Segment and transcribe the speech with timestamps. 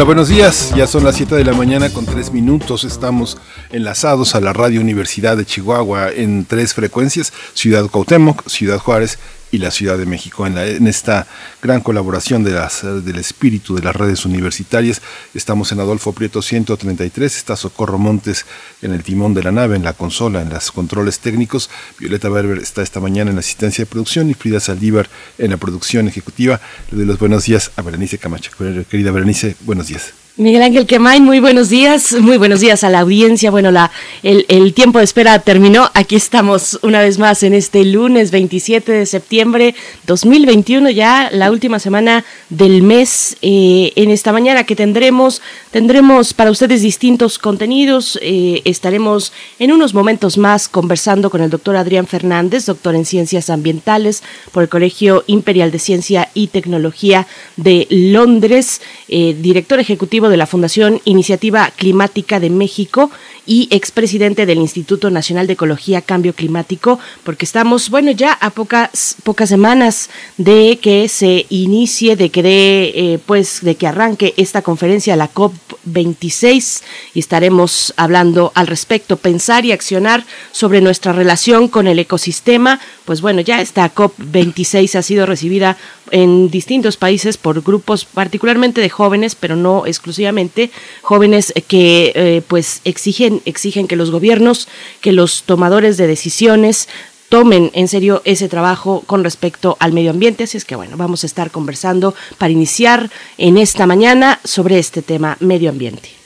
[0.00, 0.72] Hola, buenos días.
[0.74, 2.84] Ya son las 7 de la mañana con 3 minutos.
[2.84, 3.36] Estamos
[3.68, 9.18] enlazados a la Radio Universidad de Chihuahua en tres frecuencias, Ciudad Cuauhtémoc, Ciudad Juárez
[9.50, 10.46] y la Ciudad de México.
[10.46, 11.26] En, en esta
[11.62, 15.02] gran colaboración de las, del espíritu de las redes universitarias,
[15.34, 18.46] estamos en Adolfo Prieto 133, está Socorro Montes
[18.82, 21.70] en el timón de la nave, en la consola, en los controles técnicos.
[21.98, 25.56] Violeta Berber está esta mañana en la asistencia de producción y Frida Saldívar en la
[25.56, 26.60] producción ejecutiva.
[26.90, 28.50] Le doy los buenos días a Berenice Camacho.
[28.88, 30.12] Querida Berenice, buenos días.
[30.40, 33.50] Miguel Ángel Quemain, muy buenos días, muy buenos días a la audiencia.
[33.50, 33.90] Bueno, la,
[34.22, 35.90] el, tiempo de espera terminó.
[35.92, 39.74] Aquí estamos una vez más en este lunes 27 de septiembre
[40.06, 43.36] 2021, ya la última semana del mes.
[43.42, 45.42] Eh, en esta mañana que tendremos,
[45.72, 48.18] tendremos para ustedes distintos contenidos.
[48.22, 53.50] Eh, estaremos en unos momentos más conversando con el doctor Adrián Fernández, doctor en Ciencias
[53.50, 54.22] Ambientales
[54.52, 60.46] por el Colegio Imperial de Ciencia y Tecnología de Londres, eh, director ejecutivo de la
[60.46, 63.10] Fundación Iniciativa Climática de México
[63.46, 69.16] y expresidente del Instituto Nacional de Ecología Cambio Climático, porque estamos, bueno, ya a pocas,
[69.24, 74.62] pocas semanas de que se inicie, de que dé, eh, pues, de que arranque esta
[74.62, 76.82] conferencia, la COP26,
[77.14, 82.78] y estaremos hablando al respecto, pensar y accionar sobre nuestra relación con el ecosistema.
[83.04, 85.76] Pues bueno, ya esta COP26 ha sido recibida
[86.10, 90.70] en distintos países por grupos particularmente de jóvenes, pero no exclusivamente
[91.02, 94.68] jóvenes que eh, pues exigen exigen que los gobiernos,
[95.00, 96.88] que los tomadores de decisiones
[97.28, 100.44] tomen en serio ese trabajo con respecto al medio ambiente.
[100.44, 105.00] Así es que bueno, vamos a estar conversando para iniciar en esta mañana sobre este
[105.00, 106.19] tema medio ambiente.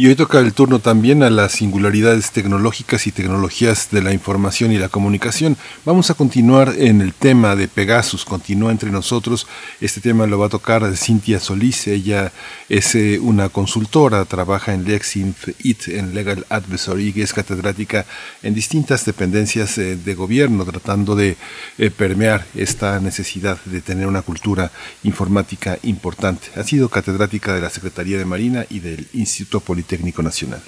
[0.00, 4.72] Y hoy toca el turno también a las singularidades tecnológicas y tecnologías de la información
[4.72, 5.58] y la comunicación.
[5.84, 9.46] Vamos a continuar en el tema de Pegasus, continúa entre nosotros.
[9.78, 12.32] Este tema lo va a tocar Cintia Solís, ella
[12.70, 15.48] es eh, una consultora, trabaja en Lexinf
[15.88, 18.06] en Legal Advisory, y es catedrática
[18.42, 21.36] en distintas dependencias eh, de gobierno, tratando de
[21.76, 24.72] eh, permear esta necesidad de tener una cultura
[25.02, 26.46] informática importante.
[26.56, 30.62] Ha sido catedrática de la Secretaría de Marina y del Instituto Político Técnico Nacional.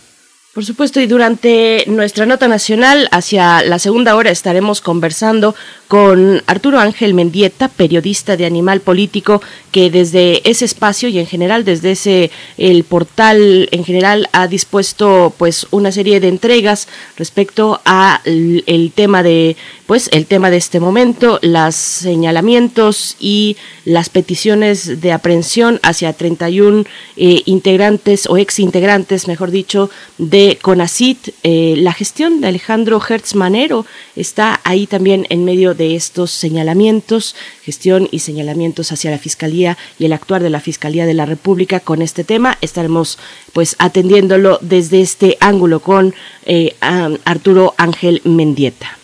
[0.52, 5.54] Por supuesto, y durante nuestra nota nacional, hacia la segunda hora, estaremos conversando
[5.88, 9.40] con Arturo Ángel Mendieta, periodista de Animal Político,
[9.70, 15.32] que desde ese espacio y en general desde ese el portal en general ha dispuesto
[15.38, 19.56] pues una serie de entregas respecto a el, el tema de
[19.92, 26.86] pues el tema de este momento, los señalamientos y las peticiones de aprehensión hacia 31
[27.18, 31.34] eh, integrantes o ex integrantes, mejor dicho, de CONACIT.
[31.42, 33.84] Eh, la gestión de Alejandro Hertz Manero
[34.16, 40.06] está ahí también en medio de estos señalamientos, gestión y señalamientos hacia la Fiscalía y
[40.06, 42.56] el actuar de la Fiscalía de la República con este tema.
[42.62, 43.18] Estaremos
[43.52, 46.14] pues atendiéndolo desde este ángulo con
[46.46, 49.01] eh, Arturo Ángel Mendieta.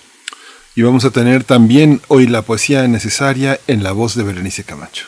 [0.78, 5.06] Y vamos a tener también hoy la poesía necesaria en la voz de Berenice Camacho.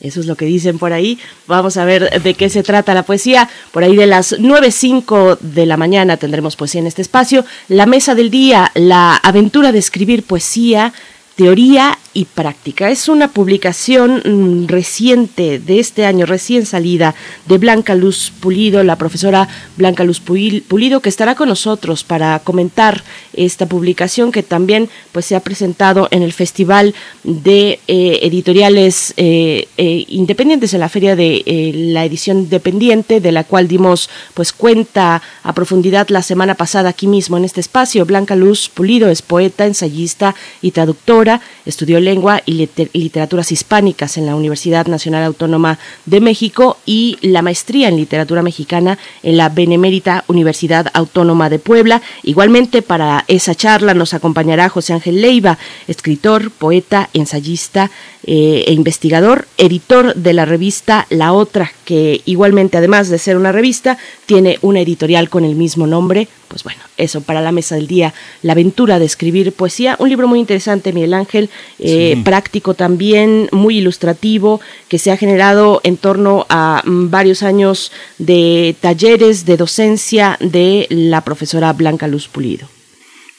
[0.00, 1.20] Eso es lo que dicen por ahí.
[1.46, 3.48] Vamos a ver de qué se trata la poesía.
[3.70, 7.44] Por ahí de las 9.05 de la mañana tendremos poesía en este espacio.
[7.68, 10.92] La mesa del día, la aventura de escribir poesía,
[11.38, 12.90] teoría y práctica.
[12.90, 17.14] Es una publicación mm, reciente de este año, recién salida,
[17.46, 23.04] de Blanca Luz Pulido, la profesora Blanca Luz Pulido, que estará con nosotros para comentar
[23.34, 29.68] esta publicación que también pues, se ha presentado en el Festival de eh, Editoriales eh,
[29.76, 31.44] eh, Independientes, en la Feria de
[31.92, 37.06] la Edición Independiente, de la cual dimos pues, cuenta a profundidad la semana pasada aquí
[37.06, 38.06] mismo en este espacio.
[38.06, 41.27] Blanca Luz Pulido es poeta, ensayista y traductora,
[41.66, 47.88] estudió Lengua y Literaturas Hispánicas en la Universidad Nacional Autónoma de México y la maestría
[47.88, 52.02] en Literatura Mexicana en la Benemérita Universidad Autónoma de Puebla.
[52.22, 57.90] Igualmente para esa charla nos acompañará José Ángel Leiva, escritor, poeta, ensayista,
[58.30, 63.52] eh, e investigador, editor de la revista La Otra, que igualmente, además de ser una
[63.52, 63.96] revista,
[64.26, 66.28] tiene una editorial con el mismo nombre.
[66.48, 70.28] Pues bueno, eso para la mesa del día, la aventura de escribir poesía, un libro
[70.28, 71.48] muy interesante, Miguel Ángel,
[71.78, 77.92] eh, práctico también, muy ilustrativo, que se ha generado en torno a mm, varios años
[78.18, 82.68] de talleres de docencia de la profesora Blanca Luz Pulido.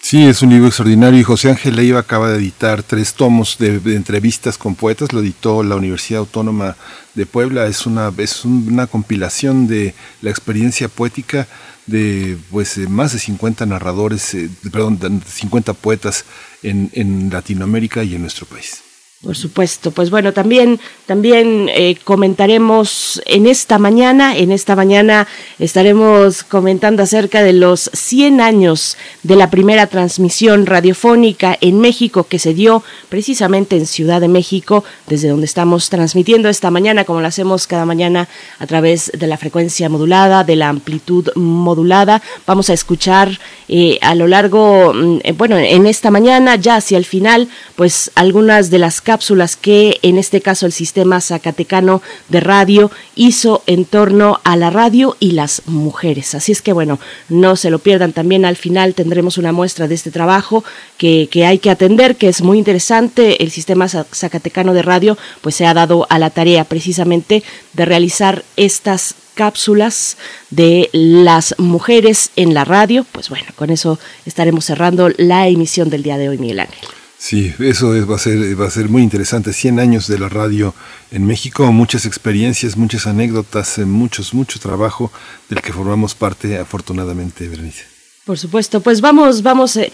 [0.01, 3.75] Sí, es un libro extraordinario y José Ángel Leiva acaba de editar tres tomos de,
[3.95, 6.77] entrevistas con poetas, lo editó la Universidad Autónoma
[7.13, 11.47] de Puebla, es una, es una compilación de la experiencia poética
[11.85, 16.25] de pues más de 50 narradores, eh, perdón, 50 poetas
[16.63, 18.88] en, en Latinoamérica y en nuestro país.
[19.21, 25.27] Por supuesto, pues bueno, también, también eh, comentaremos en esta mañana, en esta mañana
[25.59, 32.39] estaremos comentando acerca de los 100 años de la primera transmisión radiofónica en México que
[32.39, 37.27] se dio precisamente en Ciudad de México, desde donde estamos transmitiendo esta mañana, como lo
[37.27, 42.21] hacemos cada mañana a través de la frecuencia modulada, de la amplitud modulada.
[42.47, 43.37] Vamos a escuchar
[43.67, 48.11] eh, a lo largo, mm, eh, bueno, en esta mañana, ya hacia el final, pues
[48.15, 53.85] algunas de las cápsulas que en este caso el sistema zacatecano de radio hizo en
[53.85, 56.35] torno a la radio y las mujeres.
[56.35, 58.13] Así es que bueno, no se lo pierdan.
[58.13, 60.63] También al final tendremos una muestra de este trabajo
[60.99, 63.41] que, que hay que atender, que es muy interesante.
[63.41, 67.41] El sistema zacatecano de radio pues se ha dado a la tarea precisamente
[67.73, 70.17] de realizar estas cápsulas
[70.51, 73.07] de las mujeres en la radio.
[73.11, 73.97] Pues bueno, con eso
[74.27, 76.98] estaremos cerrando la emisión del día de hoy, Miguel Ángel.
[77.19, 79.51] Sí, eso va, a ser, va a ser muy interesante.
[79.51, 80.73] 100 años de la radio
[81.11, 85.11] en México, muchas experiencias, muchas anécdotas, eh, muchos, mucho trabajo
[85.49, 87.83] del que formamos parte afortunadamente, Berenice.
[88.25, 89.91] Por supuesto, pues vamos, vamos eh,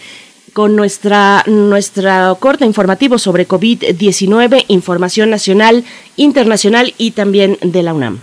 [0.52, 5.84] con nuestra, nuestra corte informativo sobre COVID-19, información nacional,
[6.14, 8.20] internacional y también de la UNAM.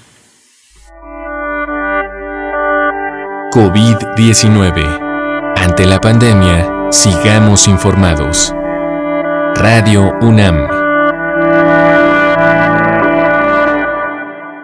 [3.51, 5.57] COVID-19.
[5.57, 8.53] Ante la pandemia, sigamos informados.
[9.55, 10.67] Radio UNAM.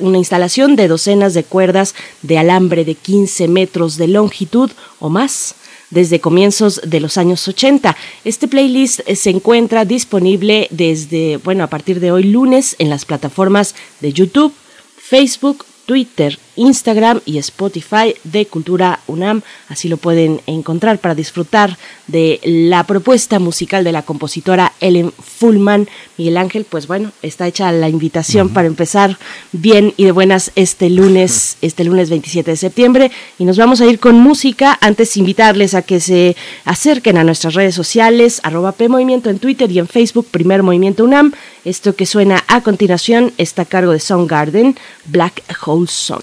[0.00, 5.54] una instalación de docenas de cuerdas de alambre de 15 metros de longitud o más
[5.92, 7.96] desde comienzos de los años 80.
[8.24, 13.04] Este playlist eh, se encuentra disponible desde, bueno, a partir de hoy lunes en las
[13.04, 14.52] plataformas de YouTube,
[14.96, 19.42] Facebook, Twitter, Instagram y Spotify de Cultura UNAM.
[19.68, 25.88] Así lo pueden encontrar para disfrutar de la propuesta musical de la compositora Ellen Fullman.
[26.18, 29.18] Miguel Ángel, pues bueno, está hecha la invitación para empezar
[29.52, 33.10] bien y de buenas este lunes, este lunes 27 de septiembre.
[33.38, 34.78] Y nos vamos a ir con música.
[34.80, 39.70] Antes invitarles a que se acerquen a nuestras redes sociales, arroba P Movimiento en Twitter
[39.70, 41.32] y en Facebook, Primer Movimiento UNAM.
[41.64, 46.22] Esto que suena a continuación está a cargo de Soundgarden, Black Hole Sun.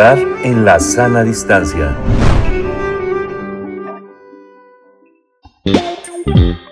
[0.00, 1.96] En la sana distancia.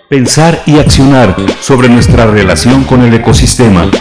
[0.09, 3.91] Pensar y accionar sobre nuestra relación con el ecosistema.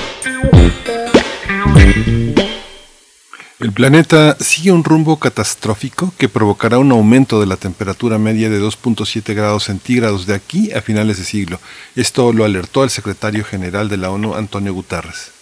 [3.58, 8.60] El planeta sigue un rumbo catastrófico que provocará un aumento de la temperatura media de
[8.60, 11.58] 2.7 grados centígrados de aquí a finales de siglo.
[11.96, 15.35] Esto lo alertó el secretario general de la ONU, Antonio Guterres.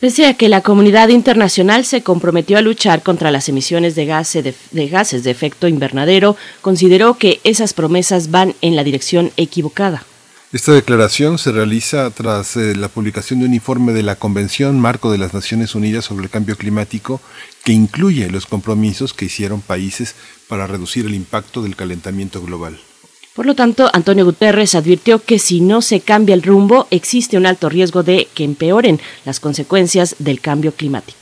[0.00, 5.24] Pese a que la comunidad internacional se comprometió a luchar contra las emisiones de, gases
[5.24, 10.02] de efecto invernadero, consideró que esas promesas van en la dirección equivocada.
[10.54, 15.12] Esta declaración se realiza tras eh, la publicación de un informe de la Convención Marco
[15.12, 17.20] de las Naciones Unidas sobre el Cambio Climático
[17.62, 20.14] que incluye los compromisos que hicieron países
[20.48, 22.80] para reducir el impacto del calentamiento global.
[23.34, 27.46] Por lo tanto, Antonio Guterres advirtió que si no se cambia el rumbo, existe un
[27.46, 31.20] alto riesgo de que empeoren las consecuencias del cambio climático.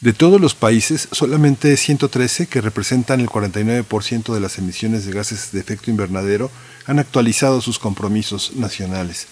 [0.00, 5.52] De todos los países, solamente 113, que representan el 49% de las emisiones de gases
[5.52, 6.50] de efecto invernadero,
[6.86, 9.28] han actualizado sus compromisos nacionales.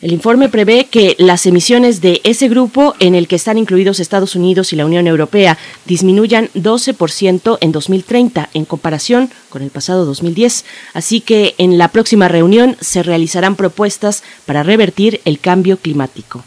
[0.00, 4.36] El informe prevé que las emisiones de ese grupo, en el que están incluidos Estados
[4.36, 10.64] Unidos y la Unión Europea, disminuyan 12% en 2030 en comparación con el pasado 2010.
[10.94, 16.44] Así que en la próxima reunión se realizarán propuestas para revertir el cambio climático.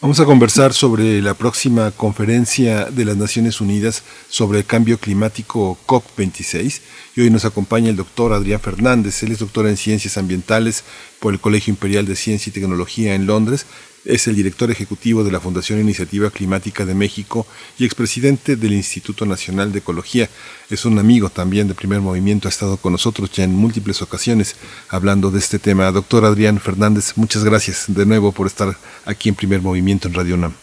[0.00, 5.76] Vamos a conversar sobre la próxima conferencia de las Naciones Unidas sobre el cambio climático
[5.88, 6.82] COP26
[7.16, 9.24] y hoy nos acompaña el doctor Adrián Fernández.
[9.24, 10.84] Él es doctor en Ciencias Ambientales
[11.18, 13.66] por el Colegio Imperial de Ciencia y Tecnología en Londres.
[14.08, 17.46] Es el director ejecutivo de la Fundación Iniciativa Climática de México
[17.78, 20.30] y expresidente del Instituto Nacional de Ecología.
[20.70, 24.56] Es un amigo también de Primer Movimiento, ha estado con nosotros ya en múltiples ocasiones
[24.88, 25.92] hablando de este tema.
[25.92, 28.74] Doctor Adrián Fernández, muchas gracias de nuevo por estar
[29.04, 30.54] aquí en Primer Movimiento en Radio UNAM.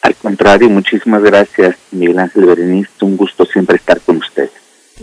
[0.00, 2.90] Al contrario, muchísimas gracias, Miguel Ángel Berenice.
[3.02, 4.48] Un gusto siempre estar con usted.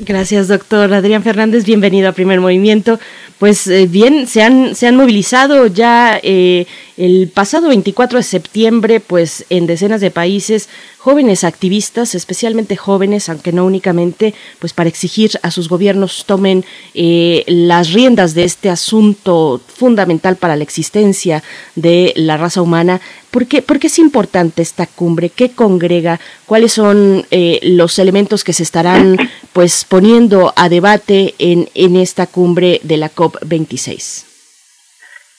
[0.02, 1.66] Gracias, doctor Adrián Fernández.
[1.66, 3.00] Bienvenido a Primer Movimiento.
[3.38, 9.00] Pues eh, bien, se han, se han movilizado ya eh, el pasado 24 de septiembre,
[9.02, 15.32] pues en decenas de países, jóvenes activistas, especialmente jóvenes, aunque no únicamente, pues para exigir
[15.42, 21.42] a sus gobiernos tomen eh, las riendas de este asunto fundamental para la existencia
[21.76, 23.00] de la raza humana.
[23.32, 25.30] ¿Por qué, por qué es importante esta cumbre?
[25.30, 26.20] ¿Qué congrega?
[26.46, 29.18] ¿Cuáles son eh, los elementos que se estarán
[29.54, 34.26] pues poniendo a debate en, en esta cumbre de la COP26?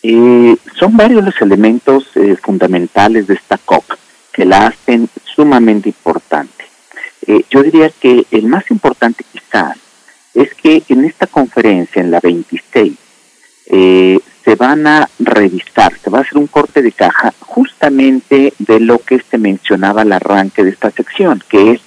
[0.03, 3.85] Eh, son varios los elementos eh, fundamentales de esta COP
[4.33, 6.65] que la hacen sumamente importante.
[7.27, 9.77] Eh, yo diría que el más importante quizás
[10.35, 12.95] es que en esta conferencia, en la 26,
[14.45, 18.99] se van a revisar, se va a hacer un corte de caja justamente de lo
[18.99, 21.81] que se mencionaba al arranque de esta sección, que es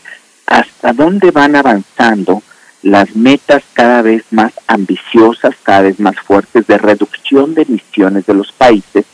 [0.46, 2.42] hasta dónde van avanzando
[2.82, 8.34] las metas cada vez más ambiciosas, cada vez más fuertes de reducción de emisiones de
[8.34, 9.06] los países,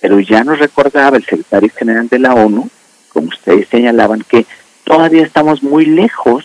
[0.00, 2.68] pero ya nos recordaba el secretario general de la ONU,
[3.08, 4.46] como ustedes señalaban, que
[4.84, 6.44] todavía estamos muy lejos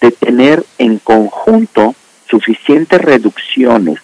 [0.00, 1.94] de tener en conjunto
[2.28, 3.98] suficientes reducciones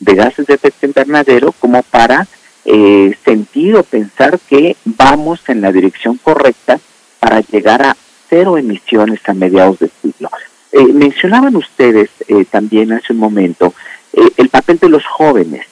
[0.00, 2.26] de gases de efecto invernadero como para
[2.64, 6.78] eh, sentir o pensar que vamos en la dirección correcta
[7.18, 7.96] para llegar a
[8.28, 10.30] cero emisiones a mediados del siglo.
[10.70, 13.72] Eh, mencionaban ustedes eh, también hace un momento
[14.12, 15.66] eh, el papel de los jóvenes.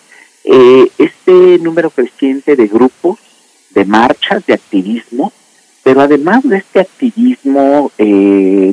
[0.46, 3.18] Este número creciente de grupos,
[3.70, 5.32] de marchas, de activismo,
[5.82, 7.90] pero además de este activismo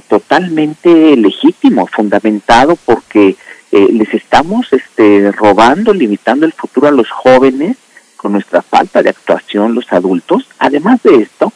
[0.07, 3.35] totalmente legítimo, fundamentado, porque
[3.71, 7.77] les estamos este, robando, limitando el futuro a los jóvenes
[8.17, 10.47] con nuestra falta de actuación, los adultos.
[10.59, 11.51] Además de esto,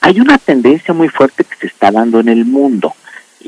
[0.00, 2.94] hay una tendencia muy fuerte que se está dando en el mundo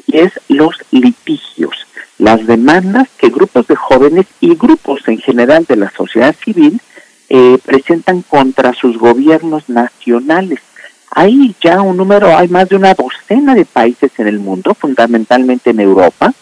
[0.06, 1.86] y es los litigios,
[2.18, 6.80] las demandas que grupos de jóvenes y grupos en general de la sociedad civil
[7.28, 10.60] eh, presentan contra sus gobiernos nacionales.
[11.10, 15.70] Hay ya un número, hay más de una docena de países en el mundo, fundamentalmente
[15.70, 16.32] en Europa,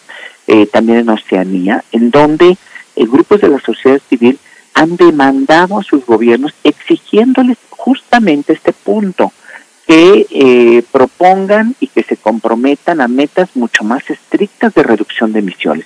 [0.47, 2.57] eh, también en Oceanía, en donde
[2.95, 4.39] eh, grupos de la sociedad civil
[4.73, 9.31] han demandado a sus gobiernos exigiéndoles justamente este punto,
[9.91, 15.39] que eh, propongan y que se comprometan a metas mucho más estrictas de reducción de
[15.39, 15.85] emisiones.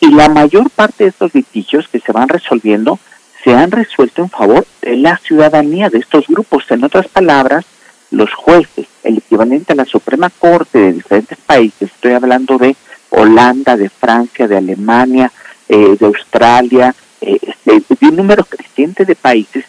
[0.00, 2.98] Y la mayor parte de estos litigios que se van resolviendo
[3.44, 6.64] se han resuelto en favor de la ciudadanía de estos grupos.
[6.70, 7.64] En otras palabras,
[8.10, 12.74] los jueces, el equivalente a la Suprema Corte de diferentes países, estoy hablando de
[13.10, 15.30] Holanda, de Francia, de Alemania,
[15.68, 19.64] eh, de Australia, eh, de, de un número creciente de países,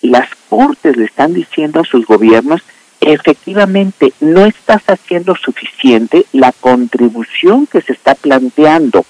[0.00, 2.62] las cortes le están diciendo a sus gobiernos
[3.02, 9.04] efectivamente no estás haciendo suficiente la contribución que se está planteando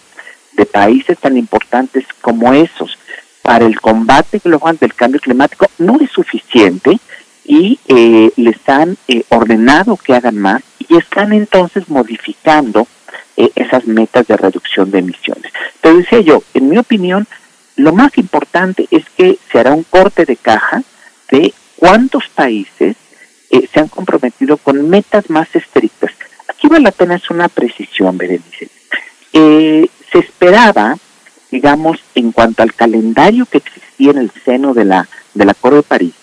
[0.52, 2.98] de países tan importantes como esos
[3.42, 6.98] para el combate global del cambio climático no es suficiente
[7.44, 12.86] y eh, les han eh, ordenado que hagan más y están entonces modificando
[13.36, 15.52] eh, esas metas de reducción de emisiones.
[15.80, 17.26] Pero decía yo, en mi opinión,
[17.76, 20.82] lo más importante es que se hará un corte de caja
[21.30, 22.96] de cuántos países
[23.52, 26.10] eh, se han comprometido con metas más estrictas.
[26.48, 28.68] Aquí vale la pena es una precisión, Berenice.
[29.34, 30.96] Eh, se esperaba,
[31.50, 35.82] digamos, en cuanto al calendario que existía en el seno de la, del Acuerdo de
[35.82, 36.14] París,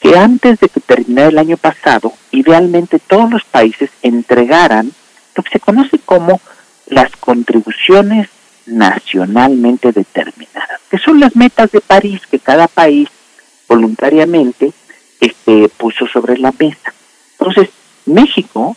[0.00, 4.92] que antes de que terminara el año pasado, idealmente todos los países entregaran
[5.34, 6.40] lo que se conoce como
[6.86, 8.28] las contribuciones
[8.66, 13.08] nacionalmente determinadas, que son las metas de París que cada país
[13.68, 14.72] voluntariamente
[15.20, 16.92] este, puso sobre la mesa.
[17.38, 17.70] Entonces,
[18.06, 18.76] México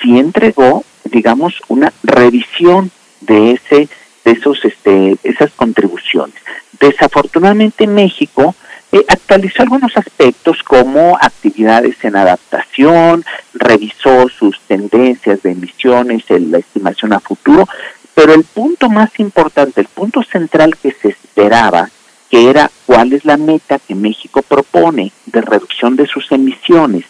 [0.00, 3.88] sí entregó, digamos, una revisión de ese
[4.24, 6.34] de esos este esas contribuciones.
[6.80, 8.54] Desafortunadamente México
[8.92, 17.12] eh, actualizó algunos aspectos como actividades en adaptación, revisó sus tendencias de emisiones, la estimación
[17.12, 17.68] a futuro,
[18.14, 21.90] pero el punto más importante, el punto central que se esperaba,
[22.34, 27.04] que era cuál es la meta que México propone de reducción de sus emisiones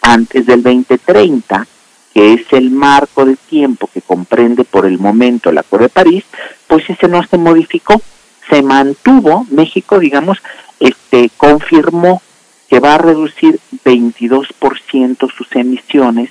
[0.00, 1.66] antes del 2030,
[2.14, 6.24] que es el marco de tiempo que comprende por el momento el Acuerdo de París,
[6.66, 8.00] pues ese no se modificó,
[8.48, 10.38] se mantuvo, México, digamos,
[10.78, 12.22] este, confirmó
[12.70, 16.30] que va a reducir 22% sus emisiones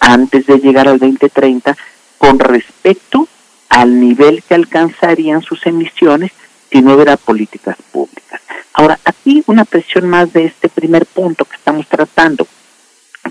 [0.00, 1.76] antes de llegar al 2030
[2.16, 3.28] con respecto
[3.68, 6.32] al nivel que alcanzarían sus emisiones
[6.72, 8.40] si no hubiera políticas públicas.
[8.72, 12.46] Ahora, aquí una presión más de este primer punto que estamos tratando.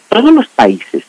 [0.08, 1.04] Todos los países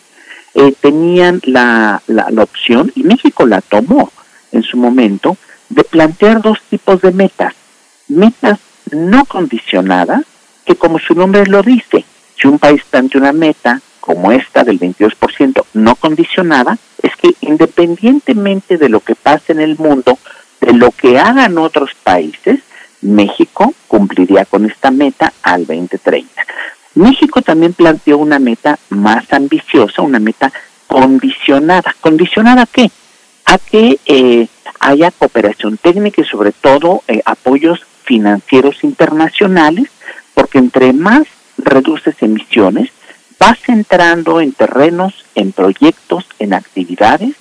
[0.54, 4.10] eh, tenían la, la, la opción, y México la tomó
[4.50, 5.36] en su momento,
[5.68, 7.54] de plantear dos tipos de metas.
[8.08, 8.58] Metas
[8.90, 10.22] no condicionada,
[10.64, 12.04] que como su nombre lo dice,
[12.36, 18.76] si un país plantea una meta como esta del 22% no condicionada, es que independientemente
[18.76, 20.18] de lo que pase en el mundo,
[20.62, 22.60] de lo que hagan otros países,
[23.02, 26.30] México cumpliría con esta meta al 2030.
[26.94, 30.52] México también planteó una meta más ambiciosa, una meta
[30.86, 31.94] condicionada.
[32.00, 32.90] ¿Condicionada a qué?
[33.44, 34.46] A que eh,
[34.78, 39.88] haya cooperación técnica y sobre todo eh, apoyos financieros internacionales,
[40.34, 41.24] porque entre más
[41.58, 42.90] reduces emisiones,
[43.38, 47.34] vas entrando en terrenos, en proyectos, en actividades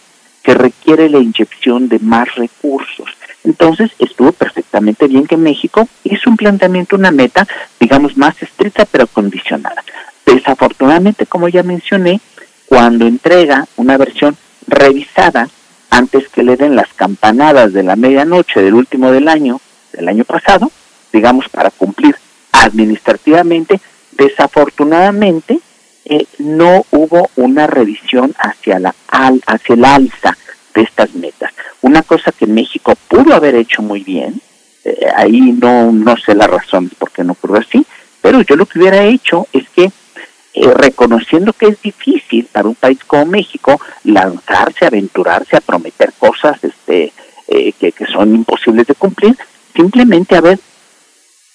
[0.43, 3.09] que requiere la inyección de más recursos.
[3.43, 7.47] Entonces estuvo perfectamente bien que México hizo un planteamiento, una meta,
[7.79, 9.83] digamos, más estricta pero condicionada.
[10.25, 12.21] Desafortunadamente, como ya mencioné,
[12.67, 15.49] cuando entrega una versión revisada
[15.89, 19.59] antes que le den las campanadas de la medianoche del último del año,
[19.91, 20.71] del año pasado,
[21.11, 22.15] digamos, para cumplir
[22.51, 25.59] administrativamente, desafortunadamente
[26.05, 30.35] eh, no hubo una revisión hacia, la al, hacia el alza
[30.73, 31.53] de estas metas.
[31.81, 34.41] Una cosa que México pudo haber hecho muy bien,
[34.83, 37.85] eh, ahí no, no sé las razones por qué no ocurrió así,
[38.21, 39.91] pero yo lo que hubiera hecho es que
[40.53, 46.63] eh, reconociendo que es difícil para un país como México lanzarse, aventurarse a prometer cosas
[46.63, 47.13] este,
[47.47, 49.37] que, que son imposibles de cumplir,
[49.75, 50.59] simplemente haber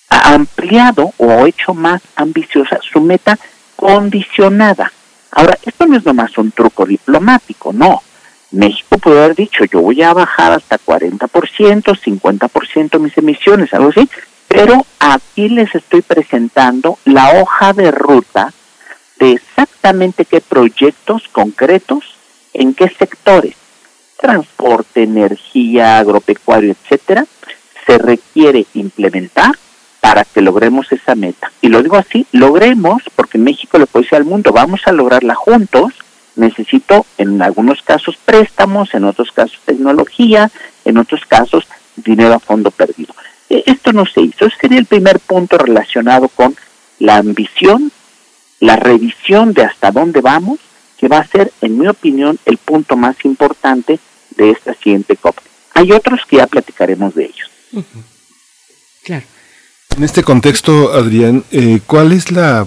[0.09, 3.39] ampliado o hecho más ambiciosa su meta
[3.77, 4.91] condicionada.
[5.31, 8.03] Ahora, esto no es nomás un truco diplomático, no.
[8.53, 11.29] México puede haber dicho, yo voy a bajar hasta 40%,
[11.83, 14.09] 50% mis emisiones, algo así,
[14.49, 18.53] pero aquí les estoy presentando la hoja de ruta
[19.19, 22.05] de exactamente qué proyectos concretos,
[22.55, 23.57] en qué sectores,
[24.19, 27.27] transporte, energía, agropecuario, etcétera,
[27.87, 29.53] se requiere implementar
[30.07, 31.51] para que logremos esa meta.
[31.61, 35.35] Y lo digo así, logremos, porque México le puede decir al mundo, vamos a lograrla
[35.35, 35.95] juntos,
[36.37, 40.49] necesito en algunos casos préstamos, en otros casos tecnología,
[40.85, 41.67] en otros casos
[41.97, 43.17] dinero a fondo perdido.
[43.51, 46.55] E, esto no se hizo, ese sería el primer punto relacionado con
[47.01, 47.91] la ambición,
[48.61, 50.61] la revisión de hasta dónde vamos,
[50.99, 53.99] que va a ser, en mi opinión, el punto más importante
[54.37, 55.37] de esta siguiente COP.
[55.75, 57.51] Hay otros que ya platicaremos de ellos.
[59.03, 59.27] Claro.
[59.97, 62.67] En este contexto, Adrián, eh, ¿cuál es la,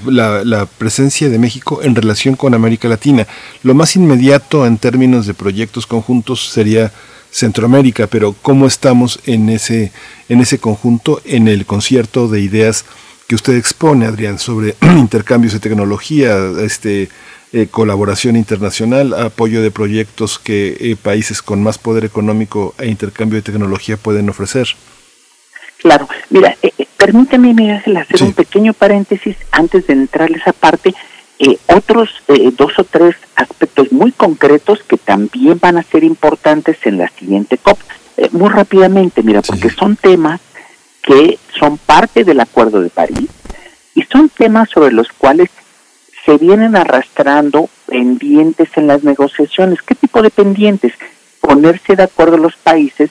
[0.79, 3.27] presencia de México en relación con América Latina?
[3.61, 6.91] Lo más inmediato en términos de proyectos conjuntos sería
[7.29, 9.91] Centroamérica, pero ¿cómo estamos en ese,
[10.27, 12.85] en ese conjunto, en el concierto de ideas
[13.27, 17.09] que usted expone, Adrián, sobre intercambios de tecnología, este,
[17.53, 23.35] eh, colaboración internacional, apoyo de proyectos que eh, países con más poder económico e intercambio
[23.35, 24.69] de tecnología pueden ofrecer?
[25.77, 30.53] Claro, mira, eh, eh, permíteme, Miguel, hacer un pequeño paréntesis antes de entrar a esa
[30.53, 30.93] parte.
[31.39, 36.77] Eh, otros eh, dos o tres aspectos muy concretos que también van a ser importantes
[36.83, 37.79] en la siguiente COP.
[38.33, 40.41] muy rápidamente, mira, porque son temas
[41.01, 43.29] que son parte del Acuerdo de París
[43.95, 45.49] y son temas sobre los cuales
[46.25, 49.81] se vienen arrastrando pendientes en las negociaciones.
[49.81, 50.93] ¿Qué tipo de pendientes?
[51.39, 53.09] Ponerse de acuerdo los países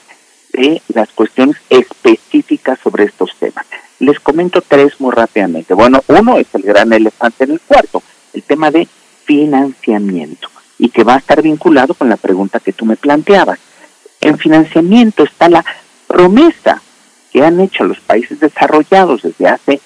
[0.53, 3.65] de las cuestiones específicas sobre estos temas.
[3.99, 5.73] Les comento tres muy rápidamente.
[5.73, 8.01] Bueno, uno es el gran elefante en el cuarto,
[8.33, 8.87] el tema de
[9.25, 13.59] financiamiento, y que va a estar vinculado con la pregunta que tú me planteabas.
[14.21, 15.65] En financiamiento está la
[16.07, 16.81] promesa
[17.31, 19.81] que han hecho los países desarrollados desde hace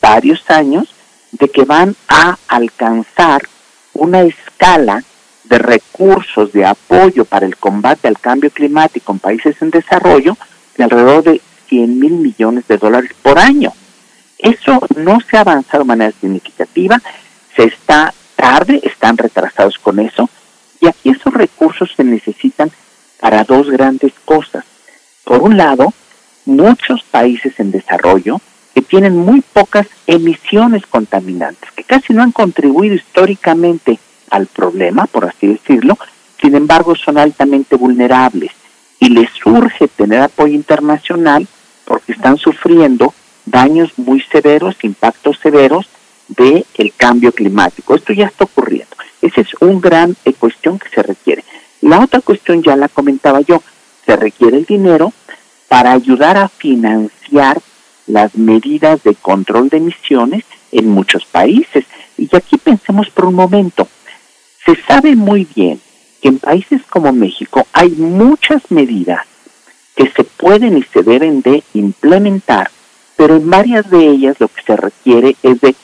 [0.00, 0.94] varios años
[1.32, 3.42] de que van a alcanzar
[3.92, 5.04] una escala
[5.48, 10.36] de recursos de apoyo para el combate al cambio climático en países en desarrollo
[10.76, 13.72] de alrededor de 100 mil millones de dólares por año.
[14.38, 17.00] Eso no se ha avanzado de manera significativa,
[17.56, 20.30] se está tarde, están retrasados con eso,
[20.80, 22.70] y aquí esos recursos se necesitan
[23.20, 24.64] para dos grandes cosas.
[25.24, 25.92] Por un lado,
[26.44, 28.40] muchos países en desarrollo
[28.74, 33.98] que tienen muy pocas emisiones contaminantes, que casi no han contribuido históricamente
[34.30, 35.98] al problema, por así decirlo,
[36.40, 38.52] sin embargo son altamente vulnerables
[39.00, 41.46] y les surge tener apoyo internacional
[41.84, 43.14] porque están sufriendo
[43.46, 45.88] daños muy severos, impactos severos
[46.28, 47.94] del el cambio climático.
[47.94, 48.94] Esto ya está ocurriendo.
[49.22, 51.44] Esa es una gran eh, cuestión que se requiere.
[51.80, 53.62] La otra cuestión ya la comentaba yo,
[54.04, 55.12] se requiere el dinero
[55.68, 57.60] para ayudar a financiar
[58.06, 61.84] las medidas de control de emisiones en muchos países.
[62.16, 63.88] Y aquí pensemos por un momento,
[64.68, 65.80] se sabe muy bien
[66.20, 69.24] que en países como México hay muchas medidas
[69.96, 72.70] que se pueden y se deben de implementar,
[73.16, 75.74] pero en varias de ellas lo que se requiere es de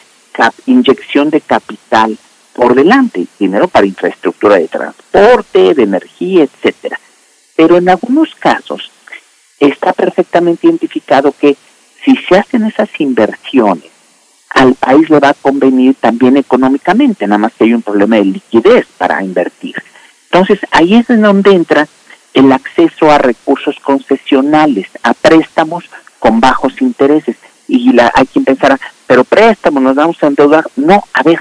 [0.67, 2.19] inyección de capital
[2.53, 7.01] por delante, dinero para infraestructura de transporte, de energía, etcétera.
[7.57, 8.91] Pero en algunos casos
[9.61, 11.57] está perfectamente identificado que
[12.05, 13.94] si se hacen esas inversiones,
[14.55, 18.25] al país le va a convenir también económicamente, nada más que hay un problema de
[18.25, 19.75] liquidez para invertir.
[20.31, 21.87] Entonces, ahí es en donde entra
[22.33, 25.85] el acceso a recursos concesionales, a préstamos
[26.19, 27.37] con bajos intereses.
[27.67, 30.65] Y la, hay quien pensará, pero préstamos, nos vamos a endeudar.
[30.77, 31.41] No, a ver,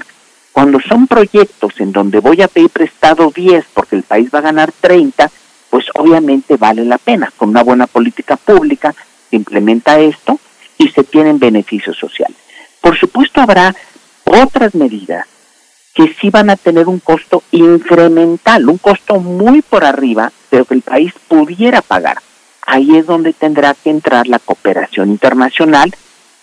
[0.52, 4.42] cuando son proyectos en donde voy a pedir prestado 10 porque el país va a
[4.42, 5.30] ganar 30,
[5.70, 7.32] pues obviamente vale la pena.
[7.36, 8.94] Con una buena política pública
[9.30, 10.38] se implementa esto
[10.78, 12.43] y se tienen beneficios sociales.
[12.84, 13.74] Por supuesto habrá
[14.24, 15.26] otras medidas
[15.94, 20.64] que sí van a tener un costo incremental, un costo muy por arriba de lo
[20.66, 22.18] que el país pudiera pagar.
[22.66, 25.94] Ahí es donde tendrá que entrar la cooperación internacional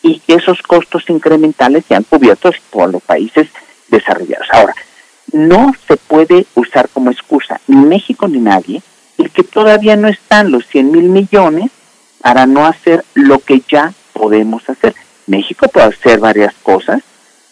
[0.01, 3.47] y que esos costos incrementales sean cubiertos por los países
[3.89, 4.47] desarrollados.
[4.51, 4.73] Ahora,
[5.33, 8.81] no se puede usar como excusa ni México ni nadie
[9.19, 11.69] el que todavía no están los 100 mil millones
[12.19, 14.95] para no hacer lo que ya podemos hacer.
[15.27, 17.01] México puede hacer varias cosas,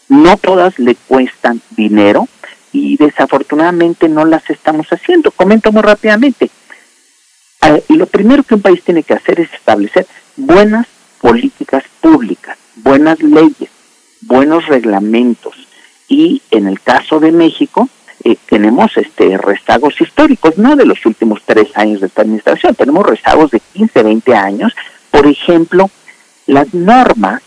[0.08, 2.28] no todas le cuestan dinero
[2.72, 5.32] y desafortunadamente no las estamos haciendo.
[5.32, 6.50] Comento muy rápidamente.
[7.90, 10.88] lo primero que un país tiene que hacer es establecer buenas
[11.22, 13.70] políticas públicas, buenas leyes,
[14.22, 15.56] buenos reglamentos.
[16.08, 17.90] Y en el caso de México,
[18.24, 23.06] eh, tenemos este rezagos históricos, no de los últimos tres años de esta administración, tenemos
[23.06, 24.74] rezagos de 15, 20 años.
[25.12, 25.90] Por ejemplo,
[26.48, 27.42] las normas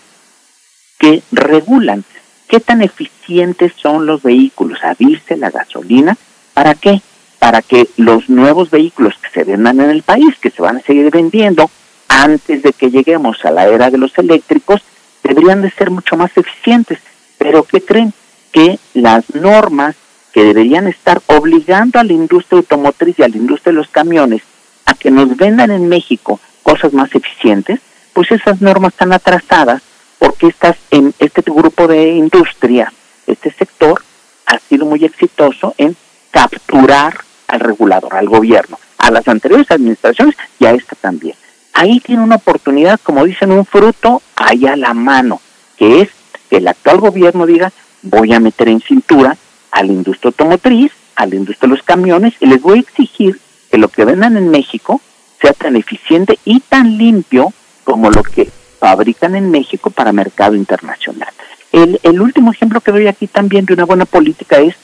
[1.02, 2.04] que regulan
[2.46, 6.16] qué tan eficientes son los vehículos a diésel, la gasolina,
[6.54, 7.02] ¿para qué?
[7.40, 10.82] Para que los nuevos vehículos que se vendan en el país, que se van a
[10.82, 11.68] seguir vendiendo
[12.06, 14.80] antes de que lleguemos a la era de los eléctricos,
[15.24, 17.00] deberían de ser mucho más eficientes.
[17.36, 18.12] Pero ¿qué creen?
[18.52, 19.96] Que las normas
[20.32, 24.42] que deberían estar obligando a la industria automotriz y a la industria de los camiones
[24.86, 27.80] a que nos vendan en México cosas más eficientes,
[28.12, 29.82] pues esas normas están atrasadas
[30.22, 32.92] porque estas, en este grupo de industria,
[33.26, 34.00] este sector,
[34.46, 35.96] ha sido muy exitoso en
[36.30, 41.34] capturar al regulador, al gobierno, a las anteriores administraciones y a esta también.
[41.72, 45.40] Ahí tiene una oportunidad, como dicen, un fruto ahí a la mano,
[45.76, 46.10] que es
[46.48, 49.36] que el actual gobierno diga, voy a meter en cintura
[49.72, 53.40] a la industria automotriz, a la industria de los camiones, y les voy a exigir
[53.72, 55.00] que lo que vendan en México
[55.40, 61.28] sea tan eficiente y tan limpio como lo que fabrican en México para mercado internacional.
[61.70, 64.74] El, el último ejemplo que doy aquí también de una buena política es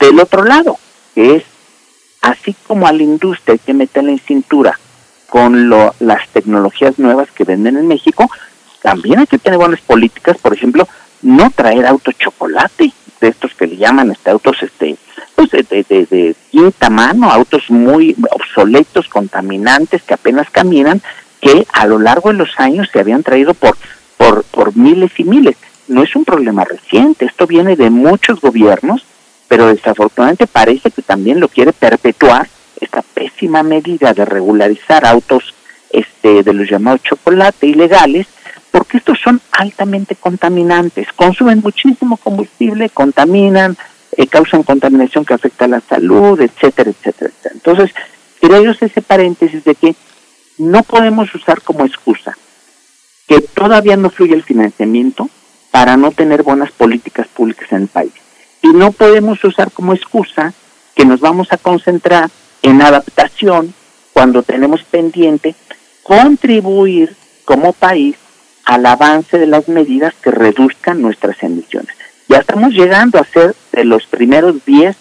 [0.00, 0.78] del otro lado,
[1.14, 1.44] que es
[2.22, 4.80] así como a la industria hay que meterla en cintura
[5.28, 8.28] con lo, las tecnologías nuevas que venden en México,
[8.82, 10.88] también hay que tener buenas políticas, por ejemplo,
[11.22, 14.96] no traer autos chocolate, de estos que le llaman este autos este
[15.36, 21.00] pues de, de quinta mano, autos muy obsoletos, contaminantes, que apenas caminan,
[21.40, 23.76] que a lo largo de los años se habían traído por,
[24.16, 25.56] por, miles y miles.
[25.88, 29.04] No es un problema reciente, esto viene de muchos gobiernos,
[29.48, 32.48] pero desafortunadamente parece que también lo quiere perpetuar
[32.80, 35.54] esta pésima medida de regularizar autos
[35.90, 38.28] este de los llamados chocolate ilegales,
[38.70, 43.76] porque estos son altamente contaminantes, consumen muchísimo combustible, contaminan,
[44.16, 47.54] eh, causan contaminación que afecta a la salud, etcétera, etcétera, etcétera.
[47.54, 47.90] Entonces,
[48.40, 49.96] creo ese paréntesis de que
[50.60, 52.36] no podemos usar como excusa
[53.26, 55.28] que todavía no fluye el financiamiento
[55.70, 58.12] para no tener buenas políticas públicas en el país.
[58.62, 60.52] Y no podemos usar como excusa
[60.94, 62.30] que nos vamos a concentrar
[62.62, 63.72] en adaptación
[64.12, 65.54] cuando tenemos pendiente
[66.02, 68.16] contribuir como país
[68.64, 71.96] al avance de las medidas que reduzcan nuestras emisiones.
[72.28, 74.96] Ya estamos llegando a ser de los primeros 10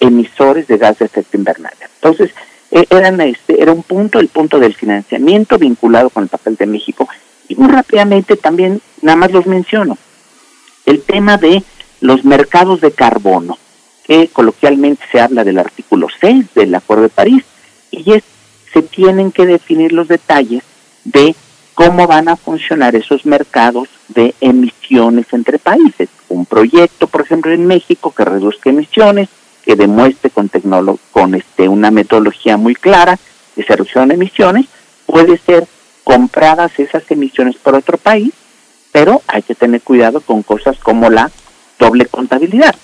[0.00, 1.90] emisores de gas de efecto invernadero.
[1.94, 2.32] Entonces,
[2.72, 7.08] eran este, era un punto, el punto del financiamiento vinculado con el papel de México.
[7.48, 9.98] Y muy rápidamente también, nada más los menciono,
[10.86, 11.62] el tema de
[12.00, 13.58] los mercados de carbono,
[14.04, 17.44] que coloquialmente se habla del artículo 6 del Acuerdo de París,
[17.90, 18.24] y es,
[18.72, 20.62] se tienen que definir los detalles
[21.04, 21.34] de
[21.74, 26.08] cómo van a funcionar esos mercados de emisiones entre países.
[26.28, 29.28] Un proyecto, por ejemplo, en México que reduzca emisiones,
[29.62, 30.50] que demuestre con,
[31.12, 33.18] con este, una metodología muy clara
[33.56, 34.66] de reducción de emisiones,
[35.06, 35.66] puede ser
[36.04, 38.32] compradas esas emisiones por otro país,
[38.90, 41.30] pero hay que tener cuidado con cosas como la
[41.78, 42.74] doble contabilidad.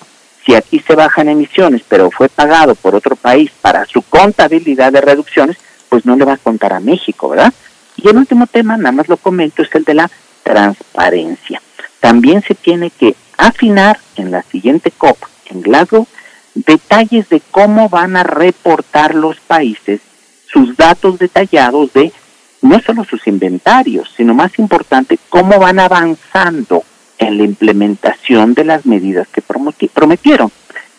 [0.45, 5.01] Si aquí se bajan emisiones, pero fue pagado por otro país para su contabilidad de
[5.01, 5.57] reducciones,
[5.89, 7.53] pues no le va a contar a México, ¿verdad?
[7.97, 10.09] Y el último tema, nada más lo comento, es el de la
[10.43, 11.61] transparencia.
[11.99, 16.07] También se tiene que afinar en la siguiente COP en Glasgow
[16.55, 20.01] detalles de cómo van a reportar los países
[20.51, 22.11] sus datos detallados de
[22.61, 26.83] no solo sus inventarios, sino más importante, cómo van avanzando
[27.17, 30.51] en la implementación de las medidas que prometieron.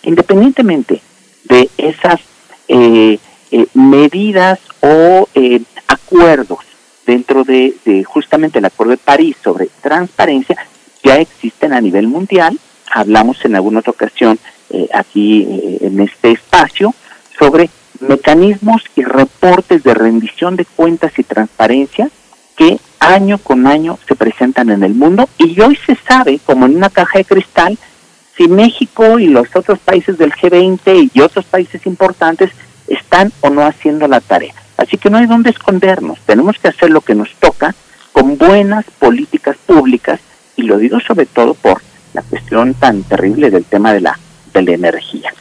[0.02, 1.02] Independientemente
[1.44, 2.20] de esas
[2.68, 3.18] eh,
[3.50, 6.60] eh, medidas o eh, acuerdos
[7.04, 10.56] dentro de, justamente el Acuerdo de París sobre transparencia
[11.02, 12.58] ya existen a nivel mundial.
[12.92, 14.38] Hablamos en alguna otra ocasión
[14.70, 16.94] eh, aquí eh, en este espacio
[17.38, 22.09] sobre mecanismos y reportes de rendición de cuentas y transparencia
[22.56, 26.76] que año con año se presentan en el mundo y hoy se sabe, como en
[26.76, 27.78] una caja de cristal,
[28.37, 32.50] si México y los otros países del G20 y otros países importantes
[32.87, 34.54] están o no haciendo la tarea.
[34.76, 37.74] Así que no hay dónde escondernos, tenemos que hacer lo que nos toca
[38.12, 40.20] con buenas políticas públicas
[40.56, 41.80] y lo digo sobre todo por
[42.12, 44.18] la cuestión tan terrible del tema de la,
[44.52, 45.32] de energía.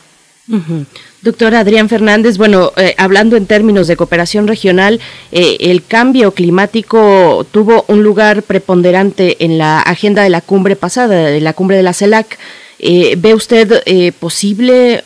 [1.21, 4.99] Doctor Adrián Fernández, bueno, eh, hablando en términos de cooperación regional,
[5.31, 11.25] eh, el cambio climático tuvo un lugar preponderante en la agenda de la cumbre pasada,
[11.25, 12.39] de la cumbre de la CELAC.
[12.79, 15.03] Eh, ¿Ve usted eh, posible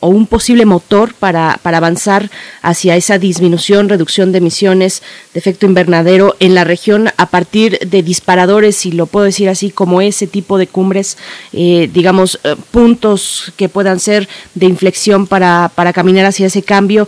[0.00, 2.30] o un posible motor para, para avanzar
[2.62, 5.02] hacia esa disminución, reducción de emisiones
[5.34, 9.70] de efecto invernadero en la región a partir de disparadores, si lo puedo decir así,
[9.70, 11.18] como ese tipo de cumbres,
[11.52, 12.40] eh, digamos,
[12.70, 17.06] puntos que puedan ser de inflexión para, para caminar hacia ese cambio?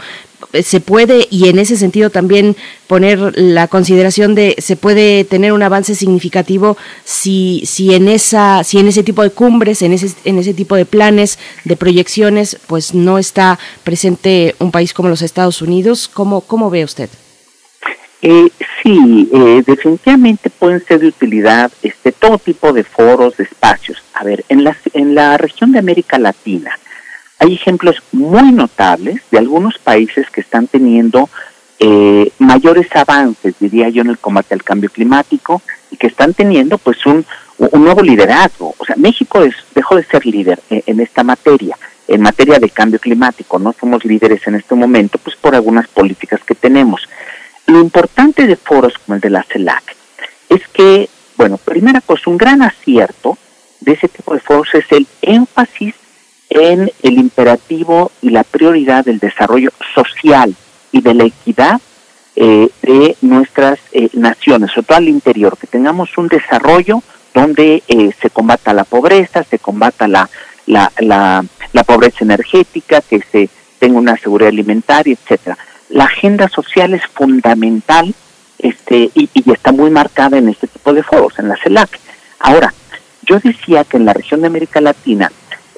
[0.63, 5.63] Se puede y en ese sentido también poner la consideración de se puede tener un
[5.63, 10.39] avance significativo si si en esa si en ese tipo de cumbres en ese en
[10.39, 15.63] ese tipo de planes de proyecciones pues no está presente un país como los Estados
[15.63, 17.09] Unidos cómo cómo ve usted
[18.25, 18.51] eh,
[18.83, 24.01] sí, eh, definitivamente pueden ser de utilidad este todo tipo de foros, de espacios.
[24.15, 26.79] A ver, en la, en la región de América Latina,
[27.43, 31.29] hay ejemplos muy notables de algunos países que están teniendo
[31.81, 36.79] eh, mayores avances, diría yo, en el combate al cambio climático y que están teniendo
[36.79, 37.27] pues un,
[37.59, 38.77] un nuevo liderazgo.
[38.79, 41.77] O sea, México es, dejó de ser líder en, en, esta materia,
[42.07, 43.59] en materia de cambio climático.
[43.59, 47.09] No somos líderes en este momento, pues por algunas políticas que tenemos.
[47.67, 49.97] Lo importante de foros como el de la CELAC
[50.49, 53.37] es que, bueno, primera cosa, un gran acierto
[53.81, 55.97] de ese tipo de foros es el énfasis
[56.55, 60.55] en el imperativo y la prioridad del desarrollo social
[60.91, 61.81] y de la equidad
[62.37, 67.03] eh, de nuestras eh, naciones, sobre todo al interior, que tengamos un desarrollo
[67.35, 70.29] donde eh, se combata la pobreza, se combata la,
[70.67, 75.57] la, la, la, pobreza energética, que se tenga una seguridad alimentaria, etcétera.
[75.89, 78.15] La agenda social es fundamental
[78.59, 81.99] este, y, y está muy marcada en este tipo de foros, en la CELAC.
[82.41, 82.73] Ahora,
[83.23, 85.31] yo decía que en la región de América Latina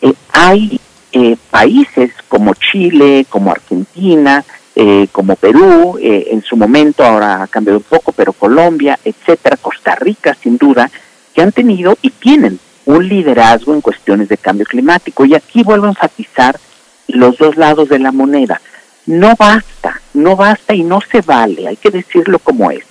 [0.05, 0.81] eh, hay
[1.13, 4.45] eh, países como Chile, como Argentina,
[4.77, 9.57] eh, como Perú, eh, en su momento ahora ha cambiado un poco, pero Colombia, etcétera,
[9.57, 10.91] Costa Rica sin duda,
[11.33, 15.25] que han tenido y tienen un liderazgo en cuestiones de cambio climático.
[15.25, 16.59] Y aquí vuelvo a enfatizar
[17.07, 18.61] los dos lados de la moneda.
[19.07, 22.85] No basta, no basta y no se vale, hay que decirlo como es,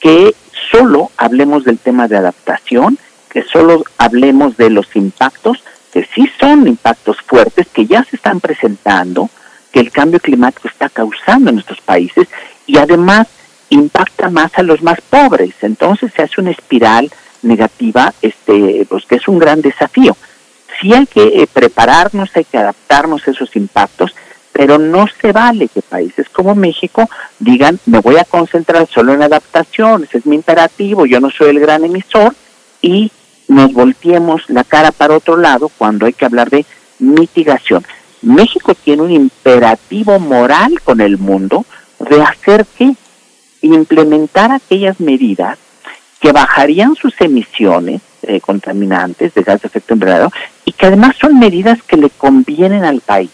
[0.00, 0.34] que
[0.70, 2.98] solo hablemos del tema de adaptación,
[3.28, 5.62] que solo hablemos de los impactos,
[5.92, 9.30] que sí son impactos fuertes, que ya se están presentando,
[9.72, 12.28] que el cambio climático está causando en nuestros países
[12.66, 13.28] y además
[13.70, 15.54] impacta más a los más pobres.
[15.62, 17.10] Entonces se hace una espiral
[17.42, 20.16] negativa, este, pues que es un gran desafío.
[20.80, 24.14] Sí hay que eh, prepararnos, hay que adaptarnos a esos impactos,
[24.52, 27.08] pero no se vale que países como México
[27.38, 31.50] digan, me voy a concentrar solo en adaptación, ese es mi imperativo, yo no soy
[31.50, 32.34] el gran emisor,
[32.80, 33.10] y
[33.48, 36.64] nos volteemos la cara para otro lado cuando hay que hablar de
[36.98, 37.84] mitigación.
[38.22, 41.64] México tiene un imperativo moral con el mundo
[42.10, 42.94] de hacer que
[43.62, 45.58] implementar aquellas medidas
[46.20, 50.32] que bajarían sus emisiones eh, contaminantes de gas de efecto invernadero
[50.64, 53.30] y que además son medidas que le convienen al país.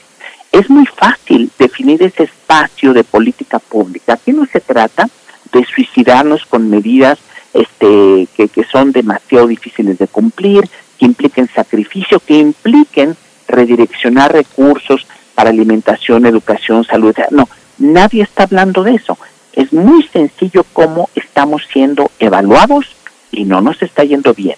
[0.50, 4.14] Es muy fácil definir ese espacio de política pública.
[4.14, 5.08] Aquí no se trata
[5.52, 7.18] de suicidarnos con medidas
[7.54, 13.16] este, que, que son demasiado difíciles de cumplir, que impliquen sacrificio, que impliquen
[13.48, 17.14] redireccionar recursos para alimentación, educación, salud.
[17.30, 17.48] No,
[17.78, 19.18] nadie está hablando de eso.
[19.52, 22.86] Es muy sencillo cómo estamos siendo evaluados
[23.30, 24.56] y no nos está yendo bien.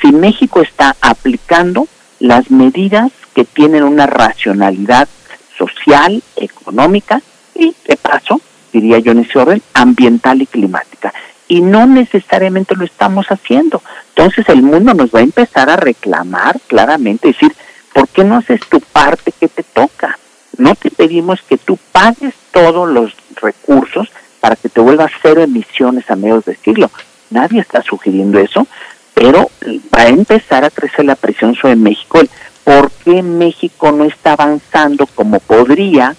[0.00, 1.88] Si México está aplicando
[2.20, 5.08] las medidas que tienen una racionalidad
[5.56, 7.20] social, económica
[7.54, 8.40] y, de paso,
[8.72, 11.12] diría yo en ese orden, ambiental y climática.
[11.50, 13.82] Y no necesariamente lo estamos haciendo.
[14.10, 17.52] Entonces el mundo nos va a empezar a reclamar claramente, decir,
[17.92, 20.16] ¿por qué no haces tu parte que te toca?
[20.58, 26.08] No te pedimos que tú pagues todos los recursos para que te vuelvas cero emisiones
[26.08, 26.88] a medios de siglo.
[27.30, 28.68] Nadie está sugiriendo eso,
[29.12, 29.50] pero
[29.92, 32.20] va a empezar a crecer la presión sobre México.
[32.62, 36.14] ¿Por qué México no está avanzando como podría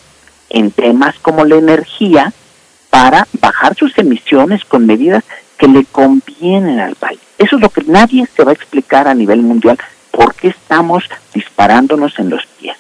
[0.50, 2.34] en temas como la energía
[2.92, 5.24] para bajar sus emisiones con medidas
[5.58, 7.20] que le convienen al país?
[7.40, 9.80] Eso es lo que nadie se va a explicar a nivel mundial.
[10.12, 12.78] ¿Por qué estamos disparándonos en los pies?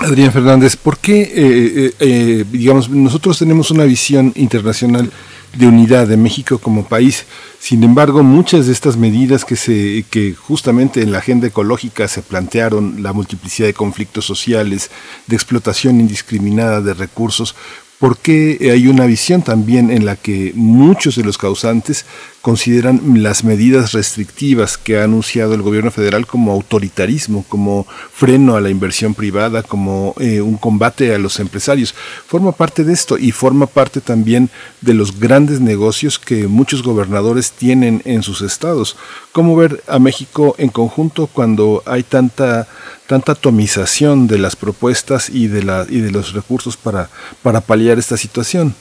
[0.00, 5.10] Adrián Fernández, ¿por qué, eh, eh, eh, digamos, nosotros tenemos una visión internacional
[5.56, 7.24] de unidad de México como país.
[7.58, 12.22] Sin embargo, muchas de estas medidas que se que justamente en la agenda ecológica se
[12.22, 14.90] plantearon, la multiplicidad de conflictos sociales,
[15.26, 17.54] de explotación indiscriminada de recursos,
[17.98, 22.04] porque hay una visión también en la que muchos de los causantes
[22.42, 28.60] consideran las medidas restrictivas que ha anunciado el gobierno federal como autoritarismo, como freno a
[28.60, 31.94] la inversión privada, como eh, un combate a los empresarios.
[32.26, 37.52] Forma parte de esto y forma parte también de los grandes negocios que muchos gobernadores
[37.52, 38.96] tienen en sus estados.
[39.32, 42.68] ¿Cómo ver a México en conjunto cuando hay tanta
[43.06, 47.08] tanta atomización de las propuestas y de la y de los recursos para
[47.42, 48.74] para paliar esta situación?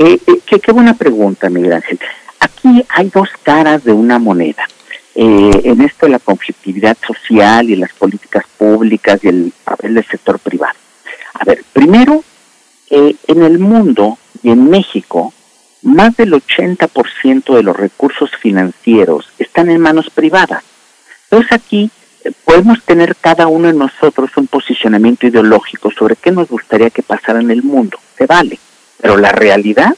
[0.00, 1.98] Eh, eh, qué, buena pregunta, Miguel Ángel.
[2.40, 4.64] Aquí hay dos caras de una moneda.
[5.14, 10.06] Eh, en esto de la conflictividad social y las políticas públicas y el papel del
[10.06, 10.74] sector privado.
[11.34, 12.22] A ver, primero,
[12.90, 15.32] en el mundo y en México,
[15.82, 20.62] más del 80% de los recursos financieros están en manos privadas.
[21.24, 21.90] Entonces aquí
[22.44, 27.40] podemos tener cada uno de nosotros un posicionamiento ideológico sobre qué nos gustaría que pasara
[27.40, 27.98] en el mundo.
[28.16, 28.58] Se vale.
[29.00, 29.94] Pero la realidad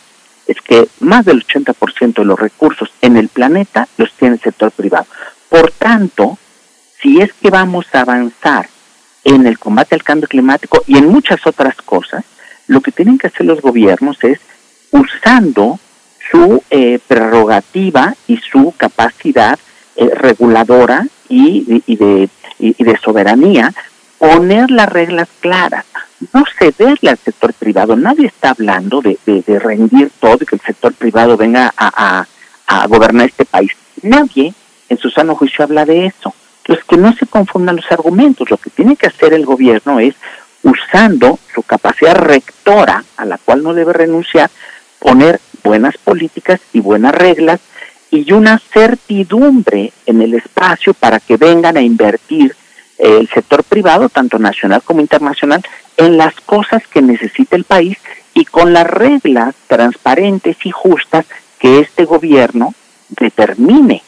[0.51, 4.73] es que más del 80% de los recursos en el planeta los tiene el sector
[4.73, 5.07] privado.
[5.49, 6.39] Por tanto,
[7.01, 8.69] si es que vamos a avanzar
[9.23, 12.25] en el combate al cambio climático y en muchas otras cosas,
[12.67, 14.41] lo que tienen que hacer los gobiernos es
[14.91, 15.79] usando
[16.31, 19.59] su eh, prerrogativa y su capacidad
[19.97, 22.29] eh, reguladora y,
[22.59, 23.73] de soberanía,
[24.19, 25.85] poner las reglas claras
[26.33, 27.97] no cederle al sector privado.
[27.97, 29.19] Nadie está hablando de,
[29.59, 32.27] rendir todo y que el sector privado venga a,
[32.89, 33.73] gobernar este país.
[34.03, 34.55] Nadie
[34.89, 36.33] en su sano juicio habla de eso.
[36.63, 38.51] Entonces, que no se confundan los argumentos.
[38.51, 40.15] Lo que tiene que hacer el gobierno es,
[40.63, 44.51] usando su capacidad rectora, a la cual no debe renunciar,
[45.01, 47.61] poner buenas políticas y buenas reglas
[48.11, 52.55] y una certidumbre en el espacio para que vengan a invertir
[52.99, 55.63] el sector privado, tanto nacional como internacional,
[56.05, 57.99] en las cosas que necesita el país
[58.35, 61.27] y con las reglas transparentes y justas
[61.59, 62.75] que este gobierno
[63.09, 64.03] determine.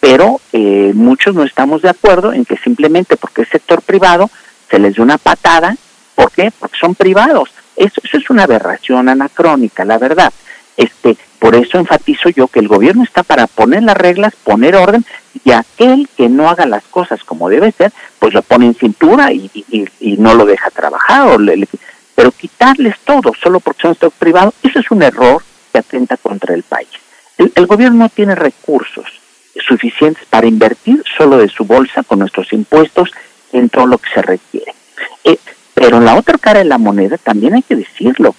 [0.00, 4.30] Pero eh, muchos no estamos de acuerdo en que simplemente porque es sector privado
[4.70, 5.76] se les dé una patada.
[6.14, 6.52] ¿Por qué?
[6.58, 7.50] Porque son privados.
[7.76, 10.32] Eso, eso es una aberración anacrónica, la verdad.
[10.76, 15.04] Este, por eso enfatizo yo que el gobierno está para poner las reglas, poner orden,
[15.44, 19.32] y aquel que no haga las cosas como debe ser, pues lo pone en cintura
[19.32, 19.50] y,
[20.18, 21.38] no lo deja trabajar.
[22.14, 26.54] pero quitarles todo solo porque son sector privado, eso es un error que atenta contra
[26.54, 26.88] el país.
[27.38, 29.06] El, el gobierno no tiene recursos
[29.66, 33.10] suficientes para invertir solo de su bolsa con nuestros impuestos
[33.52, 34.74] en todo lo que se requiere.
[35.24, 35.38] Eh,
[35.74, 38.34] pero en la otra cara de la moneda también hay que decirlo,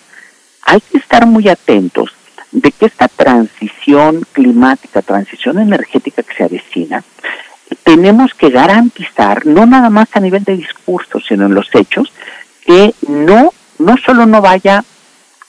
[0.64, 2.12] hay que estar muy atentos
[2.52, 7.04] de que esta transición climática, transición energética que se avecina,
[7.84, 12.12] tenemos que garantizar, no nada más a nivel de discurso, sino en los hechos,
[12.66, 14.84] que no, no solo no vaya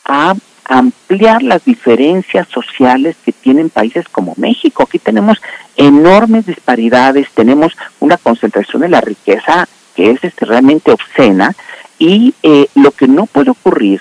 [0.05, 0.35] a
[0.65, 4.85] ampliar las diferencias sociales que tienen países como México.
[4.85, 5.43] Aquí tenemos
[5.77, 11.55] enormes disparidades, tenemos una concentración de la riqueza que es este, realmente obscena
[11.99, 14.01] y eh, lo que no puede ocurrir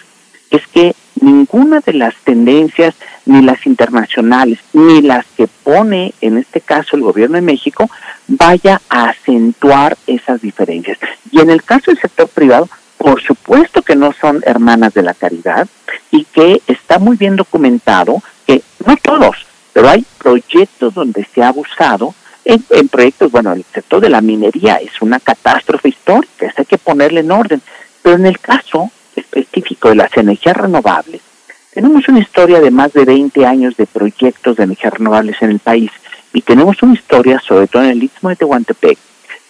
[0.50, 2.96] es que ninguna de las tendencias,
[3.26, 7.90] ni las internacionales, ni las que pone en este caso el gobierno de México,
[8.28, 10.98] vaya a acentuar esas diferencias.
[11.32, 12.68] Y en el caso del sector privado,
[12.98, 15.68] por supuesto que no son hermanas de la caridad
[16.12, 21.48] y que está muy bien documentado que no todos, pero hay proyectos donde se ha
[21.48, 22.14] abusado
[22.44, 27.20] en, proyectos, bueno, el sector de la minería es una catástrofe histórica, hay que ponerle
[27.20, 27.62] en orden,
[28.02, 28.92] pero en el caso
[29.22, 31.22] específico de las energías renovables,
[31.74, 35.60] tenemos una historia de más de 20 años de proyectos de energías renovables en el
[35.60, 35.90] país
[36.34, 38.98] y tenemos una historia, sobre todo en el Istmo de Tehuantepec,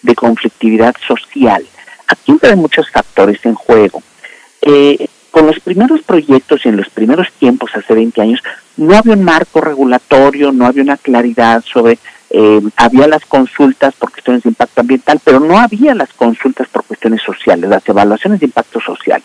[0.04, 1.66] de conflictividad social.
[2.08, 4.04] Aquí hay muchos factores en juego.
[4.62, 8.44] Eh, con los primeros proyectos y en los primeros tiempos, hace 20 años,
[8.78, 11.98] no había un marco regulatorio, no había una claridad sobre,
[12.30, 16.84] eh, había las consultas por cuestiones de impacto ambiental, pero no había las consultas por
[16.84, 19.24] cuestiones sociales, las evaluaciones de impacto social.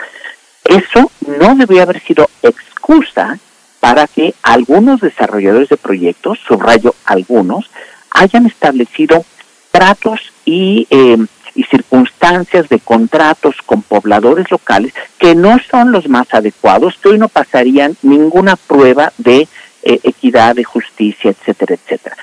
[0.69, 3.39] Eso no debería haber sido excusa
[3.81, 7.71] para que algunos desarrolladores de proyectos, subrayo algunos,
[8.11, 9.25] hayan establecido
[9.71, 11.19] tratos y eh,
[11.57, 17.19] y circunstancias de contratos con pobladores locales que no son los más adecuados, que hoy
[17.19, 19.49] no pasarían ninguna prueba de
[19.83, 22.17] eh, equidad, de justicia, etcétera, etcétera.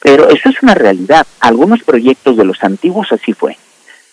[0.00, 1.26] Pero eso es una realidad.
[1.40, 3.56] Algunos proyectos de los antiguos así fue.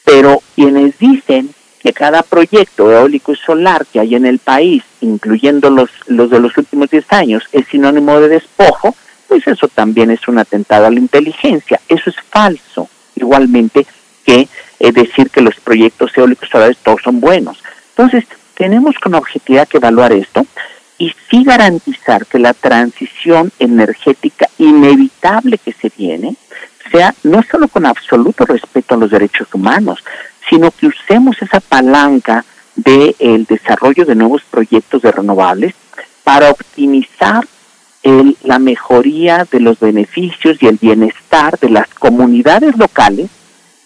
[0.05, 5.69] Pero quienes dicen que cada proyecto eólico y solar que hay en el país, incluyendo
[5.69, 8.95] los, los de los últimos 10 años, es sinónimo de despojo,
[9.27, 11.79] pues eso también es un atentado a la inteligencia.
[11.87, 12.87] Eso es falso.
[13.15, 13.85] Igualmente,
[14.25, 14.47] que
[14.79, 17.63] eh, decir que los proyectos eólicos solares todos son buenos.
[17.95, 18.25] Entonces,
[18.55, 20.45] tenemos con objetividad que evaluar esto
[20.97, 26.35] y sí garantizar que la transición energética inevitable que se viene
[26.91, 30.03] sea no solo con absoluto respeto a los derechos humanos,
[30.49, 35.73] sino que usemos esa palanca del el desarrollo de nuevos proyectos de renovables
[36.23, 37.45] para optimizar
[38.03, 43.29] el, la mejoría de los beneficios y el bienestar de las comunidades locales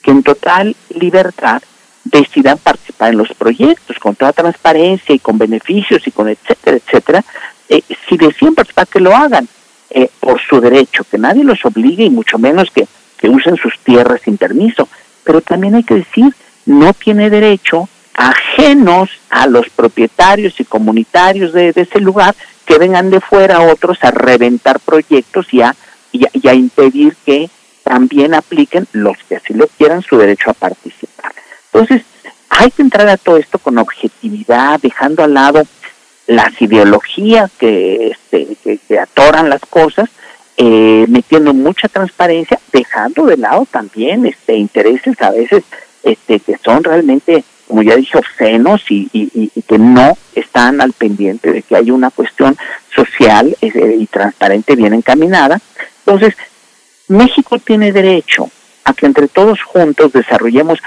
[0.02, 1.62] que en total libertad
[2.04, 7.26] decidan participar en los proyectos con toda transparencia y con beneficios y con etcétera, etcétera,
[7.68, 9.48] eh, si deciden participar que lo hagan
[9.90, 12.88] eh, por su derecho, que nadie los obligue y mucho menos que,
[13.18, 14.88] que usen sus tierras sin permiso.
[15.24, 16.36] Pero también hay que decir,
[16.66, 22.34] no tiene derecho ajenos a los propietarios y comunitarios de, ese lugar
[22.66, 25.62] que vengan de fuera otros a reventar proyectos y
[26.12, 27.50] y a impedir que
[27.86, 31.34] también apliquen los que así lo quieran su derecho a participar.
[31.72, 32.02] Entonces,
[32.50, 35.64] hay que entrar a todo esto con objetividad, dejando al lado
[36.26, 38.58] las ideologías que, este,
[38.88, 40.10] que, atoran las cosas,
[40.58, 45.64] eh, metiendo mucha transparencia, dejando de lado también este intereses a veces
[46.06, 51.52] este que son realmente, como ya dije, obscenos y, y, que no están al pendiente
[51.52, 52.56] de que hay una cuestión
[52.96, 55.60] social eh, y transparente bien encaminada.
[56.06, 56.36] Entonces,
[57.08, 58.50] México tiene derecho
[58.84, 60.80] a que entre todos juntos desarrollemos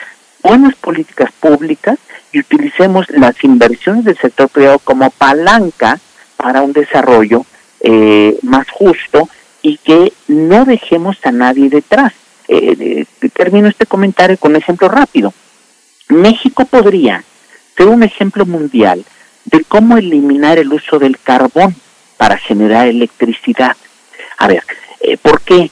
[0.42, 1.98] buenas políticas públicas
[2.32, 5.98] y utilicemos las inversiones del sector privado como palanca
[6.36, 7.44] para un desarrollo
[7.80, 9.28] eh, más justo
[9.62, 12.12] y que no dejemos a nadie detrás.
[12.48, 15.32] Eh, termino este comentario con un ejemplo rápido.
[16.08, 17.22] México podría
[17.76, 19.04] ser un ejemplo mundial
[19.44, 21.76] de cómo eliminar el uso del carbón
[22.16, 23.76] para generar electricidad.
[24.38, 24.62] A ver,
[25.00, 25.70] eh, ¿por qué?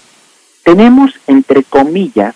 [0.66, 2.34] tenemos, entre comillas,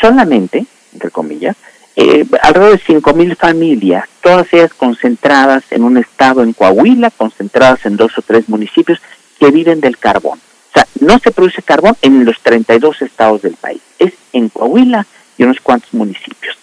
[0.00, 1.56] solamente, entre comillas,
[1.94, 7.96] eh, alrededor de 5.000 familias, todas ellas concentradas en un estado en Coahuila, concentradas en
[7.96, 8.98] dos o tres municipios
[9.38, 10.40] que viven del carbón.
[10.70, 15.06] O sea, no se produce carbón en los 32 estados del país, es en Coahuila
[15.36, 16.56] y unos cuantos municipios.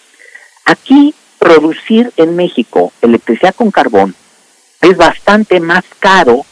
[0.64, 4.14] Aquí, producir en México electricidad con carbón
[4.80, 6.44] es bastante más caro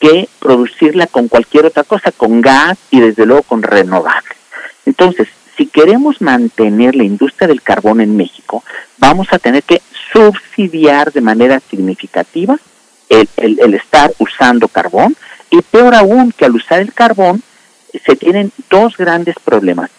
[0.00, 4.36] que producirla con cualquier otra cosa, con gas y desde luego con renovables.
[4.84, 8.64] Entonces, si queremos mantener la industria del carbón en México,
[8.98, 9.80] vamos a tener que
[10.12, 12.58] subsidiar de manera significativa
[13.08, 15.16] el, el, estar usando carbón
[15.52, 17.42] Y peor aún que al usar el carbón
[18.04, 19.90] se tienen dos grandes problemas.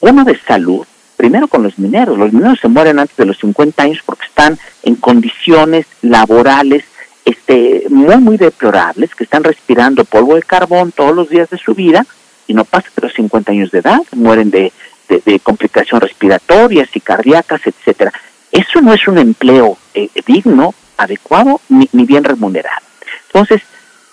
[0.00, 0.86] Uno de salud,
[1.18, 2.18] primero con los mineros.
[2.18, 6.84] Los mineros se mueren antes de los 50 años porque están en condiciones laborales
[7.26, 11.74] este, muy, muy deplorables, que están respirando polvo de carbón todos los días de su
[11.74, 12.06] vida
[12.46, 14.72] y no pasan de los 50 años de edad, mueren de,
[15.08, 18.14] de, complicaciones respiratorias y cardíacas, etcétera.
[18.50, 22.80] Eso no es un empleo eh, digno, adecuado ni, ni bien remunerado.
[23.26, 23.62] Entonces,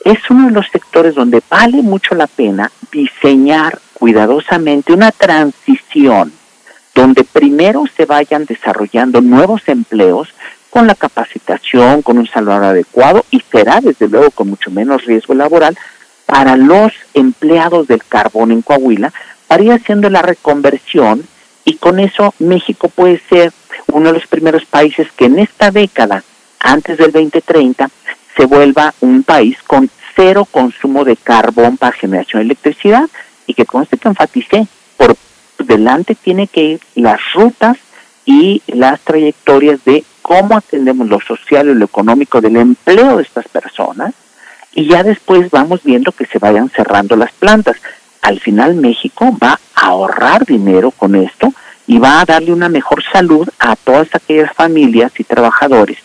[0.06, 6.32] es uno de los sectores donde vale mucho la pena diseñar cuidadosamente una transición
[6.96, 10.30] donde primero se vayan desarrollando nuevos empleos
[10.70, 15.34] con la capacitación, con un salario adecuado y será desde luego con mucho menos riesgo
[15.34, 15.78] laboral
[16.26, 19.12] para los empleados del carbón en Coahuila
[19.48, 21.24] para ir haciendo la reconversión
[21.66, 23.52] y con eso México puede ser
[23.88, 26.24] uno de los primeros países que en esta década,
[26.60, 27.90] antes del 2030,
[28.40, 33.10] se vuelva un país con cero consumo de carbón para generación de electricidad
[33.46, 34.66] y que conste que enfaticé,
[34.96, 35.18] por
[35.58, 37.78] delante tiene que ir las rutas
[38.24, 43.46] y las trayectorias de cómo atendemos lo social y lo económico del empleo de estas
[43.50, 44.14] personas
[44.74, 47.76] y ya después vamos viendo que se vayan cerrando las plantas.
[48.22, 51.52] Al final México va a ahorrar dinero con esto
[51.88, 55.98] y va a darle una mejor salud a todas aquellas familias y trabajadores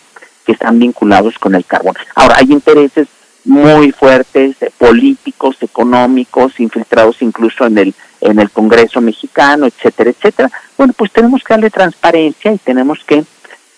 [0.45, 1.95] que están vinculados con el carbón.
[2.15, 3.07] Ahora, hay intereses
[3.43, 10.51] muy fuertes, eh, políticos, económicos, infiltrados incluso en el en el Congreso mexicano, etcétera, etcétera.
[10.77, 13.23] Bueno, pues tenemos que darle transparencia y tenemos que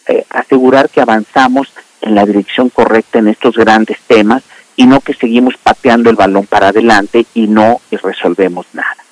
[0.08, 4.44] eh, asegurar que avanzamos en la dirección correcta en estos grandes temas
[4.76, 9.07] y no que seguimos pateando el balón para adelante y no resolvemos nada.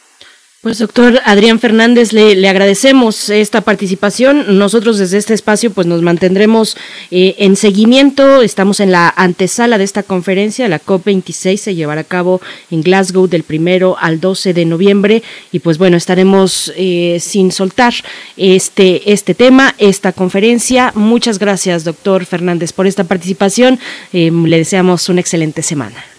[0.66, 4.57] Pues doctor Adrián Fernández, le, agradecemos esta participación.
[4.57, 6.76] Nosotros desde este espacio pues nos mantendremos
[7.11, 8.41] eh, en seguimiento.
[8.41, 10.68] Estamos en la antesala de esta conferencia.
[10.68, 12.41] La COP26 se llevará a cabo
[12.72, 15.22] en Glasgow del primero al 12 de noviembre.
[15.51, 17.93] Y pues bueno, estaremos eh, sin soltar
[18.36, 20.91] este, este tema, esta conferencia.
[20.95, 23.78] Muchas gracias, doctor Fernández, por esta participación.
[24.13, 26.14] Eh, le deseamos una excelente semana.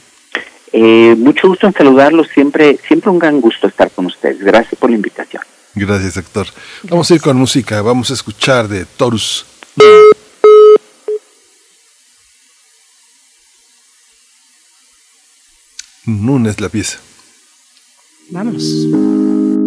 [0.73, 4.41] Eh, mucho gusto en saludarlos, siempre, siempre un gran gusto estar con ustedes.
[4.41, 5.43] Gracias por la invitación.
[5.75, 6.47] Gracias, doctor.
[6.85, 9.45] Vamos a ir con música, vamos a escuchar de Torus.
[16.07, 16.99] Nun es la pieza.
[18.31, 19.66] Vámonos.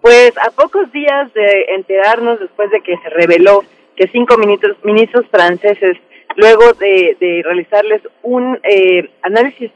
[0.00, 3.64] Pues a pocos días de enterarnos, después de que se reveló
[3.96, 5.96] que cinco ministros, ministros franceses,
[6.36, 9.70] luego de, realizarles un eh, análisis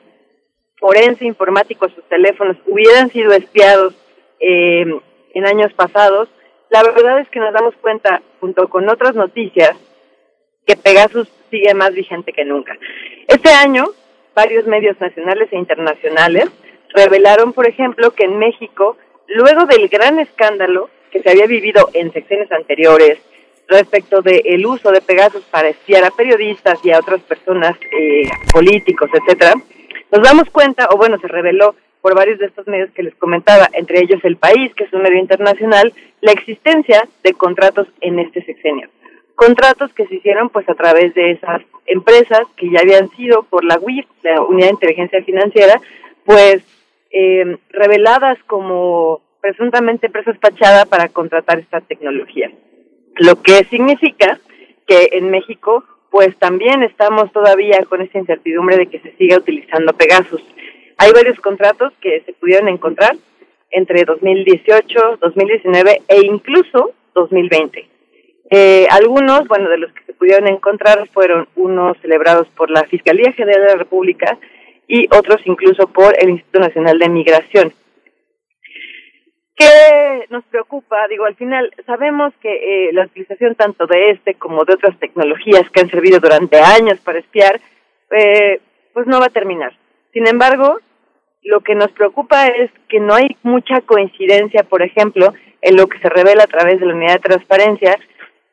[0.79, 3.95] forense informático a sus teléfonos, hubieran sido espiados
[4.39, 4.87] eh,
[5.35, 6.29] en años pasados,
[6.71, 9.73] la verdad es que nos damos cuenta, junto con otras noticias,
[10.67, 12.79] que Pegasus sigue más vigente que nunca.
[13.27, 13.87] Este año
[14.35, 16.49] varios medios nacionales e internacionales
[16.95, 18.97] revelaron, por ejemplo, que en México,
[19.29, 23.19] luego del gran escándalo que se había vivido en secciones anteriores
[23.69, 29.09] respecto del uso de Pegasus para espiar a periodistas y a otras personas, eh, políticos,
[29.13, 29.55] etcétera,
[30.11, 33.69] nos damos cuenta, o bueno, se reveló por varios de estos medios que les comentaba,
[33.73, 38.43] entre ellos El País, que es un medio internacional, la existencia de contratos en este
[38.45, 38.89] sexenio.
[39.37, 43.65] Contratos que se hicieron pues a través de esas empresas que ya habían sido por
[43.65, 45.81] la UIF, la Unidad de Inteligencia Financiera,
[46.25, 46.63] pues
[47.11, 52.51] eh, reveladas como presuntamente empresas fachada para contratar esta tecnología.
[53.17, 54.39] Lo que significa
[54.87, 59.93] que en México pues también estamos todavía con esa incertidumbre de que se siga utilizando
[59.93, 60.43] Pegasus.
[60.99, 63.17] Hay varios contratos que se pudieron encontrar
[63.71, 67.89] entre 2018, 2019 e incluso 2020.
[68.51, 73.33] Eh, algunos, bueno, de los que se pudieron encontrar fueron unos celebrados por la Fiscalía
[73.33, 74.37] General de la República
[74.91, 77.73] y otros incluso por el Instituto Nacional de Migración.
[79.55, 81.07] ¿Qué nos preocupa?
[81.09, 85.71] Digo, al final sabemos que eh, la utilización tanto de este como de otras tecnologías
[85.71, 87.61] que han servido durante años para espiar,
[88.11, 88.61] eh,
[88.93, 89.73] pues no va a terminar.
[90.13, 90.79] Sin embargo,
[91.45, 96.01] lo que nos preocupa es que no hay mucha coincidencia, por ejemplo, en lo que
[96.01, 97.97] se revela a través de la unidad de transparencia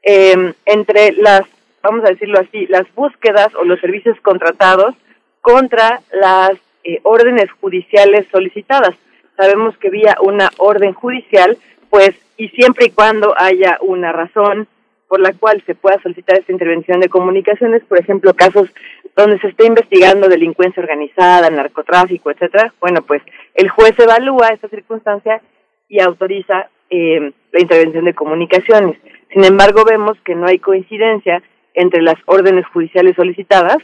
[0.04, 1.42] em, entre las,
[1.82, 4.94] vamos a decirlo así, las búsquedas o los servicios contratados
[5.42, 6.52] contra las
[6.84, 8.96] eh, órdenes judiciales solicitadas.
[9.36, 11.58] Sabemos que vía una orden judicial,
[11.90, 14.68] pues, y siempre y cuando haya una razón
[15.08, 18.70] por la cual se pueda solicitar esta intervención de comunicaciones, por ejemplo, casos
[19.16, 23.22] donde se está investigando delincuencia organizada, narcotráfico, etcétera, bueno, pues
[23.56, 25.42] el juez evalúa esta circunstancia
[25.88, 28.98] y autoriza eh, la intervención de comunicaciones.
[29.34, 31.42] Sin embargo, vemos que no hay coincidencia
[31.74, 33.78] entre las órdenes judiciales solicitadas,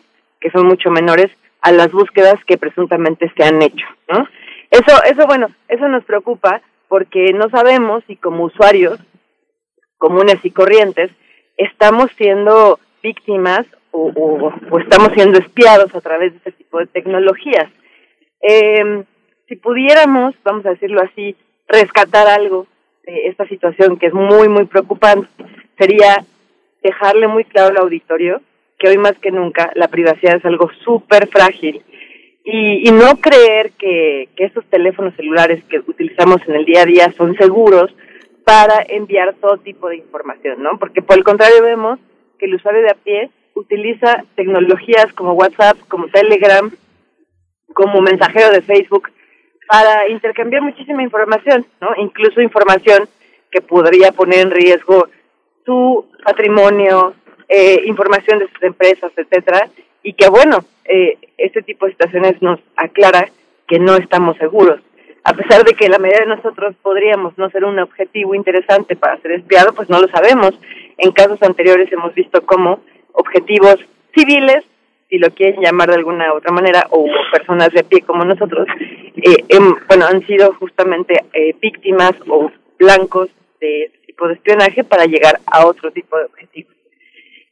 [0.44, 1.32] que son mucho menores,
[1.62, 4.28] a las búsquedas que presuntamente se han hecho, ¿no?
[4.70, 9.00] Eso, eso, bueno, eso nos preocupa porque no sabemos si como usuarios
[9.98, 11.12] comunes y corrientes,
[11.56, 17.70] estamos siendo víctimas o, estamos siendo espiados a través de este tipo de tecnologías.
[18.42, 19.06] Eh,
[19.48, 21.38] si pudiéramos, vamos a decirlo así,
[21.70, 22.68] rescatar algo
[23.06, 25.30] de esta situación que es muy, muy preocupante,
[25.78, 26.26] sería
[26.82, 28.42] dejarle muy claro al auditorio
[28.84, 31.82] que hoy más que nunca la privacidad es algo súper frágil
[32.44, 36.86] y, y, no creer que, que estos teléfonos celulares que utilizamos en el día a
[36.86, 37.96] día son seguros
[38.44, 40.72] para enviar todo tipo de información, ¿no?
[40.78, 41.98] Porque por el contrario vemos
[42.38, 46.70] que el usuario de a pie utiliza tecnologías como WhatsApp, como Telegram,
[47.74, 49.12] como mensajero de Facebook
[49.70, 51.92] para intercambiar muchísima información, ¿no?
[51.96, 53.08] Incluso información
[53.50, 55.08] que podría poner en riesgo
[55.66, 57.14] su patrimonio,
[57.50, 59.70] eh, información de sus empresas, etcétera,
[60.02, 63.30] y que bueno, eh, este tipo de situaciones nos aclara
[63.68, 64.80] que no estamos seguros
[65.24, 69.18] a pesar de que la mayoría de nosotros podríamos no ser un objetivo interesante para
[69.22, 70.52] ser espiado, pues no lo sabemos.
[70.98, 72.82] En casos anteriores hemos visto cómo
[73.14, 73.78] objetivos
[74.14, 74.66] civiles,
[75.10, 78.68] si lo quieren llamar de alguna otra manera, o personas de pie como nosotros,
[79.16, 83.30] eh, bueno, han sido justamente eh, víctimas o blancos
[83.62, 86.73] de este tipo de espionaje para llegar a otro tipo de objetivos.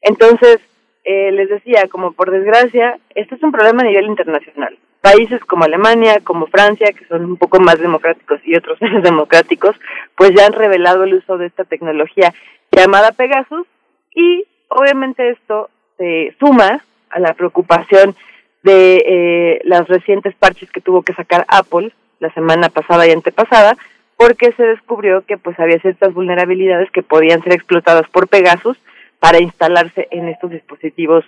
[0.02, 0.60] Entonces,
[1.04, 4.78] eh, les decía, como por desgracia, este es un problema a nivel internacional.
[5.02, 9.76] Países como Alemania, como Francia, que son un poco más democráticos y otros menos democráticos,
[10.16, 12.34] pues ya han revelado el uso de esta tecnología
[12.72, 13.66] llamada Pegasus
[14.14, 18.16] y obviamente esto se suma a la preocupación
[18.64, 23.76] de eh, las recientes parches que tuvo que sacar Apple la semana pasada y antepasada,
[24.16, 28.78] porque se descubrió que pues había ciertas vulnerabilidades que podían ser explotadas por Pegasus
[29.22, 31.24] para instalarse en estos dispositivos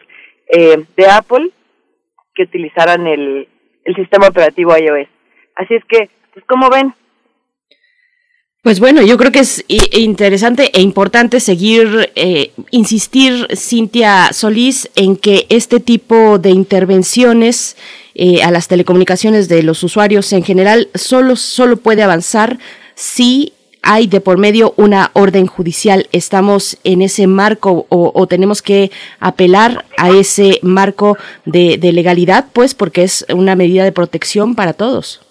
[0.48, 1.52] eh, de Apple
[2.34, 3.48] que utilizaran el,
[3.86, 5.08] el sistema operativo iOS.
[5.56, 6.96] Así es que, pues, ¿cómo ven?
[8.64, 15.18] Pues bueno, yo creo que es interesante e importante seguir, eh, insistir, Cintia Solís, en
[15.18, 17.78] que este tipo de intervenciones
[18.16, 22.58] eh, a las telecomunicaciones de los usuarios en general solo, solo puede avanzar
[22.96, 23.54] si
[23.84, 26.08] hay de por medio una orden judicial.
[26.12, 32.46] ¿Estamos en ese marco o, tenemos que apelar a ese marco de, legalidad?
[32.54, 35.22] Pues porque es una medida de protección para todos.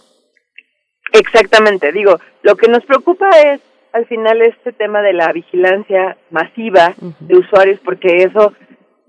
[1.13, 3.61] Exactamente, digo, lo que nos preocupa es
[3.93, 8.55] al final este tema de la vigilancia masiva de usuarios porque eso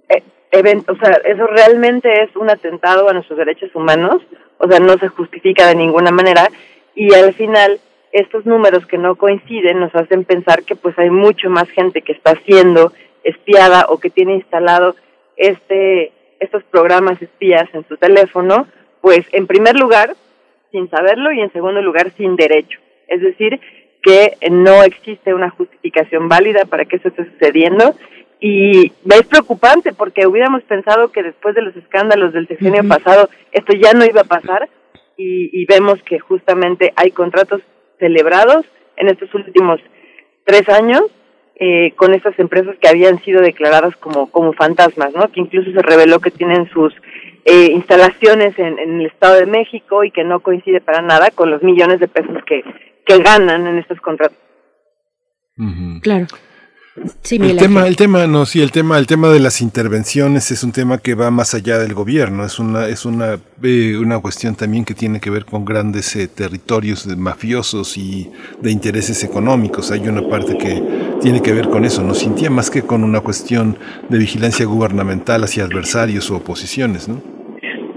[0.10, 0.22] eh,
[0.88, 4.22] o sea, eso realmente es un atentado a nuestros derechos humanos,
[4.58, 6.50] o sea, no se justifica de ninguna manera
[6.96, 7.80] y al final
[8.14, 12.14] estos números que no coinciden nos hacen pensar que pues hay mucho más gente que
[12.14, 12.94] está siendo
[13.24, 14.96] espiada o que tiene instalado
[15.36, 18.68] este estos programas espías en su teléfono,
[19.02, 20.14] pues en primer lugar,
[20.72, 22.80] sin saberlo y en segundo lugar, sin derecho.
[23.08, 23.60] Es decir,
[24.04, 27.96] que no existe una justificación válida para que eso esté sucediendo.
[28.40, 33.74] Y es preocupante porque hubiéramos pensado que después de los escándalos del sexenio pasado esto
[33.74, 34.68] ya no iba a pasar.
[35.16, 37.62] Y, vemos que justamente hay contratos
[38.00, 38.66] celebrados
[38.98, 39.80] en estos últimos
[40.46, 41.04] tres años
[41.56, 45.32] eh, con estas empresas que habían sido declaradas como, como fantasmas, ¿no?
[45.32, 46.94] Que incluso se reveló que tienen sus
[47.46, 51.52] eh, instalaciones en, en, el Estado de México y que no coincide para nada con
[51.52, 52.64] los millones de pesos que,
[53.06, 54.38] que ganan en estos contratos.
[56.02, 56.26] Claro.
[57.24, 60.64] Sí, el tema, el tema, no, sí, el tema, el tema de las intervenciones es
[60.64, 64.56] un tema que va más allá del gobierno, es una, es una, eh, una cuestión
[64.56, 69.90] también que tiene que ver con grandes eh, territorios de mafiosos y de intereses económicos.
[69.90, 70.84] Hay una parte que
[71.20, 73.80] tiene que ver con eso, no sintía más que con una cuestión
[74.10, 77.20] de vigilancia gubernamental hacia adversarios o oposiciones, ¿no?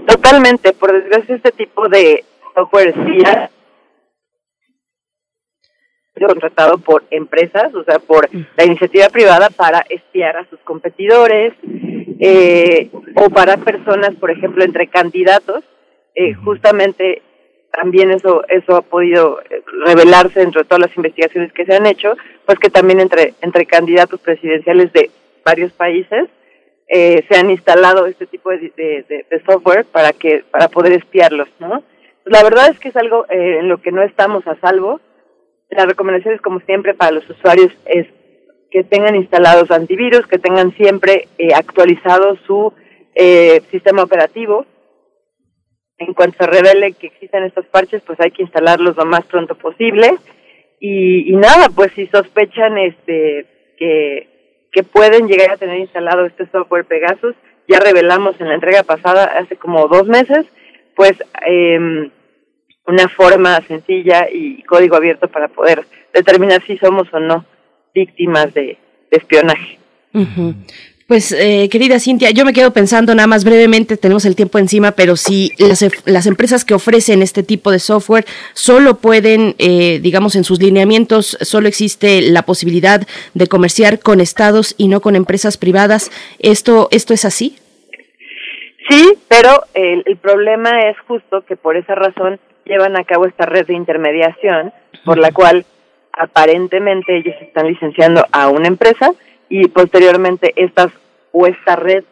[0.07, 2.25] Totalmente, por desgracia este tipo de
[6.25, 11.53] contratado por empresas, o sea, por la iniciativa privada para espiar a sus competidores
[12.19, 15.63] eh, o para personas, por ejemplo, entre candidatos.
[16.15, 17.21] Eh, justamente
[17.71, 21.85] también eso eso ha podido eh, revelarse dentro de todas las investigaciones que se han
[21.85, 22.15] hecho,
[22.45, 25.11] pues que también entre entre candidatos presidenciales de
[25.45, 26.27] varios países
[26.89, 31.83] se han instalado este tipo de, de, software para que para poder espiarlos, ¿no?
[32.23, 35.01] La verdad es que es algo en lo que no estamos a salvo
[35.69, 38.07] las recomendaciones, como siempre, para los usuarios es
[38.71, 42.73] que tengan instalados antivirus, que tengan siempre eh, actualizado su
[43.15, 44.65] eh, sistema operativo.
[45.97, 49.55] En cuanto se revele que existen estos parches, pues hay que instalarlos lo más pronto
[49.55, 50.17] posible.
[50.79, 53.45] Y, y nada, pues si sospechan este
[53.77, 57.35] que, que pueden llegar a tener instalado este software Pegasus,
[57.67, 60.45] ya revelamos en la entrega pasada, hace como dos meses,
[60.95, 61.13] pues
[61.47, 62.09] eh,
[62.87, 67.45] una forma sencilla y código abierto para poder determinar si somos o no
[67.93, 68.77] víctimas de,
[69.11, 69.77] espionaje.
[71.07, 74.91] Pues, eh, querida Cintia, yo me quedo pensando nada más brevemente, tenemos el tiempo encima,
[74.91, 80.35] pero si las, las empresas que ofrecen este tipo de software solo pueden, eh, digamos,
[80.35, 85.57] en sus lineamientos, solo existe la posibilidad de comerciar con estados y no con empresas
[85.57, 87.55] privadas, ¿esto, esto es así?
[88.89, 93.45] Sí, pero el, el problema es justo que por esa razón llevan a cabo esta
[93.45, 94.73] red de intermediación
[95.05, 95.65] por la cual
[96.13, 99.13] aparentemente ellos están licenciando a una empresa
[99.49, 100.91] y posteriormente estas
[101.31, 102.03] o esta red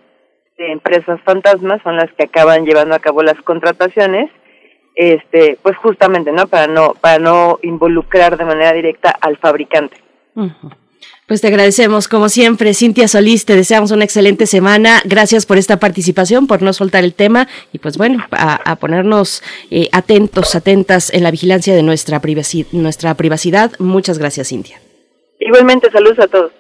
[0.58, 4.30] de empresas fantasmas son las que acaban llevando a cabo las contrataciones
[4.96, 9.98] este pues justamente no para no para no involucrar de manera directa al fabricante
[11.28, 15.02] pues te agradecemos, como siempre, Cintia Solís, te deseamos una excelente semana.
[15.06, 19.90] Gracias por esta participación, por no soltar el tema y pues bueno, a, ponernos eh,
[19.92, 23.72] atentos, atentas en la vigilancia de nuestra, privacidad, nuestra privacidad.
[23.80, 24.80] Muchas gracias, Cintia.
[25.40, 26.52] Igualmente, saludos a todos.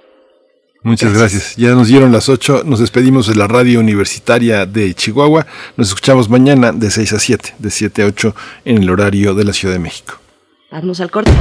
[0.82, 1.56] Muchas gracias.
[1.56, 2.64] Ya nos dieron las 8.
[2.66, 5.48] Nos despedimos de la radio universitaria de Chihuahua.
[5.78, 8.36] Nos escuchamos mañana de 6 a 7, de 7 a 8
[8.66, 10.20] en el horario de la Ciudad de México.
[10.72, 11.32] Vamos al corte.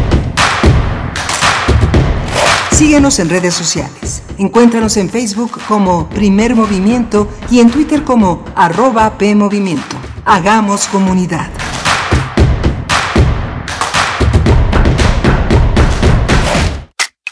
[2.75, 4.25] Síguenos en redes sociales.
[4.37, 9.97] Encuéntranos en Facebook como Primer Movimiento y en Twitter como arroba PMovimiento.
[10.25, 11.49] Hagamos comunidad.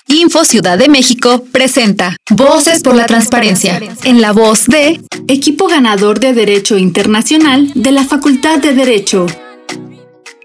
[0.07, 6.21] Info Ciudad de México presenta Voces por la Transparencia, en la voz de Equipo Ganador
[6.21, 9.27] de Derecho Internacional de la Facultad de Derecho.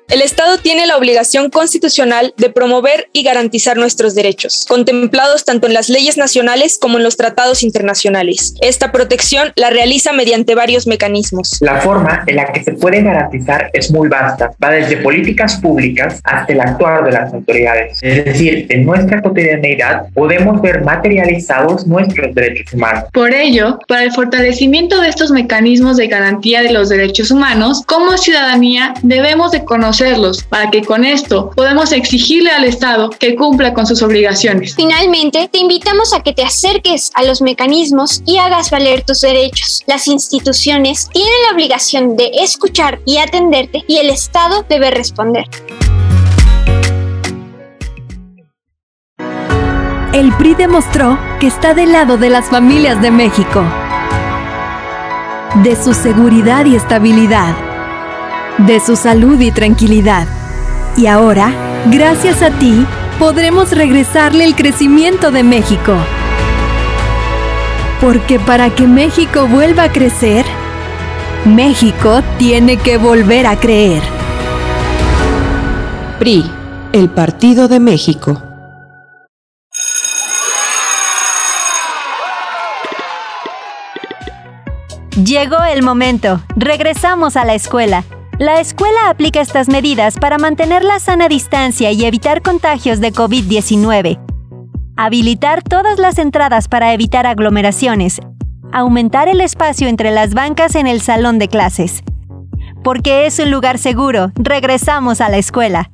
[0.09, 5.73] El Estado tiene la obligación constitucional de promover y garantizar nuestros derechos, contemplados tanto en
[5.73, 8.53] las leyes nacionales como en los tratados internacionales.
[8.61, 11.57] Esta protección la realiza mediante varios mecanismos.
[11.59, 16.21] La forma en la que se puede garantizar es muy vasta, va desde políticas públicas
[16.23, 17.99] hasta el actuar de las autoridades.
[18.01, 23.03] Es decir, en nuestra cotidianeidad podemos ver materializados nuestros derechos humanos.
[23.11, 28.17] Por ello, para el fortalecimiento de estos mecanismos de garantía de los derechos humanos, como
[28.17, 29.96] ciudadanía debemos de conocer
[30.49, 34.75] para que con esto podamos exigirle al Estado que cumpla con sus obligaciones.
[34.75, 39.83] Finalmente, te invitamos a que te acerques a los mecanismos y hagas valer tus derechos.
[39.87, 45.45] Las instituciones tienen la obligación de escuchar y atenderte y el Estado debe responder.
[50.13, 53.63] El PRI demostró que está del lado de las familias de México,
[55.63, 57.66] de su seguridad y estabilidad
[58.59, 60.27] de su salud y tranquilidad.
[60.95, 61.51] Y ahora,
[61.91, 62.85] gracias a ti,
[63.19, 65.95] podremos regresarle el crecimiento de México.
[68.01, 70.45] Porque para que México vuelva a crecer,
[71.45, 74.01] México tiene que volver a creer.
[76.19, 76.49] PRI,
[76.93, 78.41] el Partido de México.
[85.23, 86.41] Llegó el momento.
[86.55, 88.03] Regresamos a la escuela.
[88.39, 94.23] La escuela aplica estas medidas para mantener la sana distancia y evitar contagios de COVID-19.
[94.95, 98.19] Habilitar todas las entradas para evitar aglomeraciones.
[98.71, 102.03] Aumentar el espacio entre las bancas en el salón de clases.
[102.83, 105.89] Porque es un lugar seguro, regresamos a la escuela.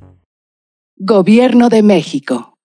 [0.98, 2.58] Gobierno de México.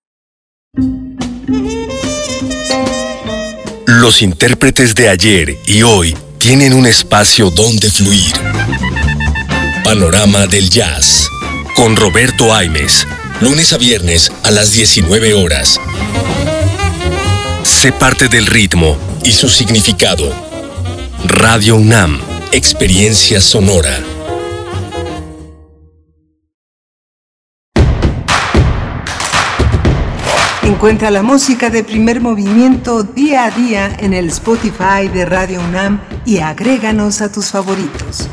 [3.86, 8.34] Los intérpretes de ayer y hoy tienen un espacio donde fluir.
[9.88, 11.30] Panorama del Jazz.
[11.74, 13.08] Con Roberto Aimes.
[13.40, 15.80] Lunes a viernes a las 19 horas.
[17.62, 20.30] Sé parte del ritmo y su significado.
[21.24, 22.20] Radio UNAM.
[22.52, 23.98] Experiencia sonora.
[30.64, 36.02] Encuentra la música de primer movimiento día a día en el Spotify de Radio UNAM
[36.26, 38.28] y agréganos a tus favoritos.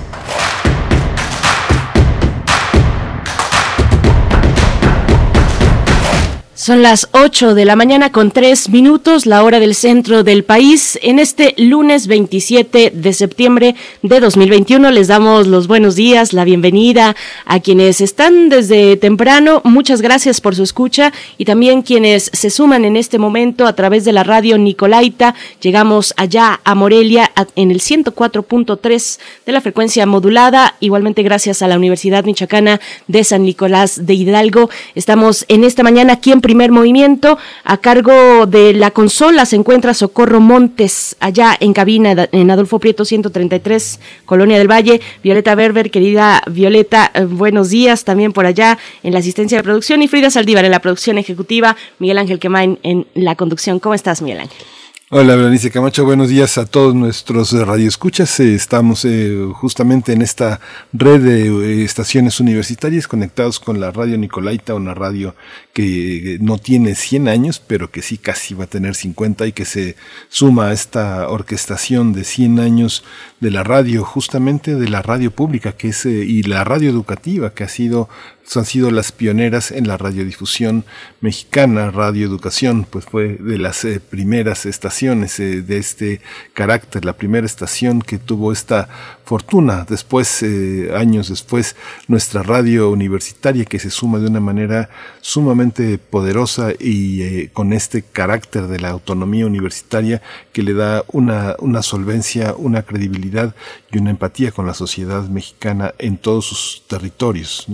[6.66, 10.98] Son las 8 de la mañana con 3 minutos, la hora del centro del país.
[11.04, 17.16] En este lunes 27 de septiembre de 2021 les damos los buenos días, la bienvenida
[17.46, 19.62] a quienes están desde temprano.
[19.64, 24.04] Muchas gracias por su escucha y también quienes se suman en este momento a través
[24.04, 25.36] de la radio Nicolaita.
[25.62, 30.78] Llegamos allá a Morelia en el 104.3 de la frecuencia modulada.
[30.80, 34.72] Igualmente gracias a la Universidad Michoacana de San Nicolás de Hidalgo.
[34.96, 37.38] Estamos en esta mañana aquí en primer movimiento.
[37.64, 43.06] A cargo de la consola se encuentra Socorro Montes, allá en cabina, en Adolfo Prieto
[43.06, 45.02] 133, Colonia del Valle.
[45.24, 50.02] Violeta Berber, querida Violeta, eh, buenos días también por allá en la asistencia de producción.
[50.02, 51.76] Y Frida Saldívar en la producción ejecutiva.
[52.00, 53.80] Miguel Ángel Quemain en la conducción.
[53.80, 54.75] ¿Cómo estás, Miguel Ángel?
[55.12, 58.40] Hola, Berenice Camacho, buenos días a todos nuestros radioescuchas.
[58.40, 60.60] Eh, estamos eh, justamente en esta
[60.94, 65.36] red de eh, estaciones universitarias conectados con la radio Nicolaita, una radio
[65.74, 69.66] que no tiene 100 años, pero que sí casi va a tener 50 y que
[69.66, 69.96] se
[70.28, 73.04] suma a esta orquestación de 100 años
[73.40, 77.64] de la radio, justamente de la radio pública que es, y la radio educativa, que
[77.64, 78.10] ha sido
[78.56, 80.86] han sido las pioneras en la radiodifusión
[81.20, 86.22] mexicana, Radio Educación, pues fue de las eh, primeras estaciones eh, de este
[86.54, 88.88] carácter, la primera estación que tuvo esta
[89.26, 89.86] fortuna.
[89.90, 91.76] Después, eh, años después,
[92.08, 94.90] nuestra radio universitaria que se suma de una manera
[95.20, 100.22] sumamente poderosa y con este carácter de la autonomía universitaria
[100.54, 103.54] que le da una, una solvencia, una credibilidad
[103.92, 107.68] y una empatía con la sociedad mexicana en todos sus territorios.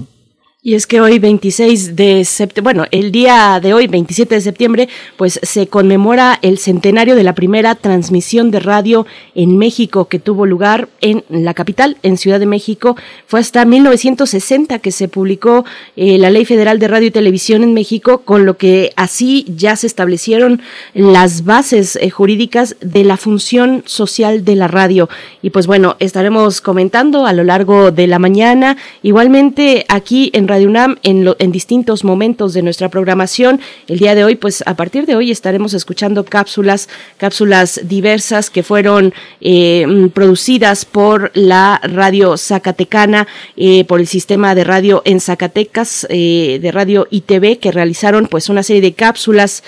[0.63, 4.89] Y es que hoy 26 de septiembre, bueno, el día de hoy 27 de septiembre,
[5.17, 10.45] pues se conmemora el centenario de la primera transmisión de radio en México que tuvo
[10.45, 12.95] lugar en la capital, en Ciudad de México.
[13.25, 17.73] Fue hasta 1960 que se publicó eh, la Ley Federal de Radio y Televisión en
[17.73, 20.61] México, con lo que así ya se establecieron
[20.93, 25.09] las bases eh, jurídicas de la función social de la radio.
[25.41, 30.67] Y pues bueno, estaremos comentando a lo largo de la mañana, igualmente aquí en Radio
[30.67, 33.61] UNAM en, en distintos momentos de nuestra programación.
[33.87, 38.61] El día de hoy, pues a partir de hoy estaremos escuchando cápsulas, cápsulas diversas que
[38.61, 46.05] fueron eh, producidas por la radio Zacatecana, eh, por el sistema de radio en Zacatecas,
[46.09, 49.63] eh, de radio ITV, que realizaron pues una serie de cápsulas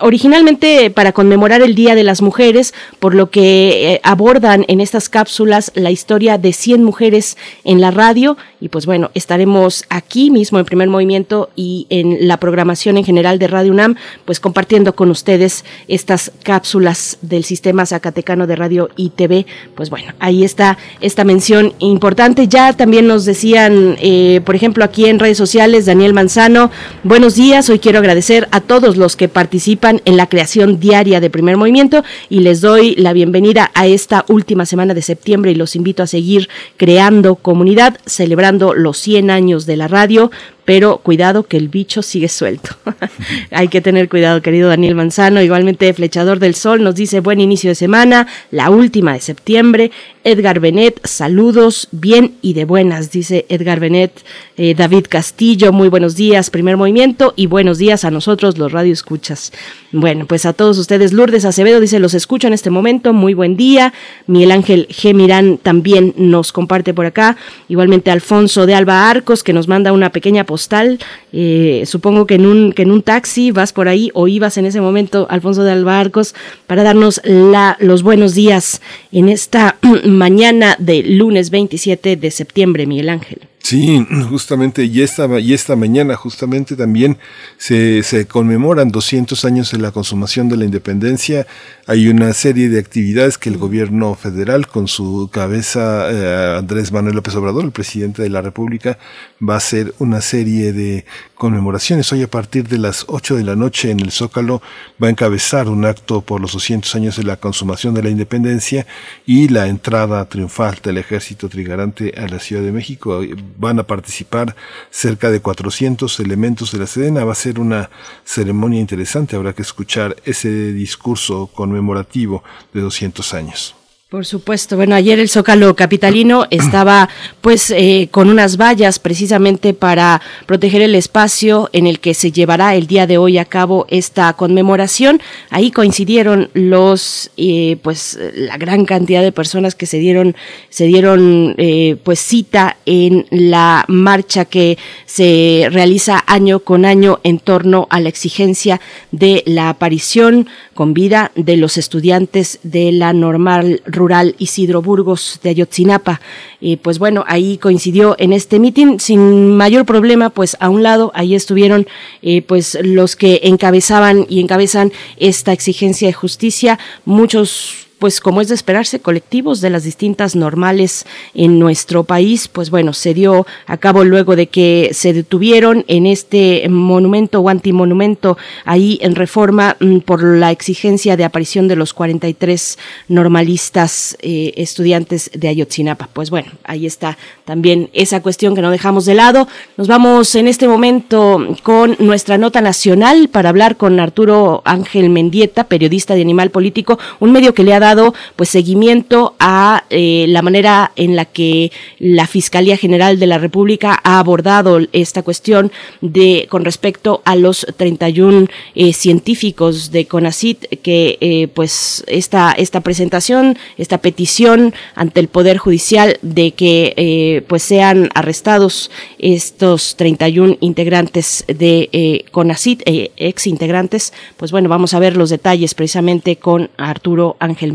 [0.00, 5.72] originalmente para conmemorar el Día de las Mujeres, por lo que abordan en estas cápsulas
[5.74, 10.64] la historia de 100 mujeres en la radio y pues bueno, estaremos aquí mismo en
[10.64, 15.64] primer movimiento y en la programación en general de Radio UNAM, pues compartiendo con ustedes
[15.88, 19.46] estas cápsulas del sistema zacatecano de radio y TV.
[19.74, 22.48] Pues bueno, ahí está esta mención importante.
[22.48, 26.70] Ya también nos decían, eh, por ejemplo, aquí en redes sociales, Daniel Manzano,
[27.02, 31.28] buenos días, hoy quiero agradecer a todos los que participan en la creación diaria de
[31.28, 35.76] primer movimiento y les doy la bienvenida a esta última semana de septiembre y los
[35.76, 36.48] invito a seguir
[36.78, 40.30] creando comunidad, celebrando los 100 años de la radio,
[40.64, 42.76] pero cuidado que el bicho sigue suelto.
[43.50, 45.40] Hay que tener cuidado, querido Daniel Manzano.
[45.40, 49.90] Igualmente, Flechador del Sol nos dice buen inicio de semana, la última de septiembre.
[50.26, 54.24] Edgar Benet, saludos, bien y de buenas, dice Edgar Benet.
[54.56, 58.92] Eh, David Castillo, muy buenos días, primer movimiento, y buenos días a nosotros, los radio
[58.92, 59.52] escuchas.
[59.92, 63.56] Bueno, pues a todos ustedes, Lourdes Acevedo dice, los escucho en este momento, muy buen
[63.56, 63.94] día.
[64.26, 65.14] Miguel Ángel G.
[65.14, 67.36] Mirán también nos comparte por acá.
[67.68, 70.98] Igualmente Alfonso de Alba Arcos, que nos manda una pequeña postal.
[71.32, 74.66] Eh, supongo que en, un, que en un taxi vas por ahí o ibas en
[74.66, 76.34] ese momento, Alfonso de Alba Arcos,
[76.66, 79.76] para darnos la, los buenos días en esta
[80.16, 83.48] mañana de lunes 27 de septiembre, Miguel Ángel.
[83.66, 87.18] Sí, justamente, y esta, y esta mañana justamente también
[87.58, 91.48] se, conmemoran 200 años de la consumación de la independencia.
[91.88, 97.14] Hay una serie de actividades que el gobierno federal, con su cabeza eh, Andrés Manuel
[97.14, 98.98] López Obrador, el presidente de la República,
[99.40, 101.04] va a hacer una serie de
[101.36, 102.12] conmemoraciones.
[102.12, 104.62] Hoy a partir de las 8 de la noche en el Zócalo
[105.00, 108.84] va a encabezar un acto por los 200 años de la consumación de la independencia
[109.24, 113.22] y la entrada triunfal del ejército trigarante a la Ciudad de México
[113.58, 114.56] van a participar
[114.90, 117.24] cerca de 400 elementos de la Sedena.
[117.24, 117.90] Va a ser una
[118.24, 119.36] ceremonia interesante.
[119.36, 123.74] Habrá que escuchar ese discurso conmemorativo de 200 años.
[124.08, 124.76] Por supuesto.
[124.76, 127.08] Bueno, ayer el Zócalo Capitalino estaba
[127.40, 132.76] pues eh, con unas vallas precisamente para proteger el espacio en el que se llevará
[132.76, 135.20] el día de hoy a cabo esta conmemoración.
[135.50, 140.36] Ahí coincidieron los eh, pues la gran cantidad de personas que se dieron
[140.70, 147.40] se dieron eh, pues cita en la marcha que se realiza año con año en
[147.40, 148.80] torno a la exigencia
[149.10, 155.50] de la aparición con vida de los estudiantes de la normal rural Isidro Burgos de
[155.50, 156.20] Ayotzinapa.
[156.60, 161.10] Y pues bueno, ahí coincidió en este mitin sin mayor problema, pues a un lado
[161.14, 161.86] ahí estuvieron
[162.22, 168.48] eh, pues los que encabezaban y encabezan esta exigencia de justicia, muchos pues como es
[168.48, 173.78] de esperarse, colectivos de las distintas normales en nuestro país, pues bueno, se dio a
[173.78, 179.98] cabo luego de que se detuvieron en este monumento o antimonumento ahí en reforma mm,
[180.00, 182.78] por la exigencia de aparición de los 43
[183.08, 186.08] normalistas eh, estudiantes de Ayotzinapa.
[186.12, 187.16] Pues bueno, ahí está
[187.46, 189.48] también esa cuestión que no dejamos de lado.
[189.78, 195.64] Nos vamos en este momento con nuestra nota nacional para hablar con Arturo Ángel Mendieta,
[195.64, 197.85] periodista de Animal Político, un medio que le ha dado
[198.34, 204.00] pues seguimiento a eh, la manera en la que la Fiscalía General de la República
[204.02, 205.70] ha abordado esta cuestión
[206.00, 212.80] de con respecto a los 31 eh, científicos de CONACIT que eh, pues esta esta
[212.80, 221.44] presentación, esta petición ante el Poder Judicial de que pues sean arrestados estos 31 integrantes
[221.46, 222.82] de CONACIT,
[223.16, 227.72] ex integrantes, pues bueno, vamos a ver los detalles precisamente con Arturo Ángel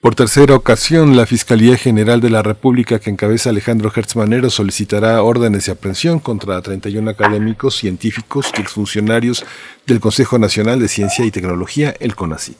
[0.00, 5.66] por tercera ocasión, la Fiscalía General de la República que encabeza Alejandro Hertzmanero solicitará órdenes
[5.66, 9.44] de aprehensión contra 31 académicos, científicos y exfuncionarios
[9.86, 12.56] del Consejo Nacional de Ciencia y Tecnología, el CONACIT.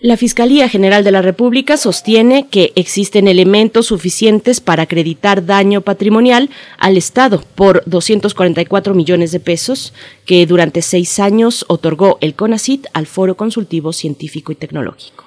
[0.00, 6.48] La Fiscalía General de la República sostiene que existen elementos suficientes para acreditar daño patrimonial
[6.78, 9.92] al Estado por 244 millones de pesos
[10.24, 15.17] que durante seis años otorgó el CONACIT al Foro Consultivo Científico y Tecnológico.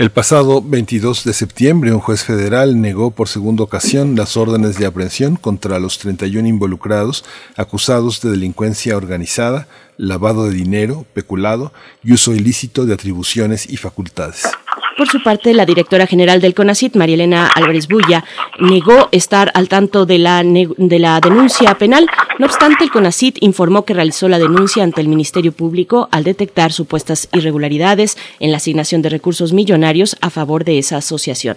[0.00, 4.86] El pasado 22 de septiembre, un juez federal negó por segunda ocasión las órdenes de
[4.86, 7.22] aprehensión contra los 31 involucrados
[7.54, 9.68] acusados de delincuencia organizada,
[10.00, 11.72] lavado de dinero, peculado
[12.02, 14.48] y uso ilícito de atribuciones y facultades.
[14.96, 18.24] Por su parte, la directora general del CONACIT, María Elena Álvarez Bulla,
[18.58, 22.06] negó estar al tanto de la, de la denuncia penal.
[22.38, 26.72] No obstante, el CONACIT informó que realizó la denuncia ante el Ministerio Público al detectar
[26.72, 31.56] supuestas irregularidades en la asignación de recursos millonarios a favor de esa asociación.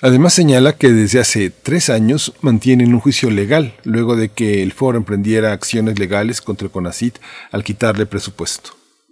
[0.00, 4.72] Además señala que desde hace tres años mantienen un juicio legal luego de que el
[4.72, 7.18] foro emprendiera acciones legales contra el CONACIT
[7.50, 8.70] al quitarle presupuesto.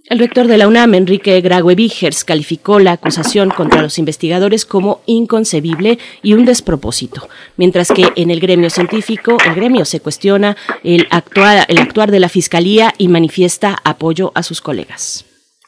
[0.09, 5.01] El rector de la UNAM, Enrique Graue Vigers, calificó la acusación contra los investigadores como
[5.07, 11.09] inconcebible y un despropósito, mientras que en el gremio científico, el gremio se cuestiona el
[11.11, 15.26] actuar, el actuar de la Fiscalía y manifiesta apoyo a sus colegas.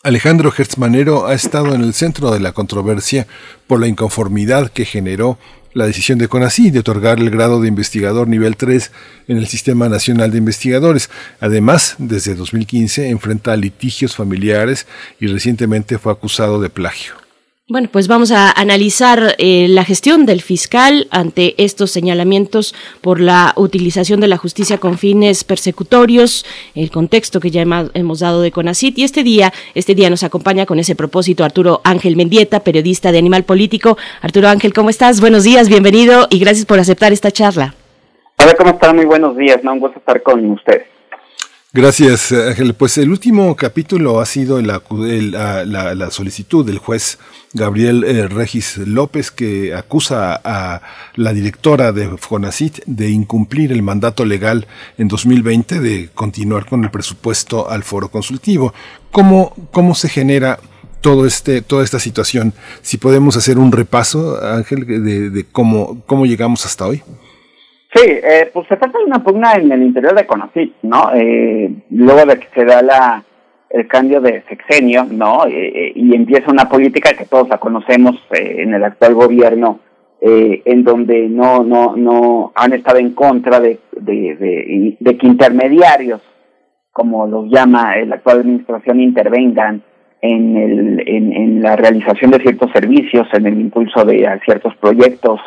[0.09, 3.26] Alejandro Hertzmanero ha estado en el centro de la controversia
[3.66, 5.39] por la inconformidad que generó
[5.74, 8.90] la decisión de CONACYT de otorgar el grado de investigador nivel 3
[9.28, 11.10] en el Sistema Nacional de Investigadores.
[11.40, 14.86] Además, desde 2015 enfrenta litigios familiares
[15.20, 17.27] y recientemente fue acusado de plagio.
[17.70, 23.52] Bueno, pues vamos a analizar eh, la gestión del fiscal ante estos señalamientos por la
[23.56, 27.60] utilización de la justicia con fines persecutorios, el contexto que ya
[27.92, 31.82] hemos dado de CONACIT y este día, este día nos acompaña con ese propósito Arturo
[31.84, 33.98] Ángel Mendieta, periodista de Animal Político.
[34.22, 35.20] Arturo Ángel, ¿cómo estás?
[35.20, 37.74] Buenos días, bienvenido y gracias por aceptar esta charla.
[38.38, 38.96] Hola, ¿cómo están?
[38.96, 39.74] Muy buenos días, ¿no?
[39.74, 40.97] Un gusto estar con ustedes.
[41.74, 42.72] Gracias, Ángel.
[42.72, 44.82] Pues el último capítulo ha sido la,
[45.66, 47.18] la, solicitud del juez
[47.52, 50.80] Gabriel eh, Regis López que acusa a
[51.14, 54.66] la directora de FONACIT de incumplir el mandato legal
[54.96, 58.72] en 2020 de continuar con el presupuesto al foro consultivo.
[59.10, 60.60] ¿Cómo, cómo se genera
[61.02, 62.54] todo este, toda esta situación?
[62.80, 67.02] Si podemos hacer un repaso, Ángel, de, de cómo, cómo llegamos hasta hoy.
[67.98, 71.10] Sí, eh, pues se trata de una pugna en el interior de Conacit, ¿no?
[71.14, 73.24] Eh, luego de que se da la
[73.70, 75.46] el cambio de sexenio, ¿no?
[75.46, 79.80] Eh, y empieza una política que todos la conocemos en el actual gobierno,
[80.20, 86.20] en donde no no no han estado en contra de, que intermediarios,
[86.92, 89.82] como los llama la actual administración, intervengan
[90.20, 95.40] en, el, en, en la realización de ciertos servicios, en el impulso de ciertos proyectos,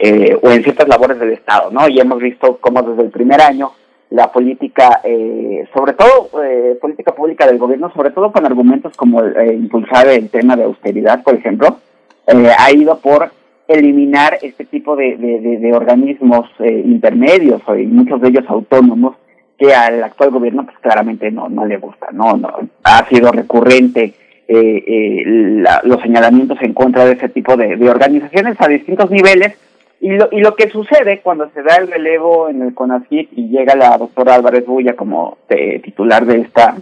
[0.00, 1.88] eh, o en ciertas labores del Estado, ¿no?
[1.88, 3.72] Y hemos visto cómo desde el primer año
[4.10, 9.24] la política, eh, sobre todo eh, política pública del gobierno, sobre todo con argumentos como
[9.24, 11.78] eh, impulsar el tema de austeridad, por ejemplo,
[12.26, 13.30] eh, ha ido por
[13.68, 19.16] eliminar este tipo de, de, de, organismos eh, intermedios y muchos de ellos autónomos
[19.58, 22.50] que al actual gobierno pues claramente no, no le gusta, no, no
[22.84, 24.14] ha sido recurrente
[24.48, 29.10] eh, eh, la, los señalamientos en contra de ese tipo de, de organizaciones a distintos
[29.10, 29.56] niveles
[30.02, 33.48] y lo, y lo que sucede cuando se da el relevo en el CONACYT y
[33.48, 36.74] llega la doctora Álvarez Bulla como eh, titular de esta,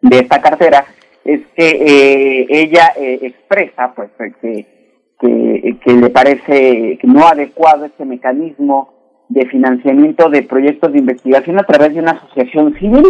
[0.00, 0.84] de esta cartera,
[1.24, 4.10] es que eh, ella eh, expresa pues
[4.40, 4.64] que,
[5.18, 8.94] que, le parece no adecuado este mecanismo
[9.28, 13.06] de financiamiento de proyectos de investigación a través de una asociación civil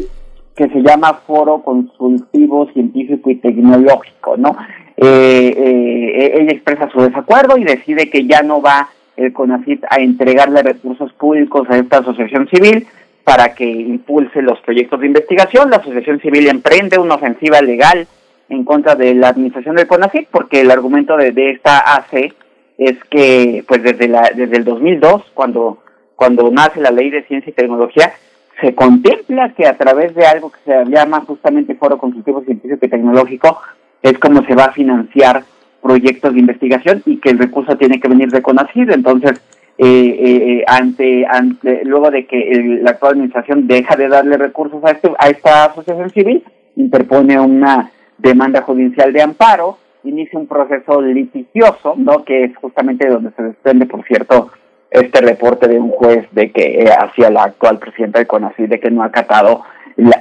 [0.57, 4.57] que se llama Foro Consultivo Científico y Tecnológico, ¿no?
[4.97, 11.13] ella expresa su desacuerdo y decide que ya no va el CONACIT a entregarle recursos
[11.13, 12.87] públicos a esta asociación civil
[13.25, 15.71] para que impulse los proyectos de investigación.
[15.71, 18.07] La asociación civil emprende una ofensiva legal
[18.49, 22.35] en contra de la administración del CONACIT porque el argumento de, esta AC
[22.79, 25.79] es que pues desde la desde el 2002 cuando
[26.17, 28.13] cuando nace la ley de ciencia y tecnología
[28.61, 32.89] se contempla que a través de algo que se llama justamente Foro Consultivo Científico y
[32.89, 33.61] Tecnológico
[34.03, 35.45] es como se va a financiar
[35.83, 38.91] proyectos de investigación y que el recurso tiene que venir de CONACYT.
[38.91, 39.43] Entonces,
[39.79, 44.93] eh, eh, ante, ante, luego de que la actual administración deja de darle recursos a,
[44.93, 46.45] este, a esta asociación civil,
[46.77, 52.25] interpone una demanda judicial de amparo, inicia un proceso litigioso, ¿no?
[52.25, 54.51] que es justamente donde se desprende, por cierto,
[54.91, 58.81] este reporte de un juez de que eh, hacia la actual presidenta de CONACYT de
[58.81, 59.63] que no ha acatado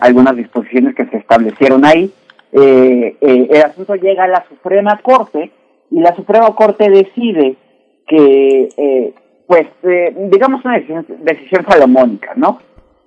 [0.01, 2.11] algunas disposiciones que se establecieron ahí
[2.53, 5.51] eh, eh, el asunto llega a la Suprema Corte
[5.89, 7.55] y la Suprema Corte decide
[8.07, 9.13] que, eh,
[9.47, 12.59] pues, eh, digamos una decisión, decisión, salomónica, ¿no?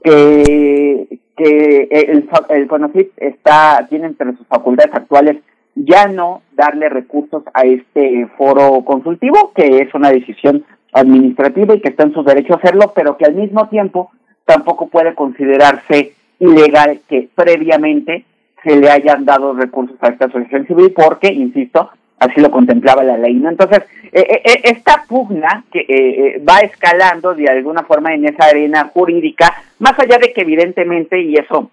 [0.02, 5.38] Que, que el, el CONACYT está, tiene entre sus facultades actuales
[5.74, 11.88] ya no darle recursos a este foro consultivo, que es una decisión administrativa y que
[11.88, 14.10] está en su derecho a hacerlo, pero que al mismo tiempo
[14.44, 18.24] tampoco puede considerarse ilegal que previamente
[18.65, 23.19] se le hayan dado recursos a esta asociación civil porque, insisto, así lo contemplaba la
[23.19, 23.35] ley.
[23.35, 23.51] ¿no?
[23.51, 23.81] Entonces,
[24.12, 28.91] eh, eh, eh esta pugna que eh, va escalando de alguna forma en esa arena
[28.93, 31.70] jurídica, más allá de que evidentemente, y eso,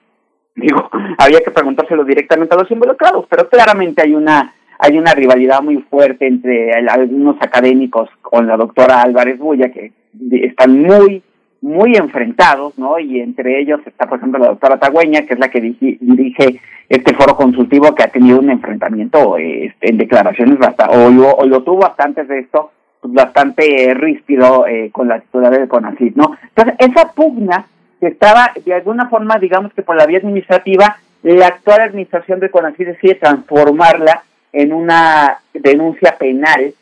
[0.55, 4.53] digo, había que preguntárselo directamente a los involucrados, pero claramente hay una
[4.83, 9.91] hay una rivalidad muy fuerte entre algunos académicos con la doctora Álvarez Bulla que
[10.31, 11.21] están muy
[11.61, 12.99] muy enfrentados, ¿no?
[12.99, 16.59] Y entre ellos está, por ejemplo, la doctora Tagüeña, que es la que dirige
[16.89, 20.57] este foro consultivo que ha tenido un enfrentamiento este, en declaraciones
[20.89, 25.51] o lo, o lo tuvo antes de esto, pues, bastante ríspido eh, con la titular
[25.51, 26.35] del CONACYT, ¿no?
[26.55, 27.67] Entonces, esa pugna
[27.99, 32.49] que estaba, de alguna forma, digamos que por la vía administrativa, la actual administración del
[32.49, 36.73] CONACYT decide transformarla en una denuncia penal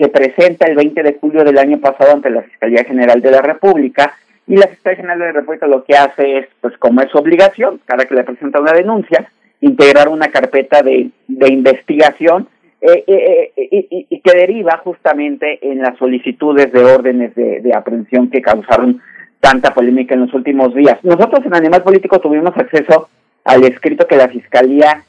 [0.00, 3.42] que presenta el 20 de julio del año pasado ante la Fiscalía General de la
[3.42, 4.14] República
[4.46, 7.18] y la Fiscalía General de la República lo que hace es, pues como es su
[7.18, 12.48] obligación, cada que le presenta una denuncia, integrar una carpeta de, de investigación
[12.80, 18.30] eh, eh, eh, y, que deriva justamente en las solicitudes de órdenes de, de aprehensión
[18.30, 19.02] que causaron
[19.38, 20.96] tanta polémica en los últimos días.
[21.02, 23.10] Nosotros en Animal Político tuvimos acceso
[23.44, 25.04] al escrito que la Fiscalía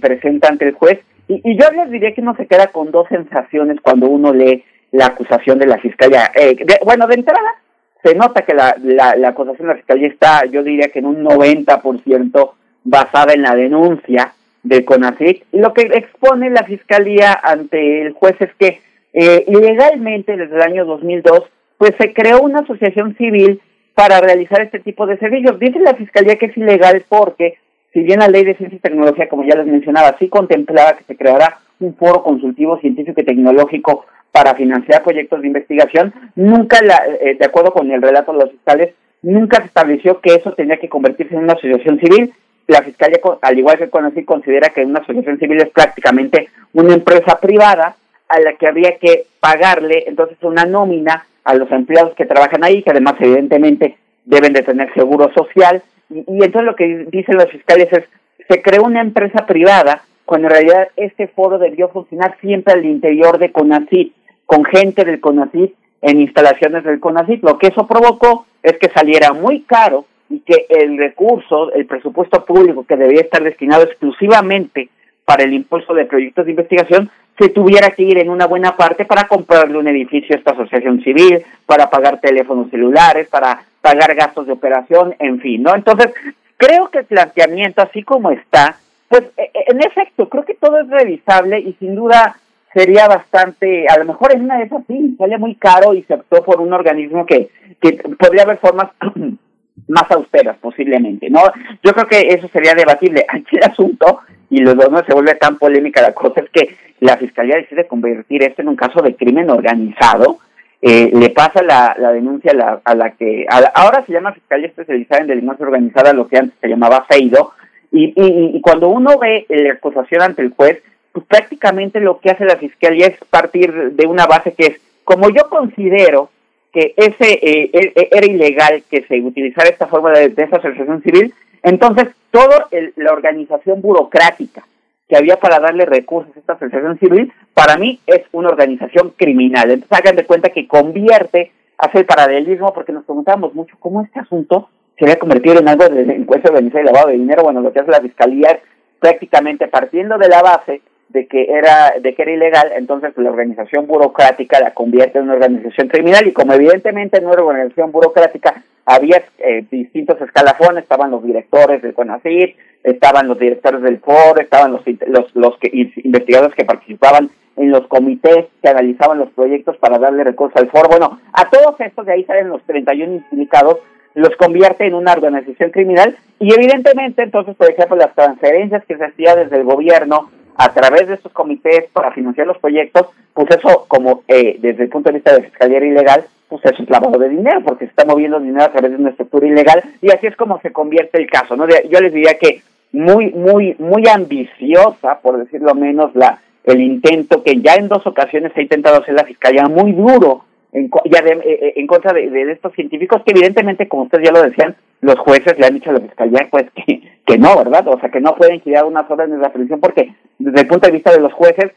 [0.00, 3.08] presenta ante el juez y, y, yo les diría que uno se queda con dos
[3.08, 6.30] sensaciones cuando uno lee la acusación de la Fiscalía.
[6.34, 7.54] Eh, de, bueno, de entrada,
[8.02, 11.24] se nota que la, la, acusación de la Fiscalía está, yo diría que en un
[11.24, 12.50] 90%
[12.84, 14.32] basada en la denuncia
[14.62, 15.44] del CONACYT.
[15.52, 18.80] Lo que expone la Fiscalía ante el juez es que
[19.12, 21.44] eh, ilegalmente desde el año 2002
[21.78, 23.60] pues se creó una asociación civil
[23.94, 25.58] para realizar este tipo de servicios.
[25.58, 27.58] Dice la Fiscalía que es ilegal porque,
[27.92, 31.04] si bien la ley de ciencia y tecnología, como ya les mencionaba, sí contemplaba que
[31.04, 37.02] se creara un foro consultivo científico y tecnológico para financiar proyectos de investigación, nunca, la,
[37.20, 40.78] eh, de acuerdo con el relato de los fiscales, nunca se estableció que eso tenía
[40.78, 42.32] que convertirse en una asociación civil.
[42.66, 47.38] La Fiscalía, al igual que Conocí, considera que una asociación civil es prácticamente una empresa
[47.40, 47.96] privada
[48.28, 52.82] a la que habría que pagarle entonces una nómina a los empleados que trabajan ahí,
[52.82, 55.82] que además evidentemente deben de tener seguro social.
[56.10, 58.04] Y, entonces lo que dicen los fiscales es,
[58.48, 63.38] se creó una empresa privada cuando en realidad este foro debió funcionar siempre al interior
[63.38, 64.14] de CONACYT,
[64.46, 67.42] con gente del CONACYT en instalaciones del CONACYT.
[67.42, 72.44] Lo que eso provocó es que saliera muy caro y que el recurso, el presupuesto
[72.44, 74.88] público que debía estar destinado exclusivamente
[75.24, 77.10] para el impulso de proyectos de investigación,
[77.42, 81.02] se tuviera que ir en una buena parte para comprarle un edificio a esta asociación
[81.02, 85.74] civil, para pagar teléfonos celulares, para pagar gastos de operación, en fin, ¿no?
[85.74, 86.12] Entonces,
[86.56, 88.76] creo que el planteamiento, así como está,
[89.08, 92.36] pues en efecto, creo que todo es revisable y sin duda
[92.72, 96.14] sería bastante, a lo mejor en una de esas sí, sale muy caro y se
[96.14, 97.50] optó por un organismo que,
[97.80, 98.90] que podría haber formas
[99.88, 101.40] más austeras posiblemente, ¿no?
[101.82, 103.24] Yo creo que eso sería debatible.
[103.28, 104.20] Aquí el asunto,
[104.50, 108.42] y lo no se vuelve tan polémica la cosa, es que la Fiscalía decide convertir
[108.42, 110.38] esto en un caso de crimen organizado,
[110.80, 114.12] eh, le pasa la, la denuncia a la, a la que, a la, ahora se
[114.12, 117.52] llama Fiscalía Especializada en Delincuencia Organizada, lo que antes se llamaba FEIDO,
[117.92, 120.82] y, y, y cuando uno ve la acusación ante el juez,
[121.12, 125.28] pues prácticamente lo que hace la Fiscalía es partir de una base que es, como
[125.28, 126.30] yo considero
[126.72, 131.34] que ese eh, era ilegal que se utilizara esta forma de, de esa asociación civil,
[131.62, 134.64] entonces toda la organización burocrática
[135.08, 139.70] que había para darle recursos a esta asociación civil, para mí es una organización criminal.
[139.70, 144.20] Entonces hagan de cuenta que convierte, hace el paralelismo, porque nos preguntamos mucho cómo este
[144.20, 147.42] asunto se había convertido en algo de delincuencia organizada y lavado de dinero.
[147.42, 148.58] Bueno, lo que hace la fiscalía es
[148.98, 150.80] prácticamente partiendo de la base
[151.12, 155.34] de que era de que era ilegal, entonces la organización burocrática la convierte en una
[155.34, 161.22] organización criminal y como evidentemente en una organización burocrática había eh, distintos escalafones, estaban los
[161.22, 165.70] directores del CONACYT, estaban los directores del FOR, estaban los los los que,
[166.02, 170.88] investigadores que participaban en los comités que analizaban los proyectos para darle recursos al FOR.
[170.88, 173.78] Bueno, a todos estos de ahí salen los 31 implicados,
[174.14, 179.04] los convierte en una organización criminal y evidentemente entonces, por ejemplo, las transferencias que se
[179.04, 183.86] hacía desde el gobierno a través de estos comités para financiar los proyectos, pues eso
[183.88, 187.30] como eh, desde el punto de vista de fiscalía ilegal, pues eso es lavado de
[187.30, 190.36] dinero, porque se está moviendo dinero a través de una estructura ilegal y así es
[190.36, 191.66] como se convierte el caso, ¿no?
[191.66, 192.62] Yo les diría que
[192.92, 198.52] muy, muy, muy ambiciosa, por decirlo menos, la el intento que ya en dos ocasiones
[198.54, 202.72] ha intentado hacer la fiscalía muy duro en, ya de, eh, en contra de, estos
[202.74, 206.00] científicos que evidentemente, como ustedes ya lo decían, los jueces le han dicho a la
[206.00, 207.86] fiscalía pues que, que no, ¿verdad?
[207.88, 210.92] O sea, que no pueden girar unas órdenes de aprehensión porque desde el punto de
[210.92, 211.72] vista de los jueces,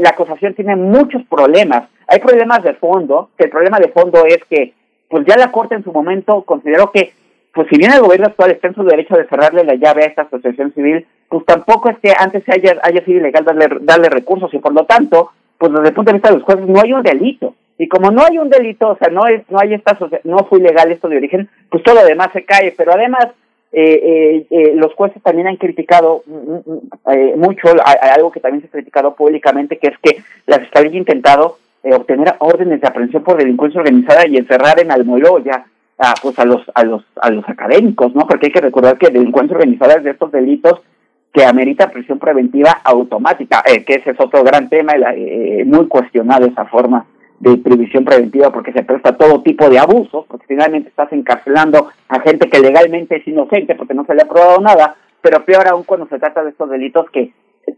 [0.00, 1.88] la acusación tiene muchos problemas.
[2.06, 4.72] Hay problemas de fondo, que el problema de fondo es que
[5.08, 7.12] pues ya la Corte en su momento consideró que
[7.52, 10.08] pues si bien el gobierno actual está en su derecho de cerrarle la llave a
[10.08, 14.54] esta asociación civil, pues tampoco es que antes haya, haya sido ilegal darle, darle recursos
[14.54, 16.92] y por lo tanto, pues desde el punto de vista de los jueces no hay
[16.92, 17.55] un delito.
[17.78, 20.60] Y como no hay un delito, o sea, no es, no hay esta no fue
[20.60, 22.72] ilegal esto de origen, pues todo lo demás se cae.
[22.76, 23.28] Pero además,
[23.72, 26.22] eh, eh, eh, los jueces también han criticado
[27.12, 30.92] eh, mucho a, algo que también se ha criticado públicamente, que es que la fiscalía
[30.92, 35.66] ha intentado eh, obtener órdenes de aprehensión por delincuencia organizada y encerrar en Almoloya
[35.98, 38.26] a, pues a los a los a los académicos, ¿no?
[38.26, 40.80] Porque hay que recordar que delincuencia organizada es de estos delitos
[41.32, 44.94] que amerita prisión preventiva automática, que ese es otro gran tema,
[45.66, 47.04] muy cuestionado esa forma
[47.40, 52.20] de previsión preventiva porque se presta todo tipo de abusos, porque finalmente estás encarcelando a
[52.20, 55.84] gente que legalmente es inocente porque no se le ha probado nada, pero peor aún
[55.84, 57.32] cuando se trata de estos delitos que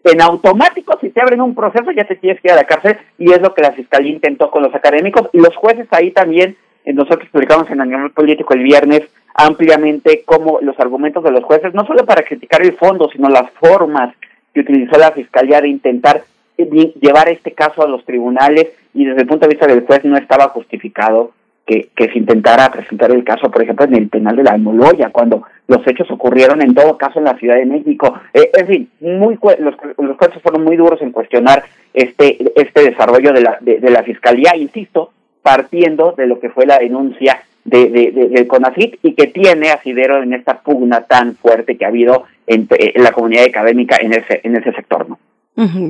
[0.04, 2.98] en automático si te abren un proceso ya te tienes que ir a la cárcel
[3.18, 6.56] y es lo que la fiscalía intentó con los académicos y los jueces ahí también,
[6.84, 9.02] nosotros publicamos en Animal Político el viernes
[9.34, 13.50] ampliamente como los argumentos de los jueces, no solo para criticar el fondo, sino las
[13.52, 14.14] formas
[14.52, 16.22] que utilizó la fiscalía de intentar eh,
[16.58, 20.16] llevar este caso a los tribunales y desde el punto de vista del juez no
[20.16, 21.32] estaba justificado
[21.68, 25.42] que, se intentara presentar el caso, por ejemplo, en el penal de la Almoloya, cuando
[25.66, 28.18] los hechos ocurrieron en todo caso en la Ciudad de México.
[28.32, 33.32] Eh, en fin, muy los, los jueces fueron muy duros en cuestionar este, este desarrollo
[33.32, 35.12] de la, de, la Fiscalía, insisto,
[35.42, 40.22] partiendo de lo que fue la denuncia de, de, del CONACIT y que tiene asidero
[40.22, 44.40] en esta pugna tan fuerte que ha habido en, en la comunidad académica en ese,
[44.42, 45.06] en ese sector.
[45.06, 45.18] ¿no?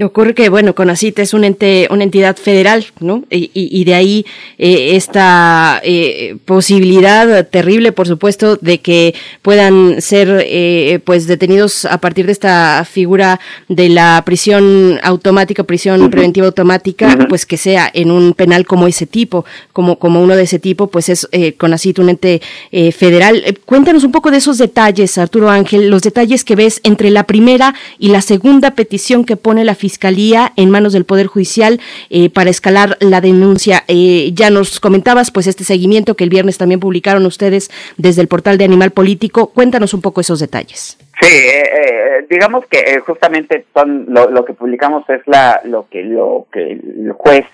[0.02, 3.24] Ocurre que, bueno, CONACIT es un ente, una entidad federal, ¿no?
[3.30, 4.26] Y, y de ahí
[4.56, 11.98] eh, esta eh, posibilidad terrible, por supuesto, de que puedan ser, eh, pues, detenidos a
[11.98, 18.10] partir de esta figura de la prisión automática, prisión preventiva automática, pues que sea en
[18.10, 21.98] un penal como ese tipo, como, como uno de ese tipo, pues es eh, CONACIT
[21.98, 22.40] un ente
[22.72, 23.42] eh, federal.
[23.44, 27.24] Eh, cuéntanos un poco de esos detalles, Arturo Ángel, los detalles que ves entre la
[27.24, 31.80] primera y la segunda petición que pone la Fiscalía en manos del Poder Judicial
[32.10, 33.84] eh, para escalar la denuncia.
[33.88, 38.28] Eh, ya nos comentabas pues este seguimiento que el viernes también publicaron ustedes desde el
[38.28, 39.48] portal de Animal Político.
[39.48, 40.98] Cuéntanos un poco esos detalles.
[41.20, 46.72] Sí, eh, digamos que justamente son lo, que publicamos es la lo que lo que
[46.72, 47.44] el juez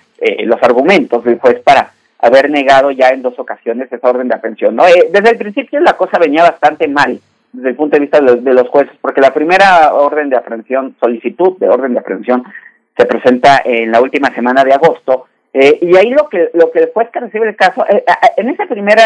[0.45, 4.75] los argumentos del juez para haber negado ya en dos ocasiones esa orden de aprehensión.
[4.75, 4.83] ¿no?
[4.85, 7.19] desde el principio la cosa venía bastante mal
[7.55, 11.57] desde el punto de vista de los, jueces, porque la primera orden de aprehensión, solicitud
[11.57, 12.43] de orden de aprehensión,
[12.97, 16.79] se presenta en la última semana de agosto, eh, y ahí lo que lo que
[16.79, 18.03] el juez que recibe el caso, eh,
[18.37, 18.97] en ese primer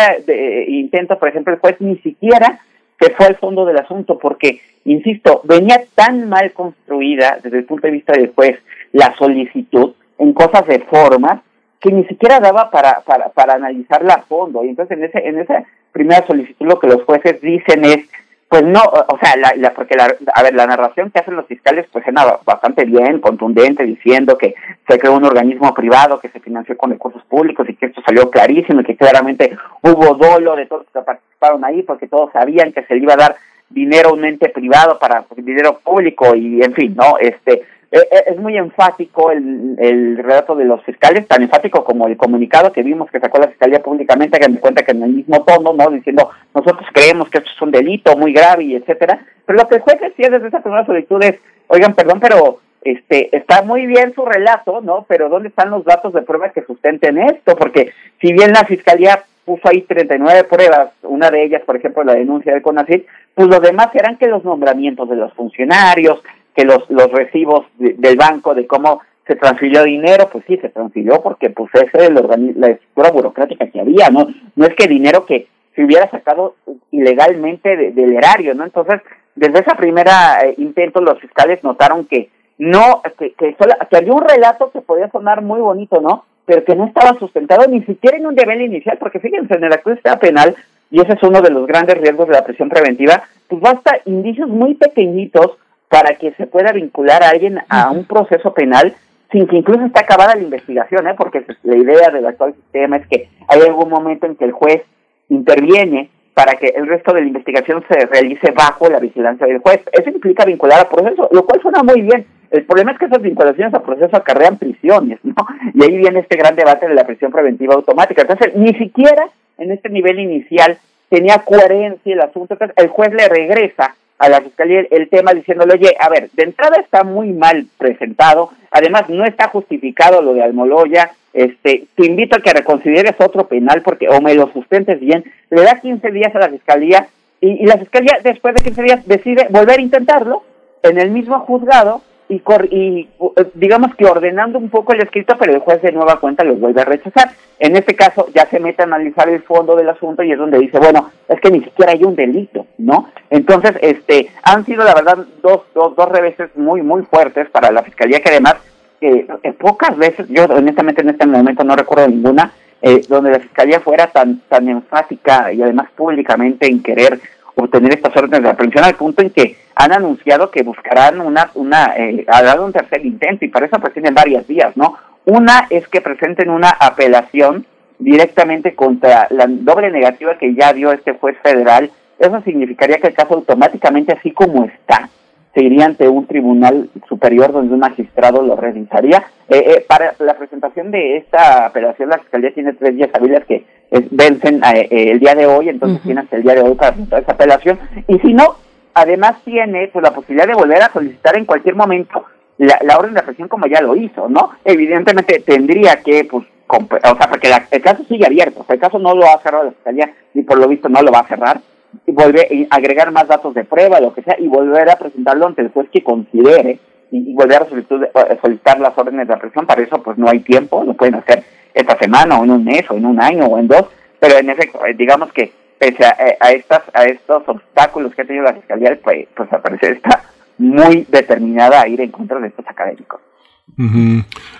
[0.67, 2.59] intento, por ejemplo, el juez ni siquiera
[2.99, 7.88] se fue al fondo del asunto, porque, insisto, venía tan mal construida desde el punto
[7.88, 8.59] de vista del juez
[8.91, 11.43] la solicitud en cosas de forma
[11.80, 14.63] que ni siquiera daba para, para, para analizarla a fondo.
[14.63, 18.09] Y entonces en ese en esa primera solicitud lo que los jueces dicen es
[18.49, 21.45] pues no, o sea, la, la, porque la, a ver, la narración que hacen los
[21.45, 24.55] fiscales pues era bastante bien, contundente, diciendo que
[24.88, 28.31] se creó un organismo privado que se financió con recursos públicos y que esto salió
[28.31, 32.73] clarísimo y que claramente hubo dolo de todos los que participaron ahí porque todos sabían
[32.73, 33.35] que se le iba a dar
[33.69, 37.19] dinero a un ente privado para dinero público y en fin, ¿no?
[37.19, 42.71] Este, es muy enfático el, el relato de los fiscales, tan enfático como el comunicado
[42.71, 45.73] que vimos que sacó la Fiscalía públicamente, que me cuenta que en el mismo tono,
[45.73, 45.89] ¿no?
[45.89, 49.25] Diciendo, nosotros creemos que esto es un delito muy grave y etcétera.
[49.45, 51.35] Pero lo que el juez decía desde esa primera solicitud es,
[51.67, 55.05] oigan, perdón, pero este está muy bien su relato, ¿no?
[55.07, 57.55] Pero ¿dónde están los datos de pruebas que sustenten esto?
[57.55, 57.91] Porque
[58.21, 62.53] si bien la Fiscalía puso ahí 39 pruebas, una de ellas, por ejemplo, la denuncia
[62.53, 66.21] del CONACYT, pues los demás eran que los nombramientos de los funcionarios,
[66.60, 71.22] que los, los recibos del banco de cómo se transfirió dinero, pues sí, se transfirió
[71.22, 72.10] porque pues esa es
[72.57, 74.27] la estructura burocrática que había, ¿no?
[74.57, 76.56] No es que dinero que se hubiera sacado
[76.91, 78.65] ilegalmente del erario, ¿no?
[78.65, 78.99] Entonces,
[79.36, 84.27] desde esa primera eh, intento los fiscales notaron que no, que, que, que había un
[84.27, 86.26] relato que podía sonar muy bonito, ¿no?
[86.45, 89.72] Pero que no estaba sustentado ni siquiera en un nivel inicial, porque fíjense, en el
[89.72, 90.57] acuerdo penal,
[90.91, 94.49] y ese es uno de los grandes riesgos de la prisión preventiva, pues basta indicios
[94.49, 95.57] muy pequeñitos
[95.89, 98.95] para que se pueda vincular a alguien a un proceso penal
[99.31, 101.13] sin que incluso esté acabada la investigación, ¿eh?
[101.17, 104.81] porque la idea del actual sistema es que hay algún momento en que el juez
[105.29, 109.81] interviene para que el resto de la investigación se realice bajo la vigilancia del juez.
[109.91, 112.25] Eso implica vincular a proceso, lo cual suena muy bien.
[112.49, 115.35] El problema es que esas vinculaciones a proceso acarrean prisiones, ¿no?
[115.73, 118.21] Y ahí viene este gran debate de la prisión preventiva automática.
[118.21, 120.77] Entonces, ni siquiera en este nivel inicial
[121.09, 122.53] tenía coherencia el asunto.
[122.53, 126.43] Entonces, el juez le regresa a la fiscalía el tema diciéndole, oye, a ver, de
[126.43, 132.37] entrada está muy mal presentado, además no está justificado lo de Almoloya, este, te invito
[132.37, 136.35] a que reconsideres otro penal porque o me lo sustentes bien, le da 15 días
[136.35, 137.07] a la fiscalía
[137.39, 140.43] y, y la fiscalía después de 15 días decide volver a intentarlo
[140.83, 142.41] en el mismo juzgado y,
[142.72, 143.10] y
[143.56, 146.81] digamos que ordenando un poco el escrito, pero el juez de nueva cuenta lo vuelve
[146.81, 147.31] a rechazar.
[147.57, 150.60] En este caso ya se mete a analizar el fondo del asunto y es donde
[150.60, 153.10] dice, bueno, es que ni siquiera hay un delito, ¿no?
[153.30, 157.84] Entonces, este, han sido la verdad dos, dos, dos reveses muy, muy fuertes para la
[157.84, 158.56] Fiscalía que además,
[159.01, 159.26] eh,
[159.60, 164.07] pocas veces, yo honestamente en este momento no recuerdo ninguna, eh, donde la Fiscalía fuera
[164.07, 167.19] tan, tan enfática y además públicamente en querer
[167.60, 171.95] obtener estas órdenes de aprehensión al punto en que han anunciado que buscarán una, una,
[171.98, 174.98] eh, ha dado un tercer intento y para eso pues tienen varias vías, ¿no?
[175.26, 177.65] Una es que presenten una apelación
[177.99, 181.91] directamente contra la doble negativa que ya dio este juez federal.
[182.18, 185.10] Eso significaría que el caso automáticamente, así como está,
[185.53, 189.23] se iría ante un tribunal superior donde un magistrado lo revisaría.
[189.47, 193.65] Eh, eh, para la presentación de esta apelación, la Fiscalía tiene tres días hábiles que
[194.11, 197.23] vencen eh, el día de hoy, entonces tiene hasta el día de hoy para presentar
[197.23, 197.80] esa apelación.
[198.07, 198.55] Y si no,
[198.93, 202.26] además tiene pues la posibilidad de volver a solicitar en cualquier momento
[202.57, 204.51] la, la orden de represión como ya lo hizo, ¿no?
[204.63, 208.99] Evidentemente tendría que, pues, o sea, porque el caso sigue abierto, o sea, el caso
[208.99, 211.61] no lo ha cerrado la Fiscalía, ni por lo visto no lo va a cerrar,
[212.05, 215.61] y volver agregar más datos de prueba, lo que sea, y volver a presentarlo ante
[215.61, 216.79] el juez que considere,
[217.11, 220.83] y, volver a eh, solicitar, las órdenes de represión, para eso pues no hay tiempo,
[220.83, 221.43] lo pueden hacer
[221.73, 223.85] esta semana, o en un mes, o en un año, o en dos,
[224.19, 228.21] pero en efecto, eh, digamos que pese a, eh, a, estas, a estos obstáculos que
[228.21, 230.23] ha tenido la Fiscalía, pues, pues al parecer está
[230.57, 233.21] muy determinada a ir en contra de estos académicos.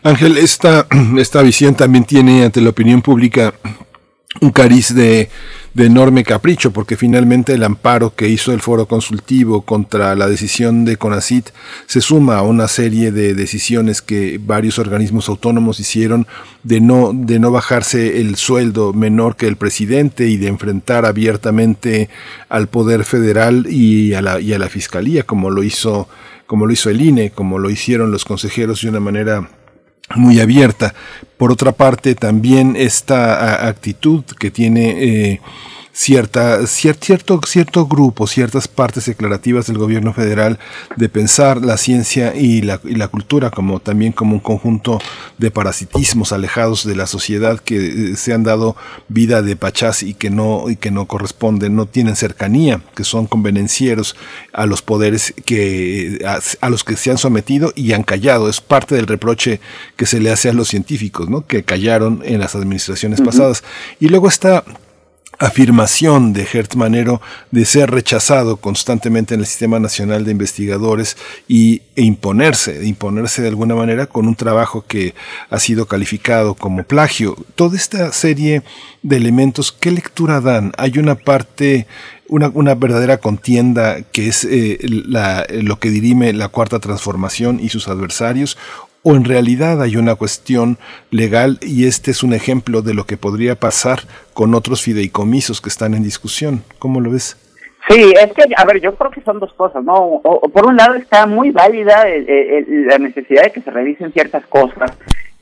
[0.04, 0.88] Ángel, esta,
[1.18, 3.54] esta visión también tiene ante la opinión pública
[4.42, 5.30] un cariz de,
[5.80, 10.86] de, enorme capricho, porque finalmente el amparo que hizo el foro consultivo contra la decisión
[10.86, 11.50] de CONACIT
[11.86, 16.28] se suma a una serie de decisiones que varios organismos autónomos hicieron
[16.64, 22.10] de no, de no bajarse el sueldo menor que el presidente y de enfrentar abiertamente
[22.50, 26.08] al poder federal y a la, y a la fiscalía, como lo hizo,
[26.46, 29.50] como lo hizo el INE, como lo hicieron los consejeros de una manera
[30.16, 30.94] muy abierta.
[31.38, 35.42] Por otra parte, también esta actitud que tiene eh,
[36.00, 40.58] cierta, cierto, cierto grupo, ciertas partes declarativas del gobierno federal
[40.96, 45.02] de pensar la ciencia y la, y la cultura como también como un conjunto
[45.38, 48.78] de parasitismos alejados de la sociedad que eh, se han dado
[49.10, 53.28] vida de pachás y que no, y que no corresponden, no tienen cercanía, que son
[53.28, 54.16] convenencieros
[54.54, 58.48] a los poderes que, a, los que se han sometido y han callado.
[58.48, 59.60] Es parte del reproche
[59.98, 61.46] que se le hace a los científicos, ¿no?
[61.46, 63.66] Que callaron en las administraciones pasadas.
[64.00, 64.64] Y luego está
[65.40, 71.16] afirmación de Hertz Manero de ser rechazado constantemente en el Sistema Nacional de Investigadores
[71.48, 75.16] y, e imponerse, imponerse de alguna manera con un trabajo que
[75.50, 77.38] ha sido calificado como plagio.
[77.56, 78.64] Toda esta serie
[79.02, 80.74] de elementos, ¿qué lectura dan?
[80.78, 81.88] Hay una parte
[82.28, 87.70] una, una, verdadera contienda que es eh, la, lo que dirime la cuarta transformación y
[87.70, 88.56] sus adversarios,
[89.04, 90.78] o en realidad hay una cuestión
[91.12, 94.00] legal y este es un ejemplo de lo que podría pasar
[94.34, 96.64] con otros fideicomisos que están en discusión.
[96.80, 97.38] ¿Cómo lo ves?
[97.90, 100.22] Sí, es que, a ver, yo creo que son dos cosas, ¿no?
[100.22, 104.92] Por un lado está muy válida la necesidad de que se revisen ciertas cosas,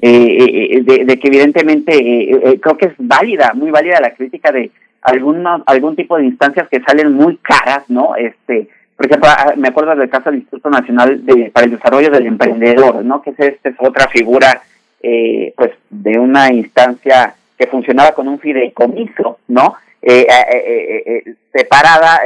[0.02, 4.52] eh, eh, de, de, que evidentemente eh, creo que es válida, muy válida la crítica
[4.52, 4.72] de
[5.02, 8.16] alguna, algún tipo de instancias que salen muy caras, ¿no?
[8.16, 12.10] Este, por ejemplo, ah, me acuerdo del caso del Instituto Nacional de, para el Desarrollo
[12.10, 13.22] del Emprendedor, ¿no?
[13.22, 14.64] Que es, este, es otra figura,
[15.04, 19.76] eh, pues, de una instancia que funcionaba con un fideicomiso, ¿no?
[20.02, 22.22] Eh, eh, eh separada,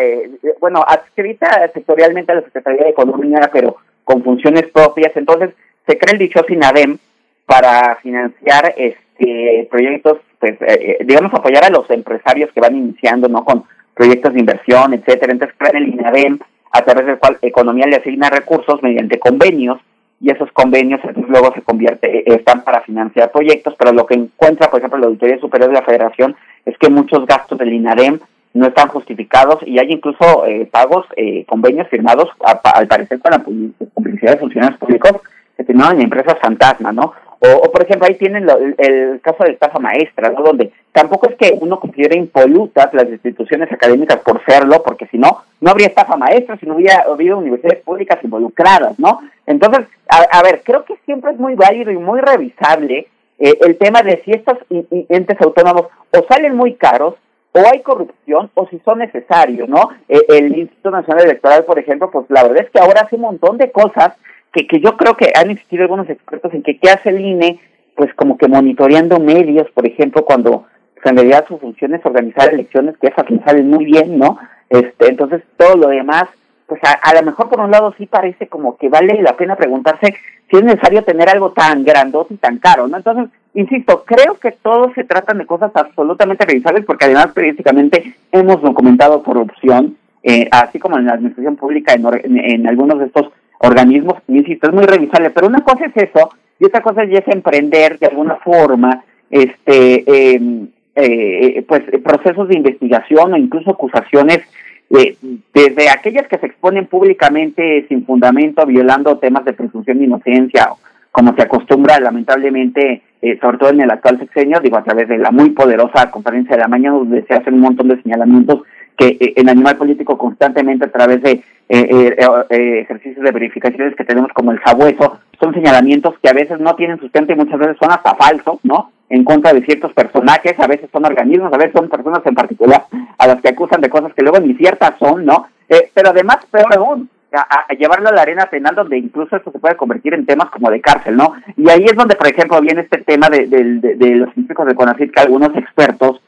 [0.59, 5.15] bueno, adscrita sectorialmente a la Secretaría de Economía, pero con funciones propias.
[5.15, 5.51] Entonces,
[5.87, 6.97] se crea el dichoso INADEM
[7.45, 10.57] para financiar este proyectos, pues,
[11.05, 13.45] digamos, apoyar a los empresarios que van iniciando, ¿no?
[13.45, 15.31] Con proyectos de inversión, etcétera.
[15.31, 16.39] Entonces, crea el INADEM
[16.71, 19.79] a través del cual Economía le asigna recursos mediante convenios
[20.21, 24.69] y esos convenios luego se convierte, eh, están para financiar proyectos, pero lo que encuentra,
[24.69, 26.35] por ejemplo, la Auditoría Superior de la Federación
[26.65, 28.19] es que muchos gastos del INADEM
[28.53, 33.39] no están justificados y hay incluso eh, pagos, eh, convenios firmados, al parecer con la
[33.39, 35.13] publicidad de funcionarios públicos
[35.57, 37.13] que firmaban en empresas fantasma, ¿no?
[37.43, 38.47] O, por ejemplo, ahí tienen
[38.77, 40.43] el, caso de estafa maestra, ¿no?
[40.43, 45.41] Donde tampoco es que uno considere impolutas las instituciones académicas por serlo, porque si no,
[45.59, 49.21] no habría estafa maestra, si no hubiera habido universidades públicas involucradas, ¿no?
[49.47, 53.07] Entonces, a, ver, creo que siempre es muy válido y muy revisable
[53.39, 57.15] eh, el tema de si estos entes autónomos o salen muy caros,
[57.53, 59.89] o hay corrupción, o si son necesarios, ¿no?
[60.07, 63.23] Eh, el Instituto Nacional Electoral, por ejemplo, pues la verdad es que ahora hace un
[63.23, 64.13] montón de cosas
[64.53, 67.59] que, que yo creo que han insistido algunos expertos en que qué hace el INE,
[67.95, 70.65] pues como que monitoreando medios, por ejemplo, cuando
[70.95, 74.37] pues, en realidad su función es organizar elecciones, que esas le salen muy bien, ¿no?
[74.69, 76.25] Este, entonces todo lo demás,
[76.67, 79.55] pues a, a lo mejor por un lado sí parece como que vale la pena
[79.55, 80.15] preguntarse
[80.49, 82.97] si es necesario tener algo tan grandote y tan caro, ¿no?
[82.97, 88.61] Entonces, insisto, creo que todos se tratan de cosas absolutamente revisables porque además periodísticamente hemos
[88.61, 94.15] documentado corrupción, eh, así como en la administración pública en, en algunos de estos organismos,
[94.27, 96.29] insisto, es muy revisable, pero una cosa es eso
[96.59, 103.33] y otra cosa es emprender de alguna forma este em, eh, pues procesos de investigación
[103.33, 104.41] o incluso acusaciones
[104.89, 105.15] eh,
[105.53, 110.67] desde aquellas que se exponen públicamente sin fundamento, violando temas de presunción de inocencia,
[111.11, 115.17] como se acostumbra lamentablemente, eh, sobre todo en el actual sexenio, digo, a través de
[115.17, 118.63] la muy poderosa conferencia de la mañana, donde se hacen un montón de señalamientos
[118.97, 122.15] que eh, en Animal Político constantemente a través de eh,
[122.49, 126.75] eh, ejercicios de verificaciones que tenemos como el sabueso, son señalamientos que a veces no
[126.75, 128.91] tienen sustento y muchas veces son hasta falsos, ¿no?
[129.09, 132.85] En contra de ciertos personajes, a veces son organismos, a veces son personas en particular
[133.17, 135.47] a las que acusan de cosas que luego ni ciertas son, ¿no?
[135.93, 139.75] pero además, peor aún, a, llevarlo a la arena penal donde incluso esto se puede
[139.75, 141.33] convertir en temas como de cárcel, ¿no?
[141.55, 145.13] Y ahí es donde, por ejemplo, viene este tema de, de, los científicos de CONACYT
[145.13, 146.21] que algunos expertos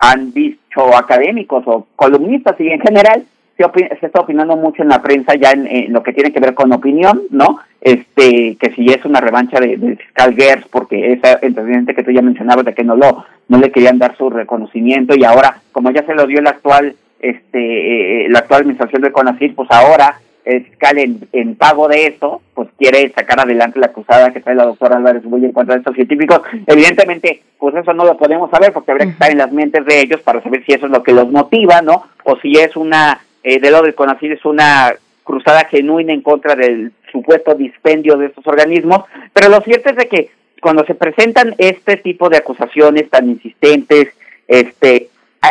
[0.00, 3.24] han visto académicos o columnistas y en general
[3.56, 6.72] se, está opinando mucho en la prensa ya en, lo que tiene que ver con
[6.72, 7.58] opinión, ¿no?
[7.80, 12.10] Este, que si es una revancha de, del fiscal Gers, porque ese el que tú
[12.10, 15.90] ya mencionabas de que no lo, no le querían dar su reconocimiento y ahora, como
[15.90, 20.20] ya se lo dio el actual, este, eh, la actual administración de CONACYT, pues ahora
[20.46, 24.54] el fiscal en, en, pago de eso, pues quiere sacar adelante la acusada que trae
[24.54, 26.40] la doctora Álvarez Bull en contra de estos científicos.
[26.66, 30.00] Evidentemente, pues eso no lo podemos saber porque habría que estar en las mentes de
[30.00, 32.06] ellos para saber si eso es lo que los motiva, ¿no?
[32.22, 34.94] O si es una eh, de lo del CONACYT es una
[35.24, 40.08] cruzada genuina en contra del supuesto dispendio de estos organismos, pero lo cierto es de
[40.08, 40.30] que
[40.62, 44.08] cuando se presentan este tipo de acusaciones tan insistentes,
[44.46, 45.08] este,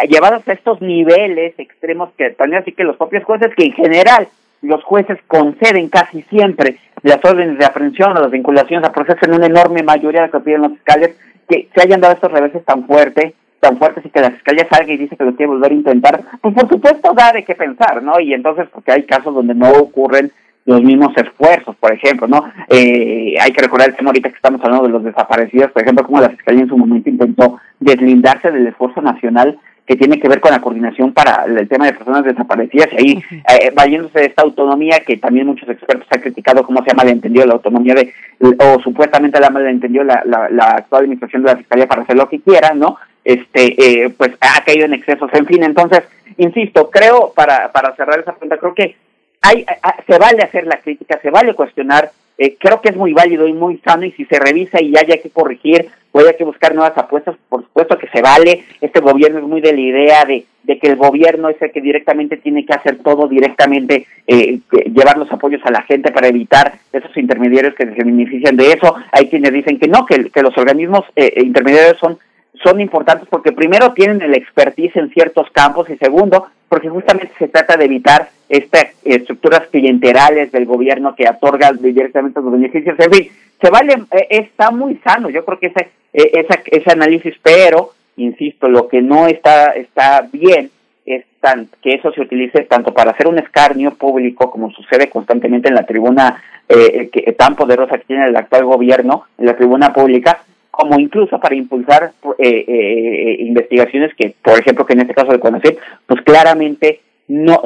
[0.09, 4.27] llevadas a estos niveles extremos que también así que los propios jueces que en general
[4.65, 9.35] los jueces conceden casi siempre las órdenes de aprehensión o las vinculaciones a proceso en
[9.35, 11.15] una enorme mayoría de lo que piden los fiscales,
[11.47, 14.93] que se hayan dado estos reveses tan fuertes, tan fuertes y que la fiscalía salga
[14.93, 18.01] y dice que lo quiere volver a intentar, pues por supuesto da de qué pensar,
[18.01, 18.19] ¿no?
[18.19, 20.31] Y entonces, porque hay casos donde no ocurren
[20.65, 22.43] los mismos esfuerzos, por ejemplo, ¿no?
[22.69, 26.05] Eh, hay que recordar el tema ahorita que estamos hablando de los desaparecidos, por ejemplo,
[26.05, 30.39] como la Fiscalía en su momento intentó deslindarse del esfuerzo nacional que tiene que ver
[30.39, 34.41] con la coordinación para el tema de personas desaparecidas y ahí eh, vayéndose de esta
[34.41, 38.79] autonomía que también muchos expertos han criticado cómo se ha malentendido la autonomía de o
[38.81, 42.41] supuestamente la malentendió la, la, la actual administración de la fiscalía para hacer lo que
[42.41, 45.29] quiera no este eh, pues ha caído en excesos.
[45.33, 46.03] En fin entonces
[46.37, 48.95] insisto creo para para cerrar esa pregunta creo que
[49.41, 49.65] hay
[50.07, 53.53] se vale hacer la crítica se vale cuestionar eh, creo que es muy válido y
[53.53, 56.97] muy sano y si se revisa y haya que corregir o haya que buscar nuevas
[56.97, 58.63] apuestas, por supuesto que se vale.
[58.81, 61.81] Este gobierno es muy de la idea de, de que el gobierno es el que
[61.81, 64.59] directamente tiene que hacer todo, directamente eh,
[64.93, 68.95] llevar los apoyos a la gente para evitar esos intermediarios que se benefician de eso.
[69.11, 72.17] Hay quienes dicen que no, que, que los organismos eh, intermediarios son
[72.63, 77.47] son importantes porque primero tienen el expertise en ciertos campos y segundo porque justamente se
[77.47, 82.97] trata de evitar estas estructuras clienterales del gobierno que otorgan directamente los beneficios.
[82.99, 86.91] En fin, se vale, eh, está muy sano, yo creo que ese, eh, esa, ese
[86.91, 90.71] análisis, pero, insisto, lo que no está, está bien
[91.05, 95.69] es tan, que eso se utilice tanto para hacer un escarnio público, como sucede constantemente
[95.69, 99.93] en la tribuna eh, que, tan poderosa que tiene el actual gobierno, en la tribuna
[99.93, 100.43] pública,
[100.75, 105.39] como incluso para impulsar eh, eh, investigaciones que, por ejemplo, que en este caso de
[105.39, 107.61] conocer, pues claramente no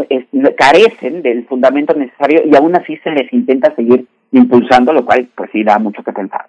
[0.55, 5.49] carecen del fundamento necesario y aún así se les intenta seguir impulsando, lo cual pues
[5.51, 6.45] sí da mucho que pensar.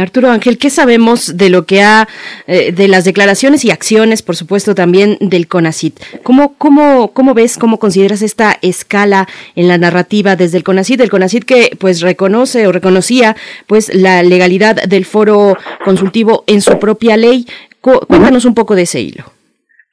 [0.00, 2.08] Arturo Ángel, ¿qué sabemos de lo que ha,
[2.48, 6.00] eh, de las declaraciones y acciones, por supuesto, también del CONACIT?
[6.24, 11.00] ¿Cómo, cómo, cómo ves, cómo consideras esta escala en la narrativa desde el CONACIT?
[11.00, 13.36] El CONACIT que pues reconoce o reconocía
[13.68, 17.46] pues la legalidad del foro consultivo en su propia ley.
[17.80, 19.24] Cuéntanos un poco de ese hilo.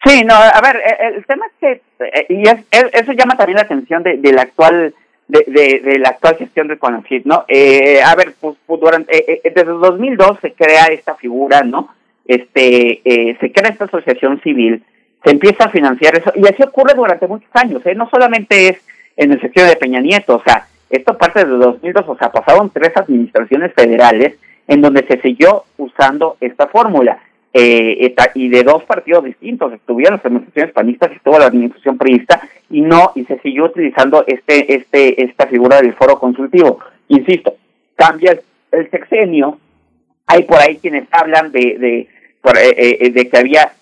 [0.03, 0.81] Sí, no, a ver,
[1.15, 4.95] el, tema es que, eh, y eso llama también la atención de, del actual
[5.31, 7.45] de, de, la actual gestión de CONACYT, ¿no?
[7.47, 11.89] Eh, a ver, pues, pues durante, eh, eh desde 2002 se crea esta figura, ¿no?
[12.25, 14.83] Este, eh, se crea esta asociación civil,
[15.23, 17.95] se empieza a financiar eso, y así ocurre durante muchos años, ¿eh?
[17.95, 18.77] No solamente es
[19.15, 22.69] en el sector de Peña Nieto, o sea, esto parte de 2002, o sea, pasaron
[22.69, 24.37] tres administraciones federales
[24.67, 27.19] en donde se siguió usando esta fórmula
[27.53, 32.41] eh, y de dos partidos distintos, estuvieron las administraciones panistas y estuvo la administración priista
[32.69, 36.79] y no, y se siguió utilizando este, este, esta figura del foro consultivo.
[37.09, 37.55] Insisto,
[37.95, 38.39] cambia
[38.71, 39.59] el, sexenio,
[40.27, 43.73] hay por ahí quienes hablan de, de, eh, eh, de que había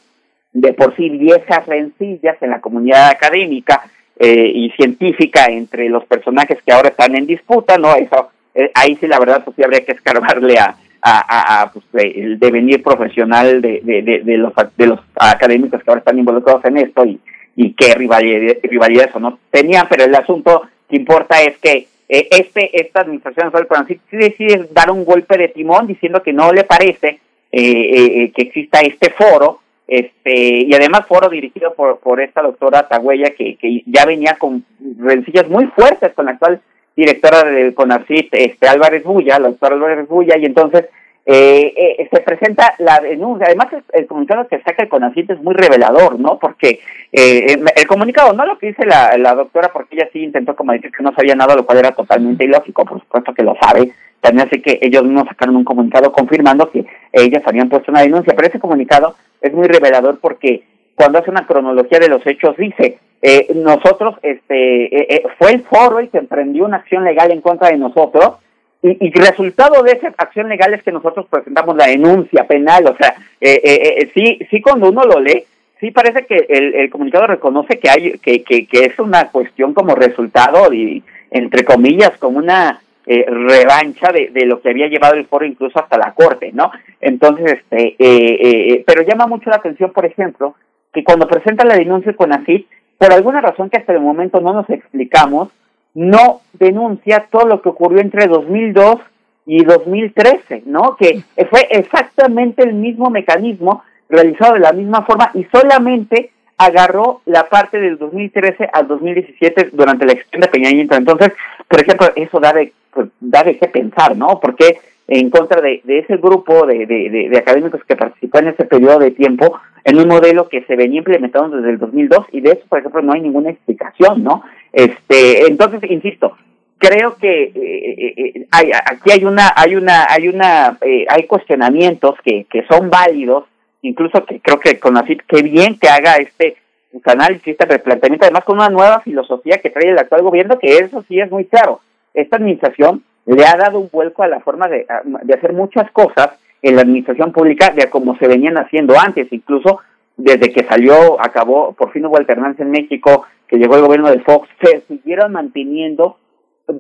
[0.51, 3.83] de por sí viejas rencillas en la comunidad académica
[4.17, 7.95] eh, y científica entre los personajes que ahora están en disputa, ¿no?
[7.95, 8.31] Eso,
[8.73, 12.83] ahí sí la verdad pues sí habría que escarbarle a, a, a, pues, el devenir
[12.83, 17.19] profesional de, de, de, los, de los académicos que ahora están involucrados en esto y,
[17.55, 22.27] y qué rivalidad, rivalidades o no tenían, pero el asunto que importa es que eh,
[22.31, 26.63] este esta administración actual sí, decide dar un golpe de timón diciendo que no le
[26.63, 27.19] parece
[27.51, 32.87] eh, eh, que exista este foro este y además foro dirigido por, por esta doctora
[32.87, 34.63] Tagüella que, que ya venía con
[34.97, 36.61] rencillas muy fuertes con la actual
[36.99, 40.85] directora del CONACYT, este, Álvarez Bulla, la doctora Álvarez Bulla, y entonces
[41.25, 43.45] eh, eh, se presenta la denuncia.
[43.47, 46.39] Además, el, comunicado que saca el CONACYT es muy revelador, ¿no?
[46.39, 46.79] Porque
[47.11, 50.71] eh, el comunicado, no lo que dice la, la doctora, porque ella sí intentó como
[50.71, 53.91] decir que no sabía nada, lo cual era totalmente ilógico, por supuesto que lo sabe.
[54.21, 58.33] También así que ellos mismos sacaron un comunicado confirmando que ellas habían puesto una denuncia,
[58.35, 60.63] pero ese comunicado es muy revelador porque
[60.95, 65.63] cuando hace una cronología de los hechos dice eh, nosotros, este, eh, eh, fue el
[65.63, 68.35] foro y se emprendió una acción legal en contra de nosotros,
[68.81, 72.95] y, y resultado de esa acción legal es que nosotros presentamos la denuncia penal, o
[72.95, 75.43] sea, eh, sí, sí cuando uno lo lee,
[75.81, 79.73] sí parece que el, el comunicado reconoce que hay, que, que, que es una cuestión
[79.73, 85.25] como resultado y, entre comillas, como una revancha de, de lo que había llevado el
[85.25, 86.71] foro incluso hasta la corte, ¿no?
[87.01, 90.55] Entonces, este, pero llama mucho la atención, por ejemplo,
[90.93, 92.65] que cuando presenta la denuncia con ACID,
[92.99, 95.49] por alguna razón que hasta el momento no nos explicamos,
[95.95, 98.97] no denuncia todo lo que ocurrió entre 2002
[99.45, 100.95] y 2013, ¿no?
[100.97, 107.47] Que fue exactamente el mismo mecanismo realizado de la misma forma y solamente agarró la
[107.47, 110.95] parte del 2013 al 2017 durante la gestión de Peña Nieto.
[110.95, 111.31] Entonces,
[111.69, 114.41] por ejemplo, eso da de, pues, da de qué pensar, ¿no?
[114.41, 114.77] Porque
[115.11, 119.11] en contra de, ese grupo de, de, de, académicos que participó en ese periodo de
[119.11, 122.79] tiempo en un modelo que se venía implementando desde el 2002 y de eso, por
[122.79, 124.43] ejemplo, no hay ninguna explicación, ¿no?
[124.71, 126.37] Este, entonces, insisto,
[126.77, 130.77] creo que eh, eh, eh, hay, aquí hay una, hay una, hay una,
[131.09, 133.45] hay cuestionamientos que, que son válidos,
[133.81, 136.57] incluso que creo que con así, qué bien que haga este
[136.91, 140.77] pues, análisis, este replanteamiento, además con una nueva filosofía que trae el actual gobierno, que
[140.77, 141.81] eso sí es muy claro.
[142.13, 144.85] Esta administración le ha dado un vuelco a la forma de,
[145.23, 146.29] de hacer muchas cosas
[146.61, 149.79] en la administración pública de como se venían haciendo antes, incluso
[150.17, 154.19] desde que salió, acabó, por fin hubo alternancia en México, que llegó el gobierno de
[154.19, 156.17] Fox, se siguieron manteniendo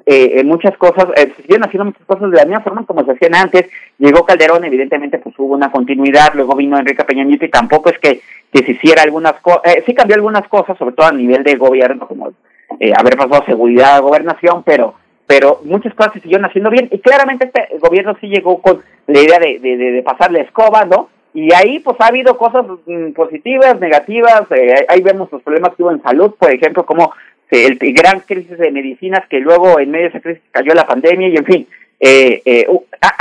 [0.05, 3.11] eh, muchas cosas, eh, se siguieron haciendo muchas cosas de la misma forma como se
[3.13, 7.49] hacían antes, llegó Calderón, evidentemente pues hubo una continuidad, luego vino Enrique Peña Nieto y
[7.49, 8.21] tampoco es que,
[8.51, 12.07] se hiciera algunas cosas, eh, sí cambió algunas cosas, sobre todo a nivel de gobierno,
[12.07, 12.31] como
[12.79, 14.95] eh, haber pasado seguridad, gobernación, pero
[15.29, 19.21] pero muchas cosas se siguieron haciendo bien y claramente este gobierno sí llegó con la
[19.21, 21.09] idea de, de, de pasar la escoba, ¿no?
[21.35, 25.83] Y ahí pues ha habido cosas mm, positivas, negativas, eh, ahí vemos los problemas que
[25.83, 27.13] hubo en salud, por ejemplo, como
[27.51, 30.87] el, el, gran crisis de medicinas que luego en medio de esa crisis cayó la
[30.87, 31.67] pandemia y en fin,
[31.99, 32.67] eh, eh,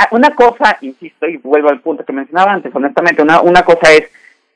[0.09, 4.09] una cosa, insisto, y vuelvo al punto que mencionaba antes, honestamente, una, una cosa es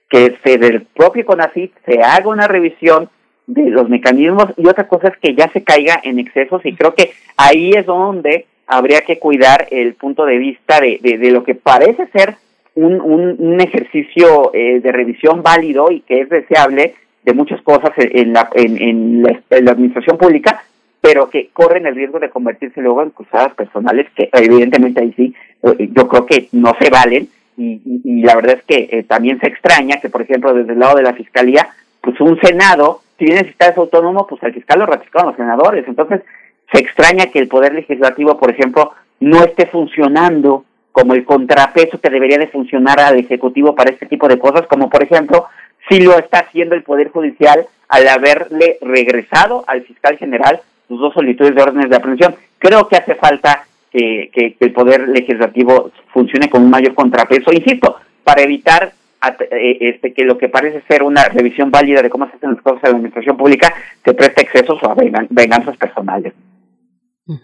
[0.09, 3.09] que se del propio CONACYT se haga una revisión
[3.48, 4.48] de los mecanismos.
[4.57, 7.86] Y otra cosa es que ya se caiga en excesos y creo que ahí es
[7.86, 12.36] donde habría que cuidar el punto de vista de, de, lo que parece ser
[12.76, 18.34] un, un, ejercicio eh, de revisión válido y que es deseable de muchas cosas en
[18.34, 20.64] la, en, en, la, administración pública,
[21.02, 25.36] pero que corren el riesgo de convertirse luego en cruzadas personales que evidentemente ahí sí
[25.61, 27.28] eh, yo creo que no se valen.
[27.56, 30.74] Y, y, y la verdad es que eh, también se extraña que por ejemplo desde
[30.74, 31.70] el lado de la fiscalía
[32.02, 35.88] pues un senado si bien el es autónomo, pues al fiscal lo ratificaron los senadores.
[35.88, 36.22] Entonces,
[36.70, 38.91] se extraña que el Poder Legislativo, por ejemplo,
[39.22, 44.28] no esté funcionando como el contrapeso que debería de funcionar al Ejecutivo para este tipo
[44.28, 45.45] de cosas, como por ejemplo,
[45.88, 50.60] si lo está haciendo el Poder Judicial al haberle regresado al fiscal general
[50.90, 52.36] sus dos solicitudes de órdenes de aprehensión.
[52.60, 57.95] Creo que hace falta que, que el Poder Legislativo funcione con un mayor contrapeso, insisto,
[58.26, 58.91] para evitar
[59.52, 62.84] este, que lo que parece ser una revisión válida de cómo se hacen las cosas
[62.84, 63.74] en la administración pública
[64.04, 64.95] se presta excesos o a
[65.30, 66.34] venganzas personales.
[67.26, 67.38] Uh,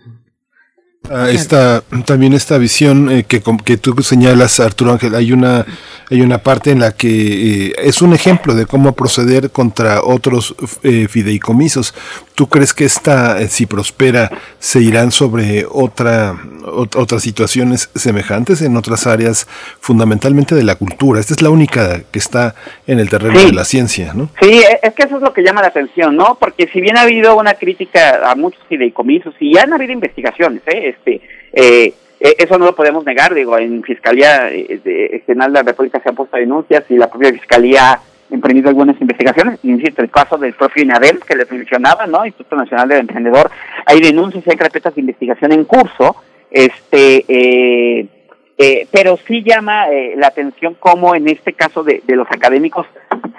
[1.31, 5.65] esta, también esta visión eh, que, que tú señalas, Arturo Ángel, hay una,
[6.11, 10.55] hay una parte en la que eh, es un ejemplo de cómo proceder contra otros
[10.83, 11.95] eh, fideicomisos.
[12.39, 18.77] ¿Tú crees que esta, si prospera, se irán sobre otra, ot otras situaciones semejantes en
[18.77, 19.45] otras áreas,
[19.81, 21.19] fundamentalmente de la cultura?
[21.19, 22.55] Esta es la única que está
[22.87, 23.47] en el terreno sí.
[23.47, 24.29] de la ciencia, ¿no?
[24.41, 26.37] Sí, es que eso es lo que llama la atención, ¿no?
[26.39, 30.95] Porque si bien ha habido una crítica a muchos fideicomisos y han habido investigaciones, ¿eh?
[30.95, 31.21] este
[31.53, 36.07] eh, eso no lo podemos negar, digo, en Fiscalía eh, General de la República se
[36.07, 37.99] han puesto denuncias y la propia Fiscalía
[38.31, 42.25] emprendido algunas investigaciones, insisto, el caso del propio INADEM que les mencionaba, ¿no?
[42.25, 43.49] Instituto Nacional del Emprendedor,
[43.85, 46.15] hay denuncias y hay carpetas de investigación en curso,
[46.51, 48.07] este, eh,
[48.57, 52.87] eh, pero sí llama eh, la atención cómo en este caso de, de, los académicos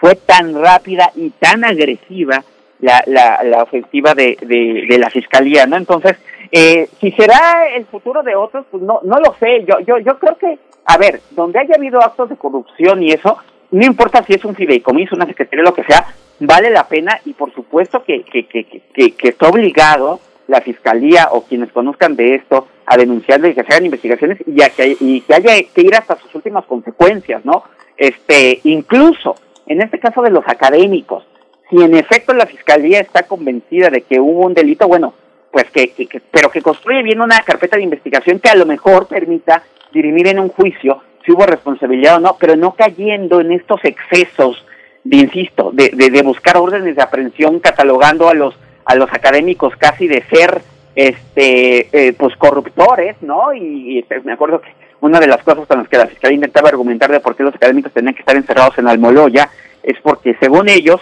[0.00, 2.42] fue tan rápida y tan agresiva
[2.80, 5.76] la, la, la ofensiva de, de, de la Fiscalía, ¿no?
[5.76, 6.16] Entonces,
[6.52, 9.64] eh, si será el futuro de otros, pues no, no lo sé.
[9.66, 13.38] Yo, yo, yo creo que, a ver, donde haya habido actos de corrupción y eso,
[13.70, 16.06] no importa si es un fideicomiso, una secretaría, lo que sea,
[16.40, 21.28] vale la pena y por supuesto que, que, que, que, que está obligado la fiscalía
[21.30, 24.96] o quienes conozcan de esto a denunciarle y que se hagan investigaciones y, a que,
[24.98, 27.62] y que haya que ir hasta sus últimas consecuencias, ¿no?
[27.96, 29.36] Este, incluso
[29.66, 31.24] en este caso de los académicos,
[31.68, 35.14] si en efecto la fiscalía está convencida de que hubo un delito, bueno,
[35.52, 38.66] pues que, que, que, pero que construye bien una carpeta de investigación que a lo
[38.66, 41.00] mejor permita dirimir en un juicio
[41.30, 44.64] si hubo responsabilidad o no, pero no cayendo en estos excesos
[45.04, 48.54] de insisto, de, de, buscar órdenes de aprehensión catalogando a los
[48.84, 50.60] a los académicos casi de ser
[50.96, 53.54] este eh, pues corruptores, ¿no?
[53.54, 54.70] Y, este, me acuerdo que
[55.00, 57.54] una de las cosas con las que la fiscalía intentaba argumentar de por qué los
[57.54, 59.48] académicos tenían que estar encerrados en Almoloya
[59.82, 61.00] es porque según ellos,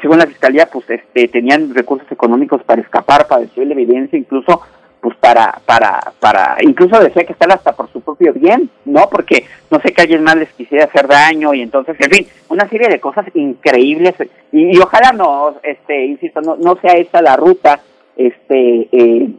[0.00, 4.60] según la fiscalía, pues este tenían recursos económicos para escapar, para decir la evidencia, incluso
[5.08, 9.08] pues para, para, para, incluso decía que están hasta por su propio bien, ¿no?
[9.08, 12.68] Porque no sé que alguien más les quisiera hacer daño y entonces, en fin, una
[12.68, 14.14] serie de cosas increíbles
[14.52, 17.80] y, ojalá no, este, insisto, no, no sea esta la ruta,
[18.18, 19.30] este, eh,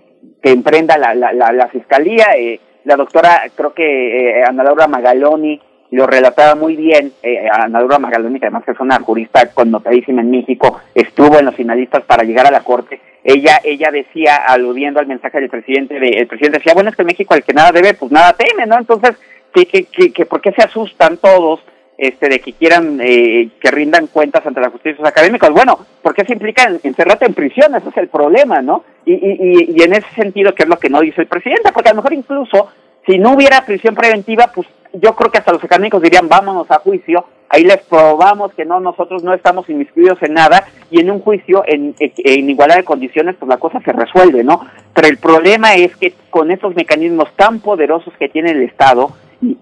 [0.42, 4.88] que emprenda la, la, la, la fiscalía, eh, la doctora, creo que eh, Ana Laura
[4.88, 10.22] Magaloni lo relataba muy bien, eh, Ana Laura Magaloni, que además es una jurista connotadísima
[10.22, 15.00] en México, estuvo en los finalistas para llegar a la corte, ella ella decía, aludiendo
[15.00, 17.72] al mensaje del presidente, de, el presidente decía, bueno, es que México al que nada
[17.72, 18.78] debe, pues nada teme, ¿no?
[18.78, 19.16] Entonces,
[19.54, 21.62] que, que, que, que ¿por qué se asustan todos
[21.98, 25.50] este de que quieran eh, que rindan cuentas ante la justicia académicos?
[25.50, 28.84] Bueno, porque se implica en, encerrarte en prisión, ese es el problema, ¿no?
[29.06, 31.90] Y, y, y en ese sentido, que es lo que no dice el presidente, porque
[31.90, 32.70] a lo mejor incluso
[33.06, 36.80] si no hubiera prisión preventiva, pues yo creo que hasta los académicos dirían vámonos a
[36.80, 41.20] juicio, ahí les probamos que no, nosotros no estamos inmiscuidos en nada y en un
[41.20, 44.66] juicio en, en igualdad de condiciones pues la cosa se resuelve, ¿no?
[44.94, 49.12] Pero el problema es que con estos mecanismos tan poderosos que tiene el Estado,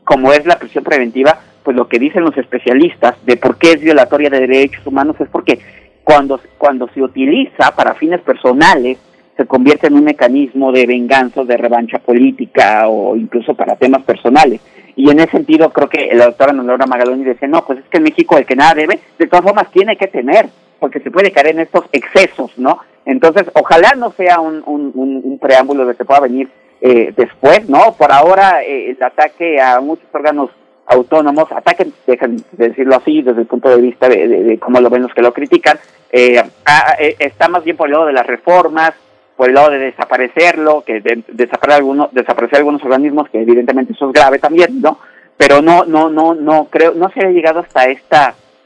[0.04, 3.82] como es la prisión preventiva, pues lo que dicen los especialistas de por qué es
[3.82, 5.60] violatoria de derechos humanos es porque
[6.04, 8.98] cuando, cuando se utiliza para fines personales,
[9.38, 14.60] se convierte en un mecanismo de venganza, de revancha política o incluso para temas personales.
[14.96, 17.98] Y en ese sentido creo que la doctora Nora Magaloni dice, no, pues es que
[17.98, 20.48] en México el que nada debe, de todas formas tiene que tener,
[20.80, 22.80] porque se puede caer en estos excesos, ¿no?
[23.06, 26.50] Entonces, ojalá no sea un, un, preámbulo de que pueda venir
[26.82, 27.94] eh, después, ¿no?
[27.96, 30.50] Por ahora eh, el ataque a muchos órganos
[30.88, 34.90] autónomos, ataque, dejen de decirlo así, desde el punto de vista de, de, cómo lo
[34.90, 35.78] ven los que lo critican,
[36.12, 38.94] eh, a, está más bien por el lado de las reformas,
[39.38, 44.08] por el lado de desaparecerlo, que de, desaparecer algunos, desaparecer algunos organismos, que evidentemente eso
[44.08, 45.00] es grave también, ¿no?
[45.38, 48.18] Pero no, no, no, no creo, no se ha llegado hasta este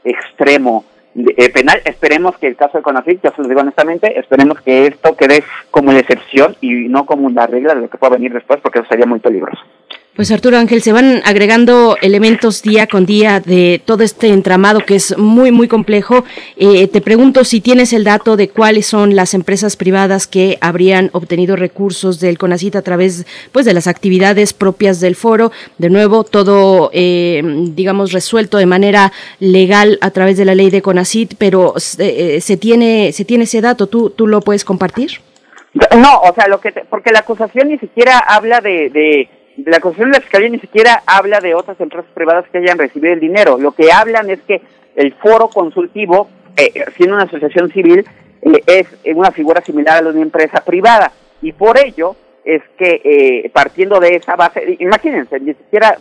[0.02, 1.82] extremo eh, penal.
[1.84, 5.44] Esperemos que el caso de Conafit, ya se lo digo honestamente, esperemos que esto quede
[5.70, 8.78] como la excepción y no como la regla de lo que pueda venir después, porque
[8.78, 9.60] eso sería muy peligroso.
[10.14, 14.96] Pues Arturo Ángel, se van agregando elementos día con día de todo este entramado que
[14.96, 16.26] es muy, muy complejo.
[16.58, 21.08] Eh, te pregunto si tienes el dato de cuáles son las empresas privadas que habrían
[21.14, 25.50] obtenido recursos del CONACIT a través pues, de las actividades propias del foro.
[25.78, 27.42] De nuevo, todo, eh,
[27.74, 32.56] digamos, resuelto de manera legal a través de la ley de CONACIT, pero eh, se,
[32.58, 33.86] tiene, se tiene ese dato.
[33.86, 35.22] ¿Tú, ¿Tú lo puedes compartir?
[35.96, 38.90] No, o sea, lo que te, porque la acusación ni siquiera habla de...
[38.90, 42.78] de la Constitución de la Fiscalía ni siquiera habla de otras empresas privadas que hayan
[42.78, 43.58] recibido el dinero.
[43.58, 44.62] Lo que hablan es que
[44.96, 48.04] el foro consultivo, eh, siendo una asociación civil,
[48.42, 51.12] eh, es una figura similar a una empresa privada.
[51.40, 55.96] Y por ello es que, eh, partiendo de esa base, imagínense, ni siquiera,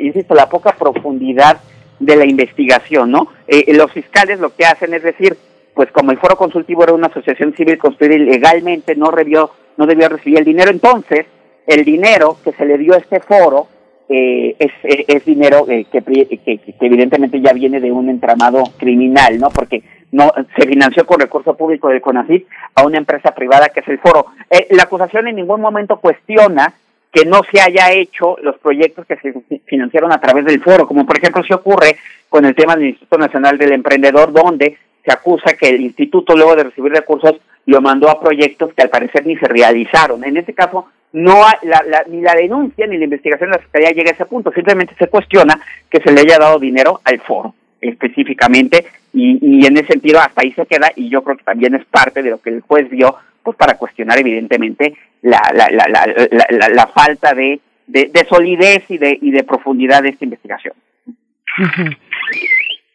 [0.00, 1.60] insisto, la poca profundidad
[1.98, 3.28] de la investigación, ¿no?
[3.68, 5.36] los fiscales lo que hacen es decir,
[5.74, 10.08] pues como el foro consultivo era una asociación civil construida ilegalmente, no debió, no debió
[10.08, 11.26] recibir el dinero, entonces,
[11.66, 13.68] el dinero que se le dio a este foro
[14.08, 19.48] eh, es, dinero eh, que, evidentemente ya viene de un entramado criminal, ¿no?
[19.50, 23.88] Porque no se financió con recurso público del CONACYT a una empresa privada que es
[23.88, 24.26] el foro.
[24.50, 26.74] Eh, la acusación en ningún momento cuestiona
[27.10, 29.32] que no se haya hecho los proyectos que se
[29.64, 31.96] financiaron a través del foro, como por ejemplo se ocurre
[32.28, 36.56] con el tema del Instituto Nacional del Emprendedor, donde se acusa que el instituto luego
[36.56, 37.36] de recibir recursos
[37.66, 40.24] lo mandó a proyectos que al parecer ni se realizaron.
[40.24, 43.62] En este caso, no hay, la, la, ni la denuncia ni la investigación de la
[43.62, 45.60] Fiscalía llega a ese punto, simplemente se cuestiona
[45.90, 50.42] que se le haya dado dinero al foro específicamente y, y en ese sentido hasta
[50.42, 52.88] ahí se queda y yo creo que también es parte de lo que el juez
[52.88, 58.84] vio pues para cuestionar evidentemente la, la, la, la, la, falta de, de, de, solidez
[58.88, 60.74] y de, y de profundidad de esta investigación.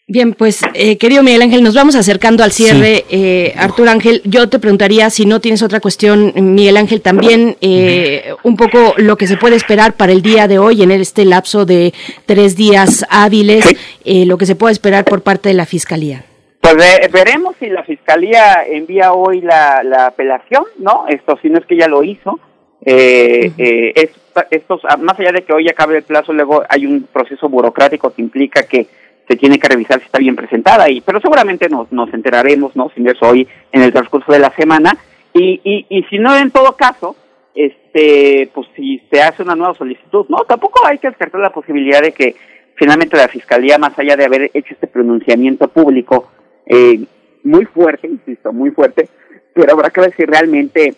[0.09, 2.99] Bien, pues eh, querido Miguel Ángel, nos vamos acercando al cierre.
[2.99, 3.05] Sí.
[3.11, 8.33] Eh, Arturo Ángel, yo te preguntaría si no tienes otra cuestión, Miguel Ángel, también eh,
[8.43, 11.65] un poco lo que se puede esperar para el día de hoy en este lapso
[11.65, 11.93] de
[12.25, 13.65] tres días hábiles,
[14.05, 14.23] sí.
[14.23, 16.23] lo que se puede esperar por parte de la Fiscalía.
[16.61, 16.77] Pues
[17.11, 21.05] veremos si la Fiscalía envía hoy la, la, apelación, ¿no?
[21.09, 22.39] Esto, si no es que ya lo hizo.
[22.85, 23.53] Eh, uh -huh.
[23.57, 24.09] eh, es,
[24.51, 28.21] estos, más allá de que hoy acabe el plazo, luego hay un proceso burocrático que
[28.21, 28.87] implica que
[29.27, 32.89] se tiene que revisar si está bien presentada, y pero seguramente nos, nos enteraremos, ¿no?
[32.95, 34.97] Si no hoy, en el transcurso de la semana,
[35.33, 37.15] y, y, y si no, en todo caso,
[37.53, 40.37] este, pues si se hace una nueva solicitud, ¿no?
[40.47, 42.35] Tampoco hay que descartar la posibilidad de que
[42.75, 46.29] finalmente la Fiscalía, más allá de haber hecho este pronunciamiento público
[46.65, 46.99] eh,
[47.43, 49.09] muy fuerte, insisto, muy fuerte,
[49.53, 50.93] pero habrá que ver si realmente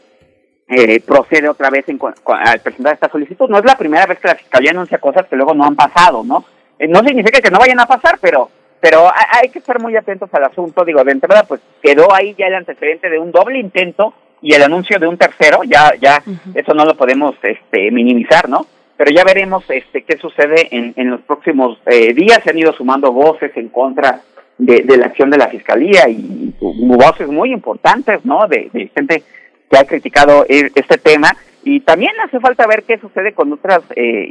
[0.68, 3.50] eh, procede otra vez en, al presentar esta solicitud.
[3.50, 6.24] No es la primera vez que la Fiscalía anuncia cosas que luego no han pasado,
[6.24, 6.44] ¿no?
[6.80, 8.50] Eh, no significa que no vayan a pasar, pero
[8.82, 10.86] pero hay que estar muy atentos al asunto.
[10.86, 14.64] Digo, de entrada, pues quedó ahí ya el antecedente de un doble intento y el
[14.64, 16.24] anuncio de un tercero, ya ya
[16.56, 18.66] eso no lo podemos este, minimizar, ¿no?
[18.96, 22.40] Pero ya veremos este qué sucede en, en los próximos eh, días.
[22.44, 24.22] Se han ido sumando voces en contra
[24.58, 28.48] de, de, la acción de la Fiscalía y, voces muy importantes, ¿no?
[28.48, 29.24] De, de gente
[29.70, 31.32] que ha criticado e, este tema
[31.64, 34.28] y también hace falta ver qué sucede con otras eh,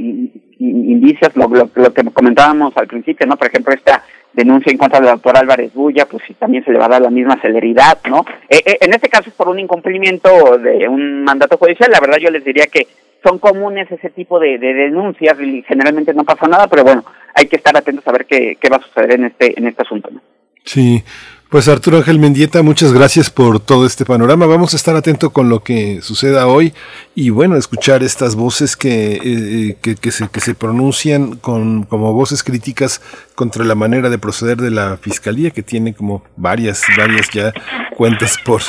[0.59, 3.37] indicios, lo, lo, que comentábamos al principio, ¿no?
[3.37, 4.03] Por ejemplo, esta
[4.33, 7.03] denuncia en contra del doctor Álvarez Bulla, pues si también se le va a dar
[7.03, 8.25] la misma celeridad, ¿no?
[8.49, 12.19] Eh, eh, en este caso es por un incumplimiento de un mandato judicial, la verdad
[12.19, 12.87] yo les diría que
[13.23, 17.47] son comunes ese tipo de, de denuncias y generalmente no pasa nada, pero bueno, hay
[17.47, 20.11] que estar atentos a ver qué, qué va a suceder en este, en este asunto,
[20.11, 20.21] ¿no?
[20.65, 21.03] Sí,
[21.51, 24.47] pues Arturo Ángel Mendieta, muchas gracias por todo este panorama.
[24.47, 26.75] Vamos a estar atentos con lo que suceda hoy
[27.15, 32.13] y bueno, escuchar estas voces que, eh, que, que, se, que se pronuncian con, como
[32.13, 33.01] voces críticas
[33.35, 37.53] contra la manera de proceder de la Fiscalía, que tiene como varias, varias ya
[37.97, 38.61] cuentas por,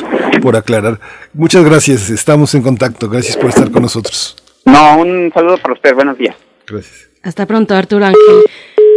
[0.42, 1.00] por aclarar.
[1.34, 3.10] Muchas gracias, estamos en contacto.
[3.10, 4.38] Gracias por estar con nosotros.
[4.66, 5.94] No, un saludo para usted.
[5.94, 6.36] Buenos días.
[6.66, 7.10] Gracias.
[7.22, 8.46] Hasta pronto, Arturo Ángel.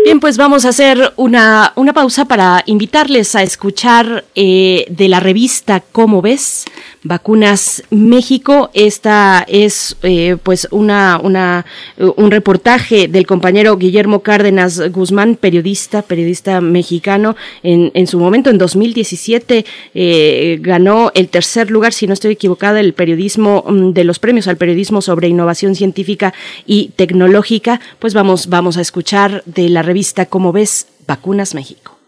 [0.05, 5.21] Bien, pues vamos a hacer una, una pausa para invitarles a escuchar eh, de la
[5.21, 6.65] revista ¿Cómo ves?
[7.05, 8.71] Vacunas México.
[8.75, 11.67] Esta es eh, pues una, una,
[11.99, 17.37] un reportaje del compañero Guillermo Cárdenas Guzmán, periodista, periodista mexicano.
[17.63, 19.65] En, en su momento, en 2017,
[19.95, 24.49] eh, ganó el tercer lugar, si no estoy equivocada, el periodismo mm, de los premios
[24.49, 26.35] al periodismo sobre innovación científica
[26.67, 27.81] y tecnológica.
[27.99, 29.92] Pues vamos, vamos a escuchar de la revista
[30.29, 30.87] Cómo ves?
[31.07, 31.99] Vacunas México.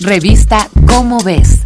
[0.00, 1.60] Revista Cómo ves?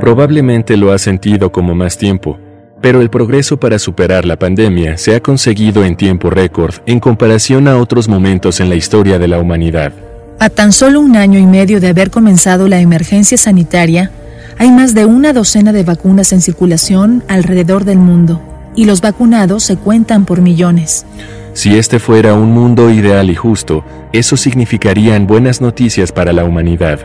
[0.00, 2.38] Probablemente lo ha sentido como más tiempo,
[2.82, 7.66] pero el progreso para superar la pandemia se ha conseguido en tiempo récord en comparación
[7.68, 9.94] a otros momentos en la historia de la humanidad.
[10.38, 14.10] A tan solo un año y medio de haber comenzado la emergencia sanitaria,
[14.58, 18.40] hay más de una docena de vacunas en circulación alrededor del mundo,
[18.76, 21.06] y los vacunados se cuentan por millones.
[21.54, 27.00] Si este fuera un mundo ideal y justo, eso significarían buenas noticias para la humanidad.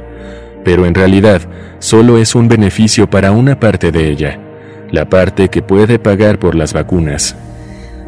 [0.64, 1.42] Pero en realidad,
[1.80, 4.40] solo es un beneficio para una parte de ella,
[4.92, 7.36] la parte que puede pagar por las vacunas.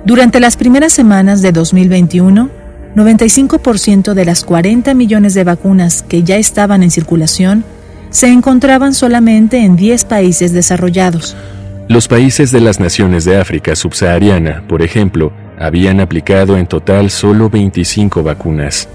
[0.03, 2.49] Durante las primeras semanas de 2021,
[2.95, 7.63] 95% de las 40 millones de vacunas que ya estaban en circulación
[8.11, 11.35] se encontraban solamente en 10 países desarrollados.
[11.87, 17.49] Los países de las naciones de África subsahariana, por ejemplo, habían aplicado en total solo
[17.49, 18.87] 25 vacunas.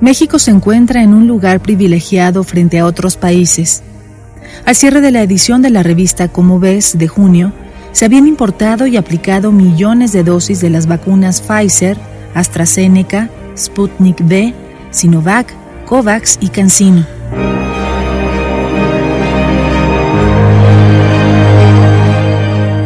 [0.00, 3.82] México se encuentra en un lugar privilegiado frente a otros países.
[4.66, 7.52] Al cierre de la edición de la revista Como ves de junio,
[7.92, 11.96] se habían importado y aplicado millones de dosis de las vacunas Pfizer,
[12.34, 14.52] AstraZeneca, Sputnik V,
[14.90, 15.54] Sinovac,
[15.86, 17.06] COVAX y CanSino.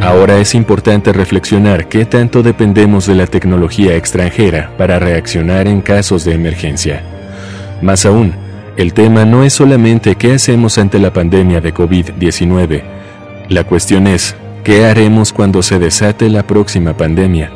[0.09, 6.25] Ahora es importante reflexionar qué tanto dependemos de la tecnología extranjera para reaccionar en casos
[6.25, 7.03] de emergencia.
[7.83, 8.33] Más aún,
[8.79, 12.83] el tema no es solamente qué hacemos ante la pandemia de COVID-19.
[13.51, 17.51] La cuestión es, ¿qué haremos cuando se desate la próxima pandemia?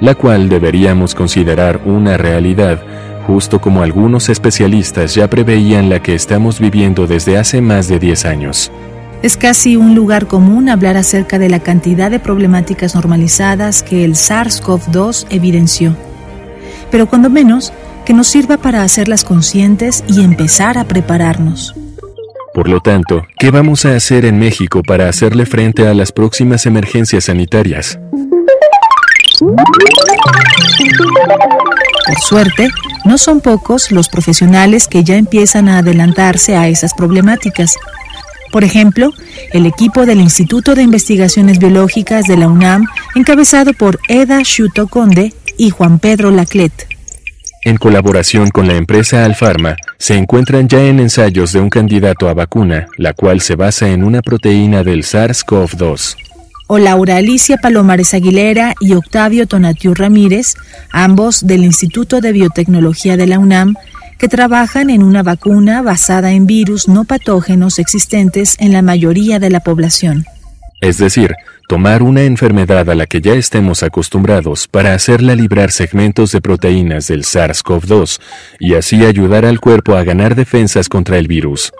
[0.00, 2.82] La cual deberíamos considerar una realidad,
[3.26, 8.24] justo como algunos especialistas ya preveían la que estamos viviendo desde hace más de 10
[8.24, 8.72] años.
[9.22, 14.14] Es casi un lugar común hablar acerca de la cantidad de problemáticas normalizadas que el
[14.14, 15.94] SARS-CoV-2 evidenció.
[16.90, 17.70] Pero cuando menos,
[18.06, 21.74] que nos sirva para hacerlas conscientes y empezar a prepararnos.
[22.54, 26.64] Por lo tanto, ¿qué vamos a hacer en México para hacerle frente a las próximas
[26.64, 27.98] emergencias sanitarias?
[32.06, 32.70] Por suerte,
[33.04, 37.76] no son pocos los profesionales que ya empiezan a adelantarse a esas problemáticas
[38.50, 39.12] por ejemplo,
[39.52, 45.32] el equipo del Instituto de Investigaciones Biológicas de la UNAM, encabezado por Eda Shuto Conde
[45.56, 46.72] y Juan Pedro Laclet.
[47.62, 52.34] En colaboración con la empresa Alfarma, se encuentran ya en ensayos de un candidato a
[52.34, 56.16] vacuna, la cual se basa en una proteína del SARS-CoV-2.
[56.68, 60.54] O Laura Alicia Palomares Aguilera y Octavio Tonatiu Ramírez,
[60.90, 63.74] ambos del Instituto de Biotecnología de la UNAM,
[64.20, 69.48] que trabajan en una vacuna basada en virus no patógenos existentes en la mayoría de
[69.48, 70.26] la población.
[70.82, 71.34] Es decir,
[71.68, 77.08] tomar una enfermedad a la que ya estemos acostumbrados para hacerla librar segmentos de proteínas
[77.08, 78.20] del SARS-CoV-2
[78.58, 81.72] y así ayudar al cuerpo a ganar defensas contra el virus.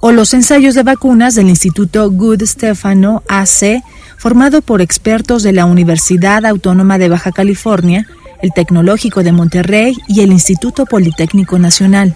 [0.00, 3.82] O los ensayos de vacunas del Instituto Good Stefano AC,
[4.16, 8.06] formado por expertos de la Universidad Autónoma de Baja California,
[8.42, 12.14] el Tecnológico de Monterrey y el Instituto Politécnico Nacional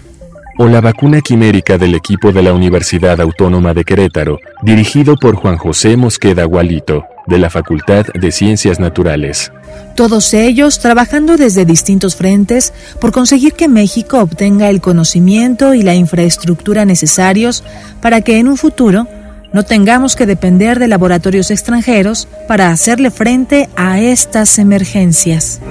[0.57, 5.57] o la vacuna quimérica del equipo de la Universidad Autónoma de Querétaro, dirigido por Juan
[5.57, 9.51] José Mosqueda Gualito, de la Facultad de Ciencias Naturales.
[9.95, 15.95] Todos ellos trabajando desde distintos frentes por conseguir que México obtenga el conocimiento y la
[15.95, 17.63] infraestructura necesarios
[18.01, 19.07] para que en un futuro
[19.53, 25.61] no tengamos que depender de laboratorios extranjeros para hacerle frente a estas emergencias.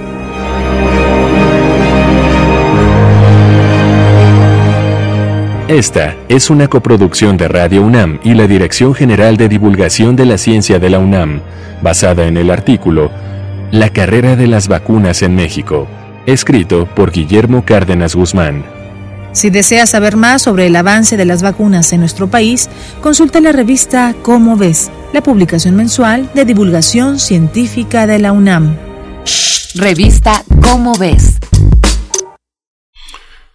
[5.67, 10.37] Esta es una coproducción de Radio UNAM y la Dirección General de Divulgación de la
[10.37, 11.41] Ciencia de la UNAM,
[11.81, 13.11] basada en el artículo
[13.71, 15.85] La carrera de las vacunas en México,
[16.25, 18.63] escrito por Guillermo Cárdenas Guzmán.
[19.33, 22.69] Si desea saber más sobre el avance de las vacunas en nuestro país,
[23.01, 28.77] consulta la revista Cómo ves, la publicación mensual de divulgación científica de la UNAM.
[29.75, 31.37] Revista Cómo ves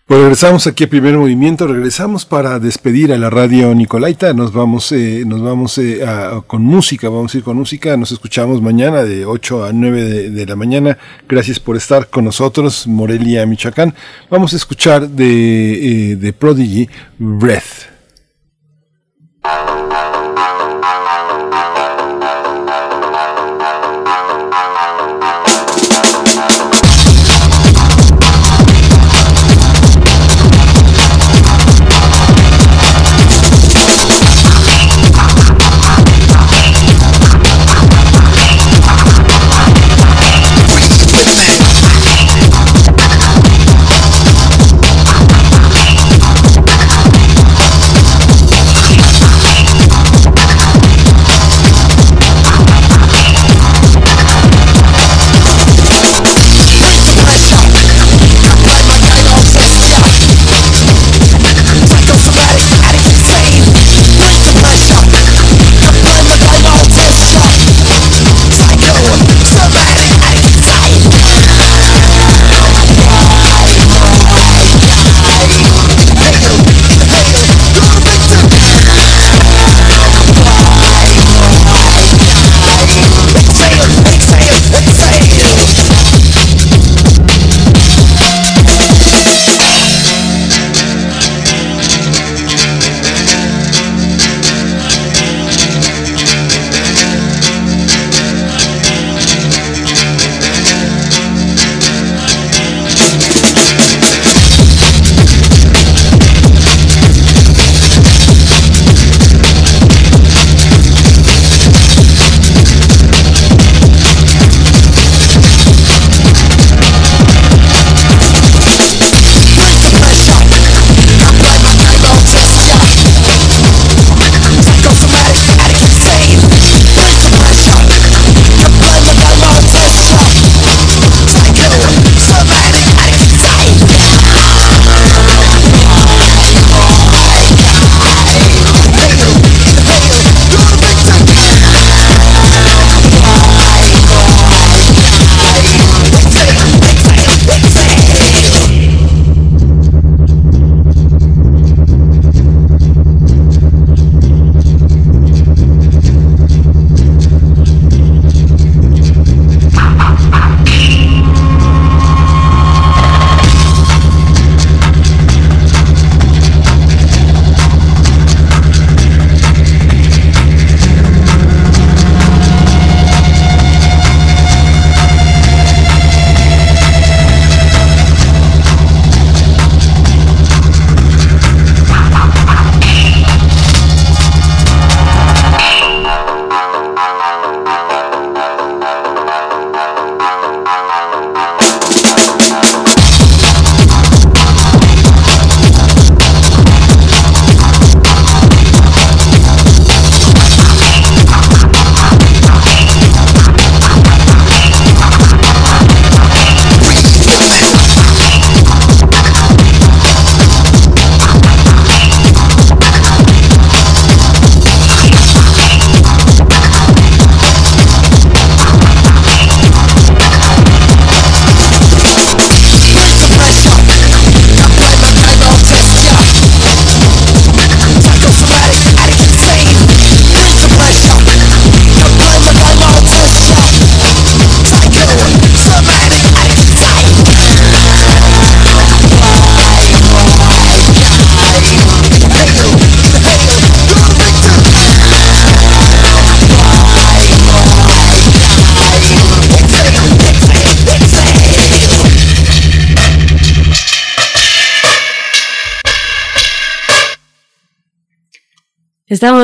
[0.07, 4.91] pues regresamos aquí a Primer Movimiento, regresamos para despedir a la radio Nicolaita, nos vamos,
[4.91, 6.01] eh, nos vamos eh,
[6.49, 10.47] con música, vamos a ir con música, nos escuchamos mañana de 8 a 9 de,
[10.47, 10.99] la mañana,
[11.29, 13.95] gracias por estar con nosotros, Morelia, Michoacán,
[14.29, 16.89] vamos a escuchar de, eh, de Prodigy,
[17.19, 17.92] Breath.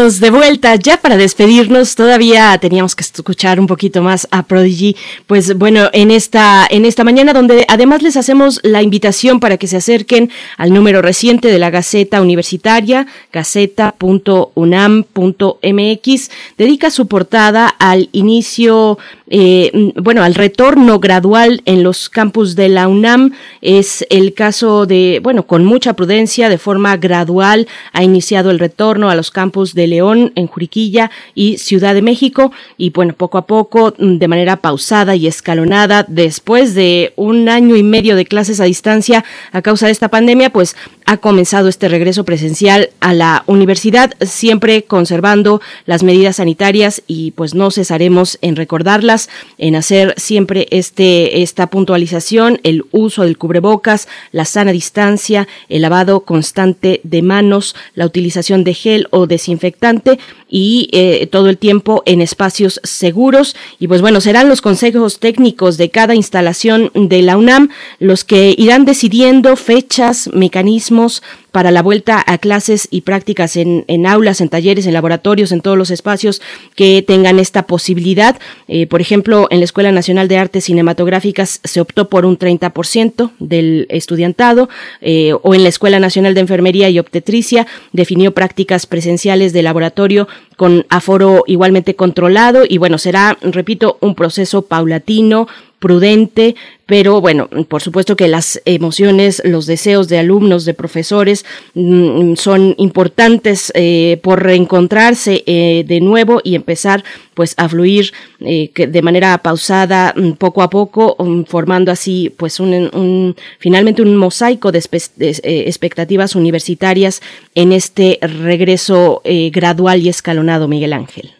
[0.08, 1.94] De vuelta ya para despedirnos.
[1.94, 4.96] Todavía teníamos que escuchar un poquito más a Prodigy.
[5.26, 9.66] Pues bueno, en esta, en esta mañana donde además les hacemos la invitación para que
[9.66, 16.30] se acerquen al número reciente de la Gaceta Universitaria, gaceta.unam.mx.
[16.56, 18.96] Dedica su portada al inicio
[19.30, 23.32] eh, bueno, al retorno gradual en los campus de la UNAM.
[23.60, 29.10] Es el caso de, bueno, con mucha prudencia, de forma gradual, ha iniciado el retorno
[29.10, 32.52] a los campus de León, en Juriquilla y Ciudad de México.
[32.76, 37.76] Y bueno, poco a poco, mm, de manera pausada y escalonada, después de un año
[37.76, 41.88] y medio de clases a distancia a causa de esta pandemia, pues ha comenzado este
[41.88, 48.56] regreso presencial a la universidad, siempre conservando las medidas sanitarias y pues no cesaremos en
[48.56, 49.17] recordarlas,
[49.56, 56.20] en hacer siempre este, esta puntualización, el uso del cubrebocas, la sana distancia, el lavado
[56.20, 60.18] constante de manos, la utilización de gel o de infectante
[60.48, 63.54] y eh, todo el tiempo en espacios seguros.
[63.78, 68.54] Y pues bueno, serán los consejos técnicos de cada instalación de la UNAM los que
[68.56, 71.22] irán decidiendo fechas, mecanismos
[71.58, 75.76] para la vuelta a clases y prácticas en, aulas, en talleres, en laboratorios, en todos
[75.76, 76.40] los espacios
[76.76, 78.38] que tengan esta posibilidad.
[78.68, 83.32] Eh, por ejemplo, en la Escuela Nacional de Artes Cinematográficas se optó por un 30%
[83.40, 84.68] del estudiantado,
[85.00, 90.28] eh, o en la Escuela Nacional de Enfermería y Obstetricia definió prácticas presenciales de laboratorio
[90.54, 95.48] con aforo igualmente controlado y bueno, será, repito, un proceso paulatino,
[95.80, 96.54] prudente,
[96.88, 101.44] pero bueno, por supuesto que las emociones, los deseos de alumnos, de profesores,
[101.74, 107.04] mm, son importantes eh, por reencontrarse eh, de nuevo y empezar
[107.34, 112.58] pues a fluir eh, de manera pausada mm, poco a poco, mm, formando así pues
[112.58, 117.20] un, finalmente un mosaico de, expectativas universitarias
[117.54, 119.20] en este regreso
[119.52, 121.37] gradual y escalonado, Miguel Ángel.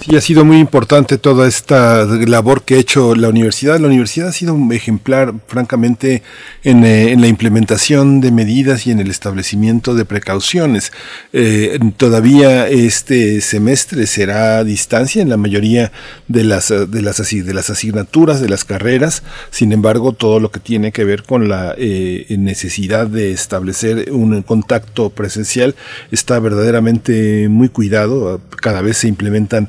[0.00, 3.78] Sí, ha sido muy importante toda esta labor que ha hecho la universidad.
[3.78, 6.24] La universidad ha sido un ejemplar, francamente,
[6.64, 10.92] en, eh, la implementación de medidas y en el establecimiento de precauciones.
[11.32, 15.92] Eh, todavía este semestre será a distancia en la mayoría
[16.26, 19.22] de las, las, de las asignaturas, de las carreras.
[19.50, 24.42] Sin embargo, todo lo que tiene que ver con la eh, necesidad de establecer un
[24.42, 25.76] contacto presencial
[26.10, 28.40] está verdaderamente muy cuidado.
[28.60, 29.68] Cada vez se implementan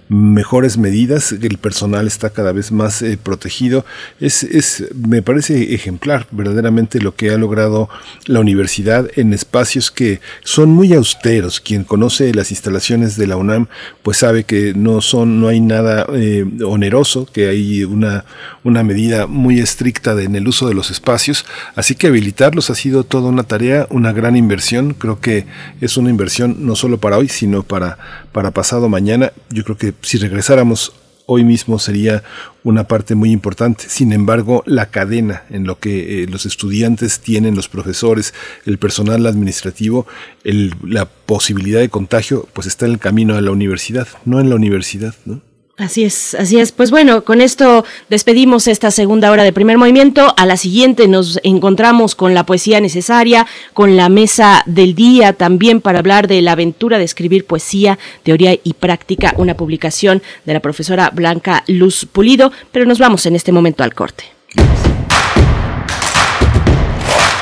[0.11, 3.85] mejores medidas, el personal está cada vez más eh, protegido.
[4.19, 7.87] Es, es, me parece ejemplar verdaderamente lo que ha logrado
[8.25, 11.61] la universidad en espacios que son muy austeros.
[11.61, 13.67] Quien conoce las instalaciones de la UNAM,
[14.03, 18.25] pues sabe que no son, no hay nada eh, oneroso, que hay una,
[18.65, 21.45] una medida muy estricta en el uso de los espacios.
[21.75, 24.93] Así que habilitarlos ha sido toda una tarea, una gran inversión.
[24.93, 25.45] Creo que
[25.79, 27.97] es una inversión no solo para hoy, sino para,
[28.33, 29.31] para pasado mañana.
[29.49, 30.93] Yo creo que si regresáramos
[31.25, 32.23] hoy mismo sería
[32.63, 33.85] una parte muy importante.
[33.87, 38.33] Sin embargo, la cadena en lo que eh, los estudiantes tienen, los profesores,
[38.65, 40.05] el personal administrativo,
[40.43, 44.55] la posibilidad de contagio, pues está en el camino a la universidad, no en la
[44.55, 45.41] universidad, ¿no?
[45.81, 46.71] Así es, así es.
[46.71, 50.31] Pues bueno, con esto despedimos esta segunda hora de primer movimiento.
[50.37, 55.81] A la siguiente nos encontramos con la poesía necesaria, con la mesa del día también
[55.81, 60.59] para hablar de la aventura de escribir poesía, teoría y práctica, una publicación de la
[60.59, 62.51] profesora Blanca Luz Pulido.
[62.71, 64.25] Pero nos vamos en este momento al corte.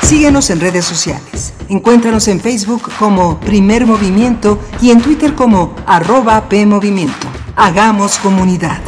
[0.10, 1.53] Síguenos en redes sociales.
[1.69, 7.27] Encuéntranos en Facebook como Primer Movimiento y en Twitter como arroba PMovimiento.
[7.56, 8.80] Hagamos comunidad.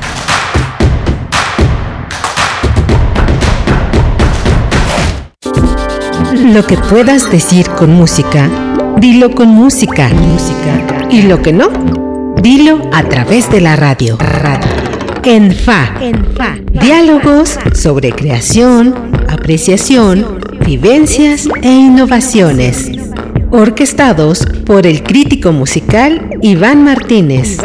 [6.33, 8.49] Lo que puedas decir con música,
[8.97, 10.09] dilo con música.
[10.09, 11.07] música.
[11.11, 11.69] Y lo que no,
[12.41, 14.17] dilo a través de la radio.
[14.17, 14.90] radio.
[15.23, 15.93] En FA.
[16.71, 18.95] Diálogos sobre creación,
[19.29, 22.91] apreciación, vivencias e innovaciones
[23.51, 27.57] orquestados por el crítico musical Iván Martínez.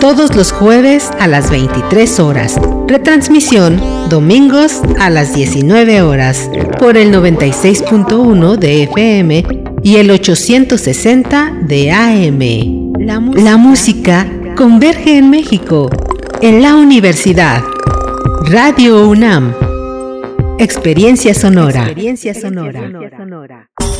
[0.00, 2.60] Todos los jueves a las 23 horas.
[2.86, 9.44] Retransmisión domingos a las 19 horas por el 96.1 de FM
[9.82, 13.34] y el 860 de AM.
[13.34, 14.26] La música
[14.56, 15.88] converge en México,
[16.42, 17.62] en la universidad.
[18.44, 19.54] Radio UNAM.
[20.58, 21.84] Experiencia sonora.
[21.84, 22.88] Experiencia sonora.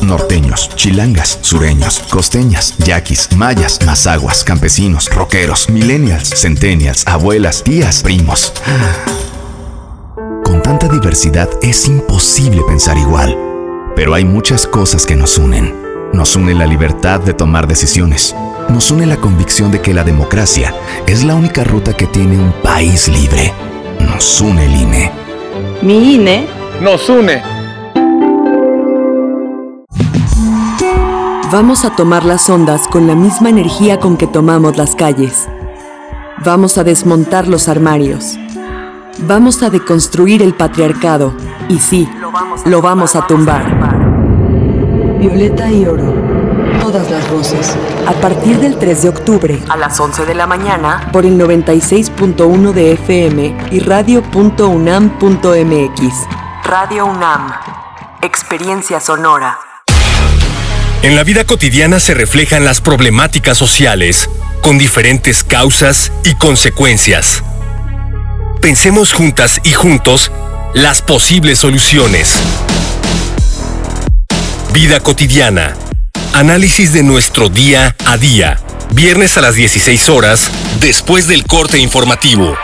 [0.01, 8.53] Norteños, chilangas, sureños, costeñas, yaquis, mayas, mazaguas, campesinos, rockeros, millennials, centennials, abuelas, tías, primos.
[10.43, 13.37] Con tanta diversidad es imposible pensar igual,
[13.95, 18.35] pero hay muchas cosas que nos unen Nos une la libertad de tomar decisiones.
[18.67, 20.73] Nos une la convicción de que la democracia
[21.05, 23.53] es la única ruta que tiene un país libre.
[23.99, 25.11] Nos une el INE.
[25.81, 26.47] Mi INE
[26.81, 27.41] nos une.
[31.51, 35.47] Vamos a tomar las ondas con la misma energía con que tomamos las calles.
[36.43, 38.37] Vamos a desmontar los armarios.
[39.27, 41.33] Vamos a deconstruir el patriarcado.
[41.69, 42.09] Y sí,
[42.65, 44.08] lo vamos a tumbar.
[45.19, 46.15] Violeta y oro.
[46.79, 47.75] Todas las voces.
[48.07, 49.59] A partir del 3 de octubre.
[49.67, 51.09] A las 11 de la mañana.
[51.11, 56.13] Por el 96.1 de FM y radio.unam.mx.
[56.63, 57.51] Radio UNAM.
[58.21, 59.59] Experiencia sonora.
[61.03, 64.29] En la vida cotidiana se reflejan las problemáticas sociales,
[64.61, 67.43] con diferentes causas y consecuencias.
[68.61, 70.31] Pensemos juntas y juntos
[70.73, 72.41] las posibles soluciones.
[74.73, 75.75] Vida cotidiana.
[76.33, 78.59] Análisis de nuestro día a día.
[78.91, 82.55] Viernes a las 16 horas, después del corte informativo.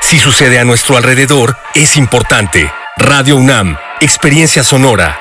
[0.00, 2.70] Si sucede a nuestro alrededor, es importante.
[2.98, 5.18] Radio UNAM, Experiencia Sonora.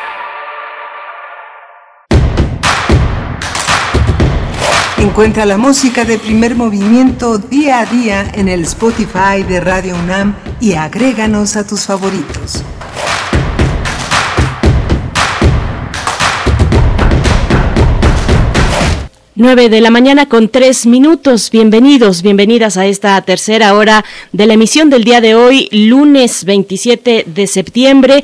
[4.97, 10.35] Encuentra la música de primer movimiento día a día en el Spotify de Radio UNAM
[10.59, 12.63] y agréganos a tus favoritos.
[19.37, 21.51] 9 de la mañana con tres minutos.
[21.51, 27.25] Bienvenidos, bienvenidas a esta tercera hora de la emisión del día de hoy, lunes 27
[27.27, 28.23] de septiembre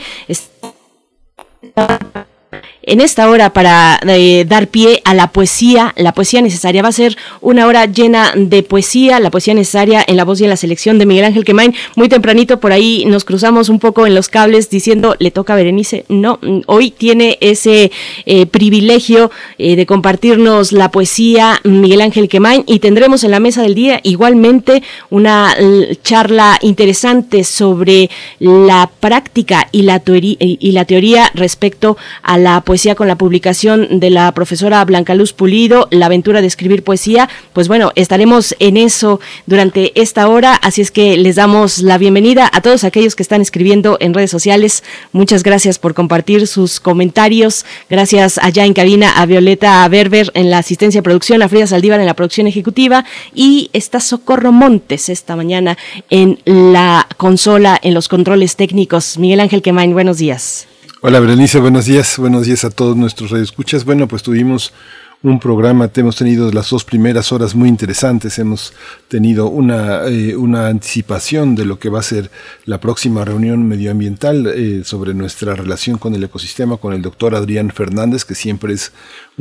[2.83, 6.81] en esta hora para eh, dar pie a la poesía, la poesía necesaria.
[6.81, 10.45] Va a ser una hora llena de poesía, la poesía necesaria en la voz y
[10.45, 11.75] en la selección de Miguel Ángel Quemain.
[11.95, 15.55] Muy tempranito por ahí nos cruzamos un poco en los cables diciendo, le toca a
[15.55, 16.05] Berenice.
[16.09, 17.91] No, hoy tiene ese
[18.25, 23.61] eh, privilegio eh, de compartirnos la poesía Miguel Ángel Quemain y tendremos en la mesa
[23.61, 25.55] del día igualmente una
[26.03, 28.09] charla interesante sobre
[28.39, 33.99] la práctica y la, y la teoría respecto a la poesía poesía con la publicación
[33.99, 37.27] de la profesora Blanca Luz Pulido, La aventura de escribir poesía.
[37.51, 42.49] Pues bueno, estaremos en eso durante esta hora, así es que les damos la bienvenida
[42.53, 44.85] a todos aquellos que están escribiendo en redes sociales.
[45.11, 47.65] Muchas gracias por compartir sus comentarios.
[47.89, 51.99] Gracias allá en cabina a Violeta Berber en la asistencia de producción, a Frida Saldívar
[51.99, 53.03] en la producción ejecutiva
[53.35, 55.77] y está Socorro Montes esta mañana
[56.09, 59.17] en la consola, en los controles técnicos.
[59.17, 60.70] Miguel Ángel Quemain, buenos días.
[61.03, 63.85] Hola Berenice, buenos días, buenos días a todos nuestros radioescuchas.
[63.85, 64.71] Bueno, pues tuvimos
[65.23, 68.71] un programa, hemos tenido las dos primeras horas muy interesantes, hemos
[69.07, 72.29] tenido una, eh, una anticipación de lo que va a ser
[72.65, 77.71] la próxima reunión medioambiental eh, sobre nuestra relación con el ecosistema con el doctor Adrián
[77.71, 78.91] Fernández, que siempre es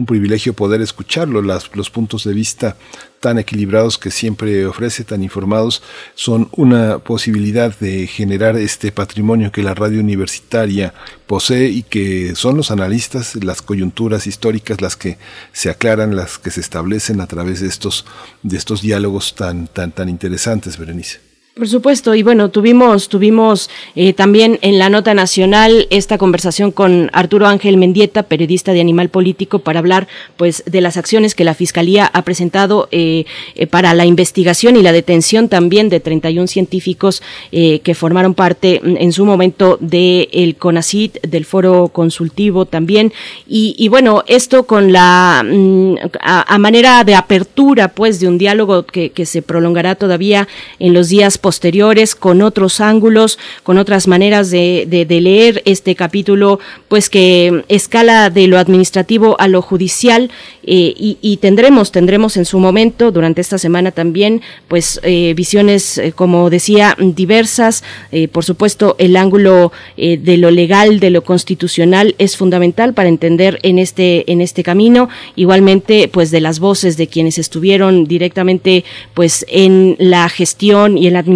[0.00, 2.76] un privilegio poder escucharlo, las, los puntos de vista
[3.20, 5.82] tan equilibrados que siempre ofrece, tan informados,
[6.14, 10.94] son una posibilidad de generar este patrimonio que la radio universitaria
[11.26, 15.18] posee y que son los analistas, las coyunturas históricas las que
[15.52, 18.06] se aclaran, las que se establecen a través de estos,
[18.42, 21.29] de estos diálogos tan, tan, tan interesantes, Berenice.
[21.60, 27.10] Por supuesto, y bueno, tuvimos, tuvimos eh, también en la nota nacional esta conversación con
[27.12, 30.08] Arturo Ángel Mendieta, periodista de Animal Político, para hablar
[30.38, 33.26] pues de las acciones que la Fiscalía ha presentado eh,
[33.56, 38.96] eh, para la investigación y la detención también de 31 científicos que formaron parte mm,
[38.96, 43.12] en su momento del el CONACIT, del Foro Consultivo también.
[43.46, 49.10] Y, bueno, esto con la mm, a, manera de apertura pues de un diálogo que,
[49.10, 51.49] que se prolongará todavía en los días posteriores,
[52.18, 58.46] con otros ángulos, con otras maneras de, de, leer este capítulo, pues que escala de
[58.46, 60.30] lo administrativo a lo judicial
[60.62, 66.12] eh, y, tendremos, tendremos en su momento, durante esta semana también, pues eh, visiones, eh,
[66.12, 67.82] como decía, diversas.
[68.32, 73.78] por supuesto, el ángulo de lo legal, de lo constitucional es fundamental para entender en
[73.78, 75.08] este, en este camino.
[75.36, 81.14] Igualmente, pues de las voces de quienes estuvieron directamente, pues en la gestión y en
[81.14, 81.29] la administración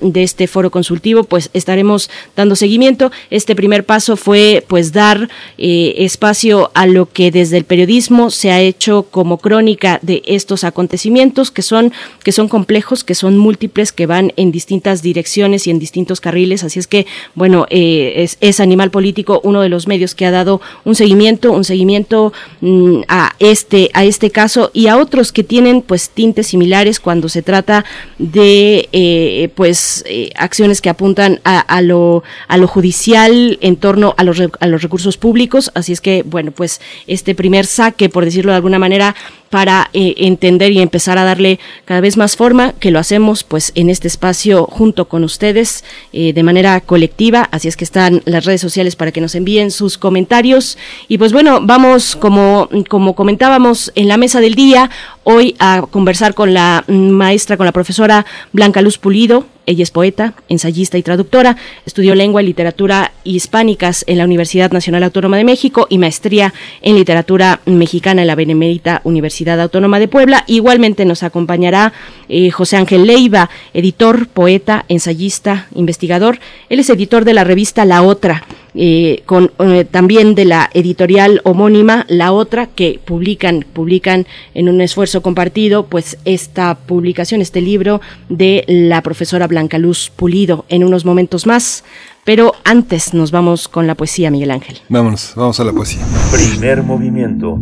[0.00, 3.10] de este foro consultivo, pues estaremos dando seguimiento.
[3.30, 8.50] Este primer paso fue pues dar eh, espacio a lo que desde el periodismo se
[8.50, 11.92] ha hecho como crónica de estos acontecimientos que son
[12.22, 16.64] que son complejos, que son múltiples, que van en distintas direcciones y en distintos carriles.
[16.64, 20.60] Así es que bueno eh, es, Animal Político uno de los medios que ha dado
[20.84, 25.82] un seguimiento, un seguimiento mm, a este a este caso y a otros que tienen
[25.82, 27.84] pues tintes similares cuando se trata
[28.18, 34.14] de eh, eh, pues eh, acciones que apuntan a, lo, a lo judicial en torno
[34.16, 35.70] a los, a los recursos públicos.
[35.74, 39.14] Así es que, bueno, pues este primer saque, por decirlo de alguna manera,
[39.50, 43.72] para eh, entender y empezar a darle cada vez más forma, que lo hacemos pues
[43.74, 48.44] en este espacio junto con ustedes eh, de manera colectiva, así es que están las
[48.44, 50.78] redes sociales para que nos envíen sus comentarios.
[51.08, 54.90] Y pues bueno, vamos como, como comentábamos en la mesa del día,
[55.24, 60.34] hoy a conversar con la maestra, con la profesora Blanca Luz Pulido, ella es poeta,
[60.48, 61.56] ensayista y traductora.
[61.84, 66.94] Estudió lengua y literatura hispánicas en la Universidad Nacional Autónoma de México y maestría en
[66.94, 70.44] literatura mexicana en la Benemérita Universidad Autónoma de Puebla.
[70.46, 71.92] Igualmente nos acompañará
[72.28, 76.38] eh, José Ángel Leiva, editor, poeta, ensayista, investigador.
[76.68, 78.44] Él es editor de la revista La Otra
[78.78, 84.82] eh, con eh, también de la editorial homónima La Otra, que publican, publican en un
[84.82, 91.06] esfuerzo compartido, pues esta publicación, este libro de la profesora Blanca Luz Pulido en unos
[91.06, 91.84] momentos más.
[92.24, 94.76] Pero antes nos vamos con la poesía, Miguel Ángel.
[94.88, 96.04] Vámonos, vamos a la poesía.
[96.32, 97.58] Primer movimiento.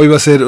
[0.00, 0.44] Hoy va a ser,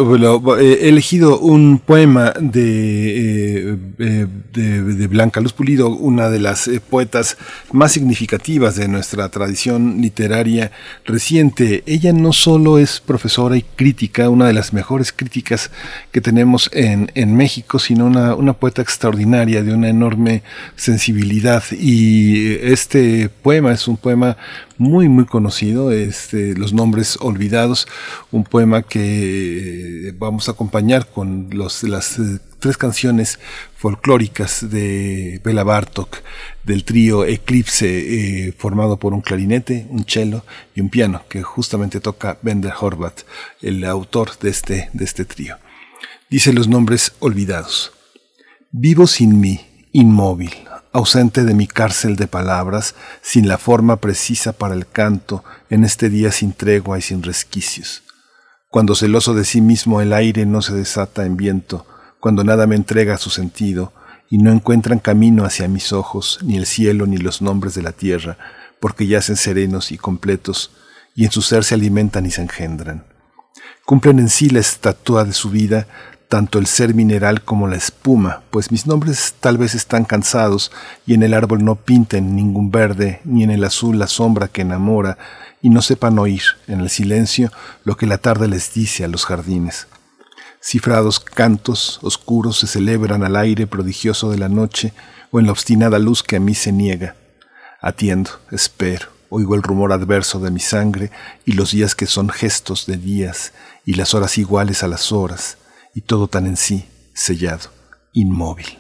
[0.60, 7.36] he elegido un poema de, eh, de, Blanca Luz Pulido, una de las eh, poetas
[7.72, 10.70] más significativas de nuestra tradición literaria
[11.04, 11.82] reciente.
[11.86, 15.72] Ella no solo es profesora y crítica, una de las mejores críticas
[16.12, 20.44] que tenemos en, en México, sino una, una poeta extraordinaria, de una enorme
[20.76, 21.64] sensibilidad.
[21.72, 24.36] Y este poema es un poema
[24.80, 27.86] muy muy conocido, este, Los Nombres Olvidados,
[28.30, 33.38] un poema que eh, vamos a acompañar con los, las eh, tres canciones
[33.76, 36.22] folclóricas de Bela Bartok,
[36.64, 40.44] del trío Eclipse, eh, formado por un clarinete, un cello
[40.74, 43.24] y un piano, que justamente toca Bender Horvath,
[43.60, 45.58] el autor de este, de este trío.
[46.30, 47.92] Dice los nombres olvidados.
[48.70, 49.60] Vivo sin mí,
[49.92, 50.54] inmóvil,
[50.92, 56.10] ausente de mi cárcel de palabras, sin la forma precisa para el canto, en este
[56.10, 58.02] día sin tregua y sin resquicios.
[58.68, 61.86] Cuando celoso de sí mismo el aire no se desata en viento,
[62.20, 63.92] cuando nada me entrega su sentido,
[64.28, 67.92] y no encuentran camino hacia mis ojos, ni el cielo ni los nombres de la
[67.92, 68.38] tierra,
[68.78, 70.70] porque yacen serenos y completos,
[71.16, 73.04] y en su ser se alimentan y se engendran.
[73.84, 75.88] Cumplen en sí la estatua de su vida
[76.30, 80.70] tanto el ser mineral como la espuma, pues mis nombres tal vez están cansados
[81.04, 84.62] y en el árbol no pinten ningún verde, ni en el azul la sombra que
[84.62, 85.18] enamora,
[85.60, 87.50] y no sepan oír en el silencio
[87.82, 89.88] lo que la tarde les dice a los jardines.
[90.62, 94.92] Cifrados cantos oscuros se celebran al aire prodigioso de la noche
[95.32, 97.16] o en la obstinada luz que a mí se niega.
[97.80, 101.10] Atiendo, espero, oigo el rumor adverso de mi sangre
[101.44, 103.52] y los días que son gestos de días
[103.84, 105.56] y las horas iguales a las horas
[105.94, 106.84] y todo tan en sí,
[107.14, 107.70] sellado,
[108.12, 108.79] inmóvil.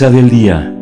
[0.00, 0.74] Del día.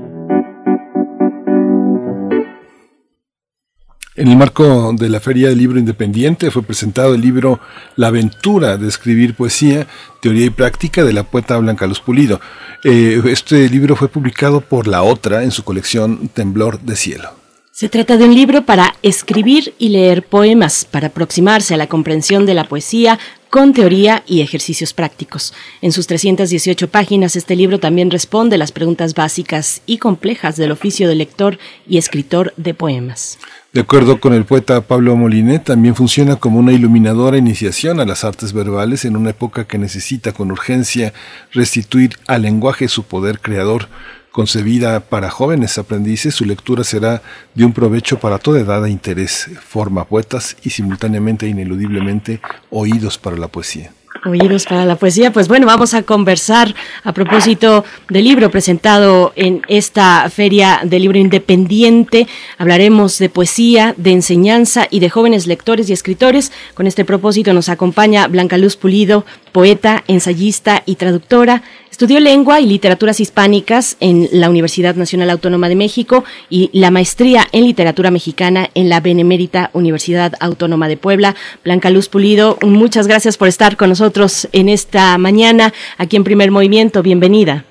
[4.16, 7.60] En el marco de la Feria del Libro Independiente fue presentado el libro
[7.96, 9.86] La aventura de escribir poesía,
[10.22, 12.40] teoría y práctica de la poeta Blanca Luz Pulido.
[12.84, 17.41] Eh, este libro fue publicado por La Otra en su colección Temblor de Cielo.
[17.74, 22.44] Se trata de un libro para escribir y leer poemas, para aproximarse a la comprensión
[22.44, 23.18] de la poesía
[23.48, 25.54] con teoría y ejercicios prácticos.
[25.80, 31.08] En sus 318 páginas, este libro también responde las preguntas básicas y complejas del oficio
[31.08, 31.58] de lector
[31.88, 33.38] y escritor de poemas.
[33.72, 38.22] De acuerdo con el poeta Pablo Molinet, también funciona como una iluminadora iniciación a las
[38.22, 41.14] artes verbales en una época que necesita con urgencia
[41.52, 43.88] restituir al lenguaje su poder creador.
[44.32, 47.22] Concebida para jóvenes aprendices, su lectura será
[47.54, 49.50] de un provecho para toda edad e interés.
[49.62, 52.40] Forma poetas y simultáneamente e ineludiblemente
[52.70, 53.92] oídos para la poesía.
[54.24, 55.32] Oídos para la poesía.
[55.32, 61.18] Pues bueno, vamos a conversar a propósito del libro presentado en esta feria del libro
[61.18, 62.26] independiente.
[62.56, 66.52] Hablaremos de poesía, de enseñanza y de jóvenes lectores y escritores.
[66.74, 71.62] Con este propósito nos acompaña Blanca Luz Pulido, poeta, ensayista y traductora.
[72.02, 77.46] Estudió lengua y literaturas hispánicas en la Universidad Nacional Autónoma de México y la maestría
[77.52, 81.36] en literatura mexicana en la Benemérita Universidad Autónoma de Puebla.
[81.62, 86.50] Blanca Luz Pulido, muchas gracias por estar con nosotros en esta mañana aquí en Primer
[86.50, 87.04] Movimiento.
[87.04, 87.66] Bienvenida.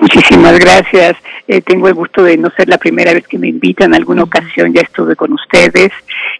[0.00, 1.16] Muchísimas gracias.
[1.48, 3.88] Eh, tengo el gusto de no ser la primera vez que me invitan.
[3.88, 5.90] En alguna ocasión ya estuve con ustedes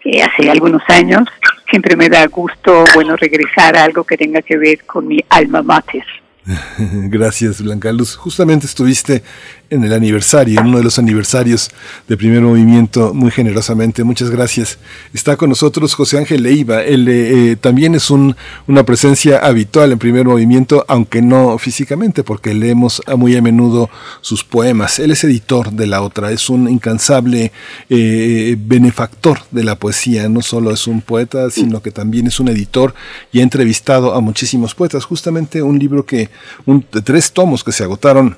[0.05, 1.27] eh, hace algunos años.
[1.69, 5.61] Siempre me da gusto, bueno, regresar a algo que tenga que ver con mi alma
[5.61, 6.05] mater.
[6.77, 8.15] Gracias, Blanca Luz.
[8.15, 9.23] Justamente estuviste
[9.69, 11.69] en el aniversario, en uno de los aniversarios
[12.07, 14.03] de Primer Movimiento, muy generosamente.
[14.03, 14.77] Muchas gracias.
[15.13, 16.83] Está con nosotros José Ángel Leiva.
[16.83, 18.35] Él eh, eh, también es un,
[18.67, 23.89] una presencia habitual en Primer Movimiento, aunque no físicamente, porque leemos muy a menudo
[24.21, 24.99] sus poemas.
[24.99, 27.51] Él es editor de La Otra, es un incansable
[27.89, 30.29] eh, benefactor de la poesía.
[30.29, 32.93] No solo es un poeta, sino que también es un editor
[33.31, 35.05] y ha entrevistado a muchísimos poetas.
[35.05, 36.29] Justamente un libro que,
[36.65, 38.37] un, tres tomos que se agotaron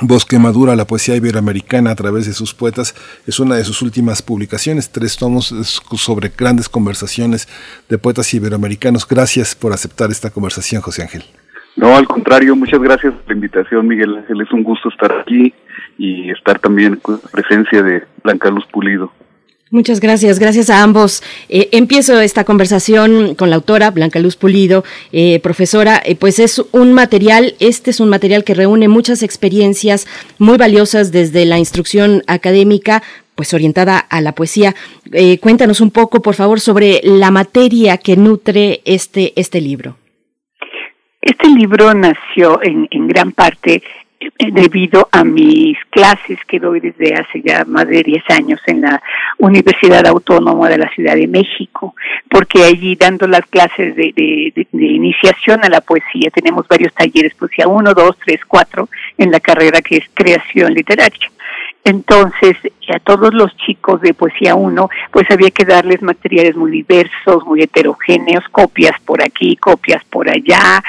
[0.00, 2.94] Bosque Madura, la poesía iberoamericana a través de sus poetas,
[3.26, 7.48] es una de sus últimas publicaciones, tres tomos sobre grandes conversaciones
[7.88, 9.08] de poetas iberoamericanos.
[9.08, 11.24] Gracias por aceptar esta conversación, José Ángel.
[11.74, 14.40] No, al contrario, muchas gracias por la invitación, Miguel Ángel.
[14.40, 15.52] Es un gusto estar aquí
[15.96, 19.12] y estar también con la presencia de Blanca Luz Pulido.
[19.70, 21.22] Muchas gracias, gracias a ambos.
[21.50, 24.82] Eh, empiezo esta conversación con la autora Blanca Luz Pulido,
[25.12, 26.00] eh, profesora.
[26.06, 30.06] Eh, pues es un material, este es un material que reúne muchas experiencias
[30.38, 33.02] muy valiosas desde la instrucción académica,
[33.34, 34.74] pues orientada a la poesía.
[35.40, 39.96] cuéntanos un poco, por favor, sobre la materia que nutre este este libro.
[41.20, 43.82] Este libro nació en, en gran parte
[44.38, 49.00] debido a mis clases que doy desde hace ya más de 10 años en la
[49.38, 51.94] Universidad Autónoma de la Ciudad de México,
[52.28, 57.68] porque allí dando las clases de, de, iniciación a la poesía, tenemos varios talleres, poesía
[57.68, 58.88] 1, 2, 3, 4,
[59.18, 61.30] en la carrera que es creación literaria.
[61.84, 62.56] Entonces,
[62.94, 67.62] a todos los chicos de Poesía 1, pues había que darles materiales muy diversos, muy
[67.62, 70.82] heterogéneos, copias por aquí, copias por allá,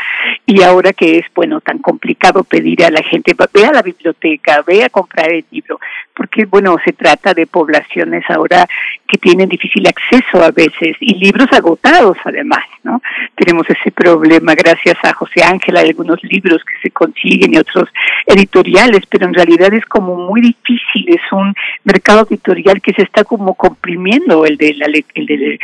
[0.46, 4.64] y ahora que es, bueno, tan complicado pedir a la gente, ve a la biblioteca,
[4.66, 5.80] ve a comprar el libro,
[6.14, 8.68] porque, bueno, se trata de poblaciones ahora
[9.08, 13.02] que tienen difícil acceso a veces, y libros agotados además, ¿no?
[13.36, 17.90] Tenemos ese problema gracias a José Ángel, hay algunos libros que se consiguen y otros
[18.26, 21.54] editoriales, pero en realidad es como muy difícil, es un
[21.84, 25.60] mercado editorial que se está como comprimiendo el de la, el de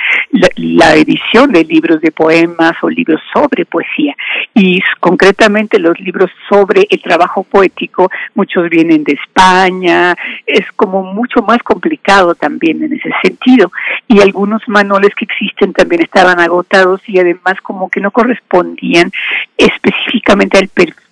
[0.56, 4.16] la, edición de libros de poemas o libros sobre poesía.
[4.54, 10.16] Y concretamente los libros sobre el trabajo poético, muchos vienen de España,
[10.46, 13.72] es como mucho más complicado también en ese sentido.
[14.08, 19.12] Y algunos manuales que existen también estaban agotados y además como que no correspondían
[19.58, 21.05] específicamente al perfil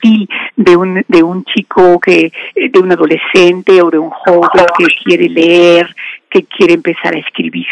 [0.56, 5.30] de un, de un chico que, de un adolescente o de un joven que quiere
[5.30, 5.96] leer,
[6.34, 7.68] que quiere empezar a escribir.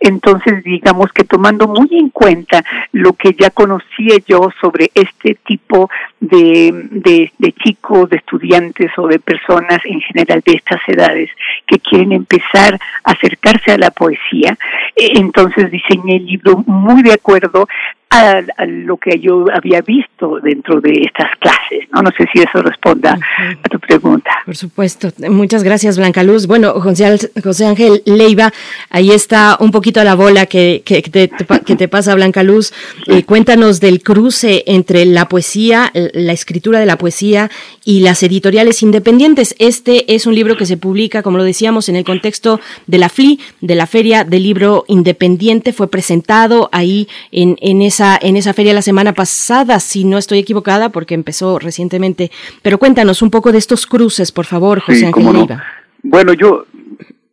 [0.00, 5.90] Entonces, digamos que tomando muy en cuenta lo que ya conocía yo sobre este tipo
[6.18, 11.30] de, de, de, chicos, de estudiantes o de personas en general de estas edades
[11.66, 14.56] que quieren empezar a acercarse a la poesía,
[14.96, 17.68] entonces diseñé el libro muy de acuerdo
[18.16, 21.88] a, lo que yo había visto dentro de estas clases.
[21.92, 24.30] No, no sé si eso responda a tu pregunta.
[24.44, 25.08] Por supuesto.
[25.28, 26.46] Muchas gracias, Blanca Luz.
[26.46, 28.52] Bueno, José, José Ángel Leiva,
[28.90, 31.30] ahí está un poquito la bola que, que, te,
[31.64, 32.72] que te pasa, Blanca Luz.
[33.06, 37.50] Eh, cuéntanos del cruce entre la poesía, la escritura de la poesía
[37.84, 39.54] y las editoriales independientes.
[39.58, 43.08] Este es un libro que se publica, como lo decíamos, en el contexto de la
[43.08, 45.72] FLI, de la Feria del Libro Independiente.
[45.72, 50.38] Fue presentado ahí en, en esa en esa feria la semana pasada, si no estoy
[50.38, 52.30] equivocada, porque empezó recientemente.
[52.62, 55.58] Pero cuéntanos un poco de estos cruces, por favor, José Ángel
[56.02, 56.66] Bueno, yo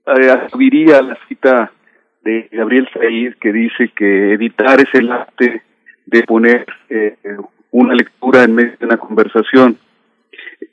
[0.06, 1.72] eh, a la cita
[2.24, 5.62] de Gabriel Said que dice que editar es el arte
[6.06, 7.16] de poner eh,
[7.72, 9.78] una lectura en medio de una conversación.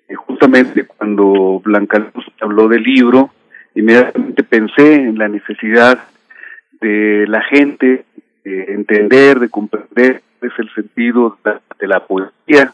[0.08, 3.30] Eh, justamente cuando Blanca Luz habló del libro,
[3.74, 5.98] inmediatamente pensé en la necesidad
[6.80, 8.04] de la gente
[8.44, 11.38] de entender, de comprender es el sentido
[11.78, 12.72] de la poesía,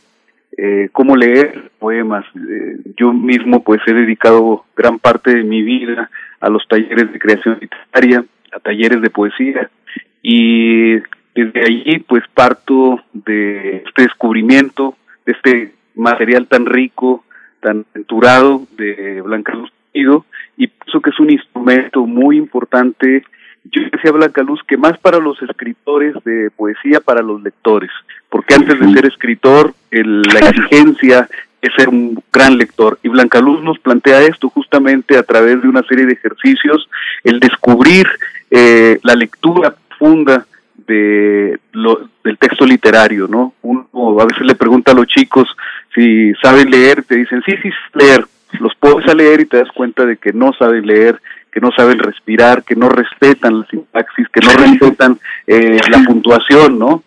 [0.56, 2.24] eh, cómo leer poemas.
[2.36, 6.10] Eh, yo mismo pues he dedicado gran parte de mi vida
[6.40, 9.68] a los talleres de creación literaria, a talleres de poesía
[10.22, 10.94] y
[11.34, 17.24] desde allí pues parto de este descubrimiento, de este material tan rico,
[17.60, 19.72] tan aventurado de Blanca Luz
[20.56, 23.24] y pienso que es un instrumento muy importante
[23.72, 27.90] yo decía Blanca Luz que más para los escritores de poesía, para los lectores,
[28.28, 31.28] porque antes de ser escritor, la exigencia
[31.62, 32.98] es ser un gran lector.
[33.02, 36.88] Y Blanca Luz nos plantea esto justamente a través de una serie de ejercicios,
[37.24, 38.06] el descubrir
[38.51, 40.47] eh, la lectura profunda
[40.86, 43.55] de lo, del texto literario, ¿no?
[43.62, 43.88] Uno
[44.20, 45.48] a veces le pregunta a los chicos
[45.94, 48.24] si saben leer, te dicen, sí, sí, leer.
[48.60, 51.20] Los pones a leer y te das cuenta de que no saben leer
[51.57, 56.78] que no saben respirar, que no respetan la sintaxis, que no respetan eh, la puntuación,
[56.78, 57.03] ¿no?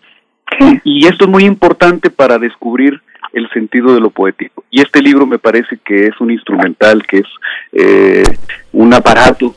[0.82, 3.00] Y esto es muy importante para descubrir
[3.32, 4.64] el sentido de lo poético.
[4.68, 7.28] Y este libro me parece que es un instrumental, que es
[7.70, 8.24] eh,
[8.72, 9.54] un aparato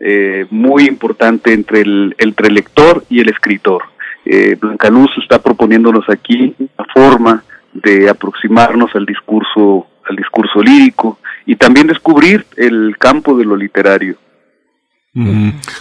[0.00, 3.82] eh, muy importante entre el, entre el lector y el escritor.
[4.24, 7.44] Eh, Blanca Luz está proponiéndonos aquí una forma
[7.74, 14.16] de aproximarnos al discurso, al discurso lírico y también descubrir el campo de lo literario.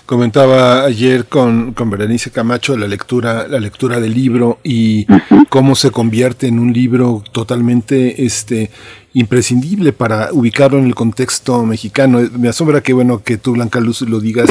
[0.07, 5.05] Comentaba ayer con, con Berenice Camacho la lectura, la lectura del libro y
[5.49, 8.71] cómo se convierte en un libro totalmente este
[9.13, 12.21] imprescindible para ubicarlo en el contexto mexicano.
[12.39, 14.49] Me asombra que bueno que tú Blanca Luz lo digas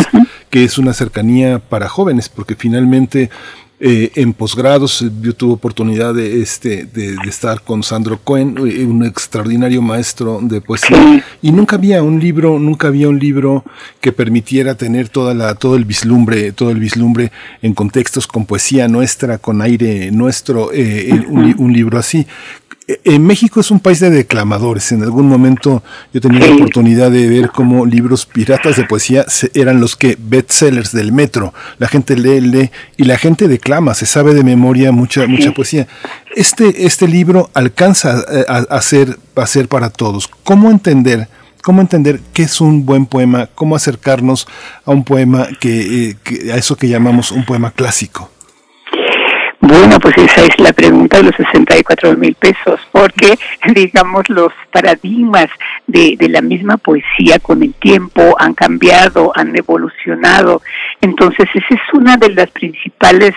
[0.48, 3.30] que es una cercanía para jóvenes porque finalmente
[3.80, 5.04] eh, en posgrados.
[5.20, 10.60] Yo tuve oportunidad de, este, de, estar con Sandro Cohen, eh, un extraordinario maestro de
[10.60, 13.64] poesía, y nunca había un libro, nunca había un libro
[14.00, 17.30] que permitiera tener toda la, todo el vislumbre, todo el vislumbre
[17.62, 22.26] en contextos con poesía nuestra, con aire nuestro, eh, un libro así
[22.88, 24.92] en México es un país de declamadores.
[24.92, 29.80] En algún momento yo tenía la oportunidad de ver cómo libros piratas de poesía eran
[29.80, 31.52] los que bestsellers del metro.
[31.78, 35.86] La gente lee, lee y la gente declama, se sabe de memoria mucha mucha poesía.
[36.34, 40.28] Este este libro alcanza eh, a, ser a ser para todos.
[40.42, 41.28] ¿Cómo entender
[41.62, 43.50] cómo entender qué es un buen poema?
[43.54, 44.48] ¿Cómo acercarnos
[44.86, 48.30] a un poema que, eh, que a eso que llamamos un poema clásico?
[49.68, 53.38] Bueno, pues esa es la pregunta de los 64 mil pesos, porque,
[53.74, 55.48] digamos, los paradigmas
[55.86, 60.62] de, la misma poesía con el tiempo han cambiado, han evolucionado.
[61.02, 63.34] Entonces, esa es una de las principales,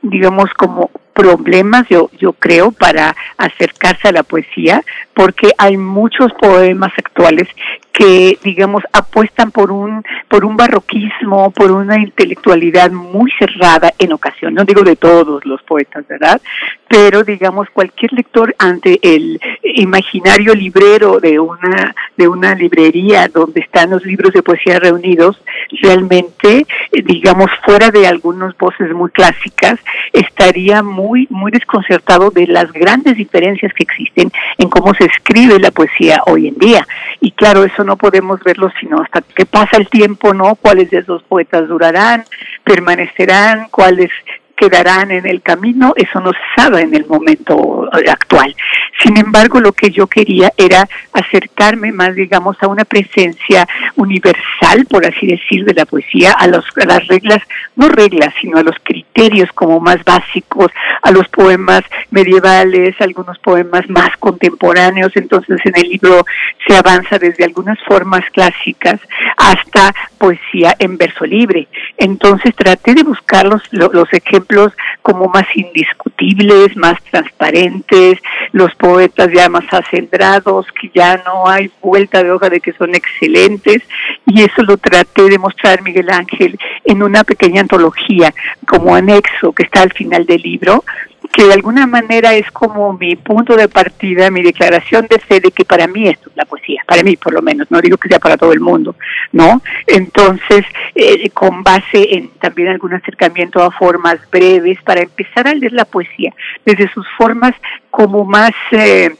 [0.00, 4.82] digamos, como problemas, yo, yo creo, para acercarse a la poesía,
[5.14, 7.48] porque hay muchos poemas actuales
[7.92, 14.52] que, digamos, apuestan por un, por un barroquismo, por una intelectualidad muy cerrada en ocasión,
[14.52, 16.40] no digo de todos los poetas, ¿verdad?
[16.88, 23.90] Pero, digamos, cualquier lector ante el imaginario librero de una, de una librería donde están
[23.90, 25.40] los libros de poesía reunidos,
[25.82, 29.80] realmente, digamos, fuera de algunas voces muy clásicas,
[30.12, 35.70] estaría muy, muy desconcertado de las grandes diferencias que existen en cómo se escribe la
[35.70, 36.86] poesía hoy en día.
[37.20, 40.54] Y claro, eso no podemos verlo sino hasta que pasa el tiempo, ¿no?
[40.56, 42.24] ¿Cuáles de esos poetas durarán,
[42.64, 44.10] permanecerán, cuáles
[44.56, 48.54] quedarán en el camino, eso no se sabe en el momento actual.
[49.02, 53.66] Sin embargo, lo que yo quería era acercarme más, digamos, a una presencia
[53.96, 57.42] universal, por así decir, de la poesía, a, los, a las reglas,
[57.76, 60.70] no reglas, sino a los criterios como más básicos,
[61.02, 65.12] a los poemas medievales, algunos poemas más contemporáneos.
[65.16, 66.24] Entonces, en el libro
[66.66, 69.00] se avanza desde algunas formas clásicas
[69.36, 71.68] hasta poesía en verso libre.
[71.98, 74.43] Entonces traté de buscar los, los ejemplos
[75.02, 78.18] como más indiscutibles, más transparentes,
[78.52, 82.94] los poetas ya más acendrados, que ya no hay vuelta de hoja de que son
[82.94, 83.82] excelentes,
[84.26, 88.32] y eso lo traté de mostrar Miguel Ángel en una pequeña antología
[88.66, 90.84] como anexo que está al final del libro,
[91.32, 95.50] que de alguna manera es como mi punto de partida, mi declaración de fe de
[95.50, 98.08] que para mí esto es la poesía, para mí por lo menos, no digo que
[98.08, 98.96] sea para todo el mundo,
[99.32, 99.62] ¿no?
[99.86, 105.72] Entonces, eh, con base en también algún acercamiento a formas breves, para empezar a leer
[105.72, 106.32] la poesía
[106.64, 107.54] desde sus formas
[107.90, 108.52] como más...
[108.72, 109.10] Eh,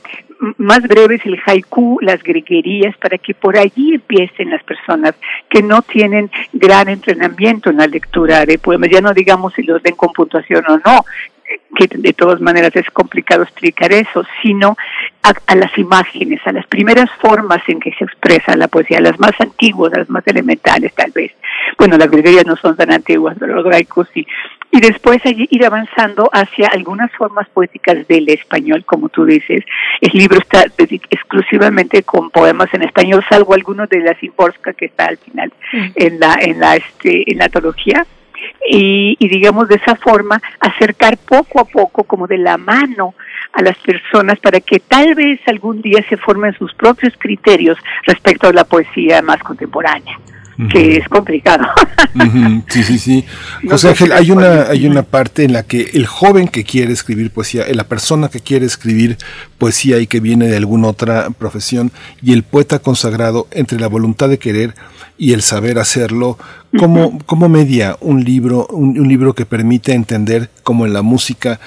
[0.58, 5.14] más breves el haiku, las greguerías, para que por allí empiecen las personas
[5.48, 9.82] que no tienen gran entrenamiento en la lectura de poemas, ya no digamos si los
[9.82, 11.04] den con puntuación o no,
[11.74, 14.76] que de todas maneras es complicado explicar eso, sino
[15.22, 19.32] a, las imágenes, a las primeras formas en que se expresa la poesía, las más
[19.40, 21.32] antiguas, las más elementales tal vez.
[21.78, 24.26] Bueno, las greguerías no son tan antiguas, pero los graicos sí.
[24.70, 29.64] Y después ir avanzando hacia algunas formas poéticas del español, como tú dices.
[30.00, 30.64] El libro está
[31.10, 35.52] exclusivamente con poemas en español, salvo algunos de la Simborska que está al final
[35.94, 38.04] en la en la este en la antología
[38.68, 43.14] y, digamos de esa forma acercar poco a poco como de la mano
[43.52, 48.48] a las personas para que tal vez algún día se formen sus propios criterios respecto
[48.48, 50.18] a la poesía más contemporánea
[50.70, 51.66] que es complicado.
[52.68, 53.24] Sí, sí, sí.
[53.68, 57.30] José Ángel, hay una, hay una parte en la que el joven que quiere escribir
[57.30, 59.18] poesía, la persona que quiere escribir
[59.58, 61.90] poesía y que viene de alguna otra profesión,
[62.22, 64.74] y el poeta consagrado entre la voluntad de querer
[65.16, 66.38] y el saber hacerlo,
[66.78, 71.60] ¿cómo, cómo media un libro, un, libro que permite entender, como en la música,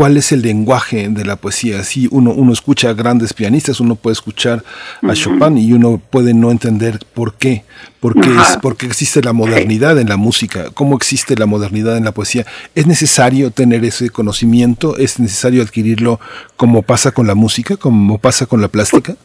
[0.00, 1.84] cuál es el lenguaje de la poesía.
[1.84, 4.62] Si uno, uno escucha a grandes pianistas, uno puede escuchar
[5.06, 7.64] a Chopin y uno puede no entender por qué.
[8.00, 10.70] ¿Por qué, es, por qué existe la modernidad en la música?
[10.72, 12.46] ¿Cómo existe la modernidad en la poesía?
[12.74, 14.96] ¿Es necesario tener ese conocimiento?
[14.96, 16.18] ¿Es necesario adquirirlo
[16.56, 19.16] como pasa con la música, como pasa con la plástica?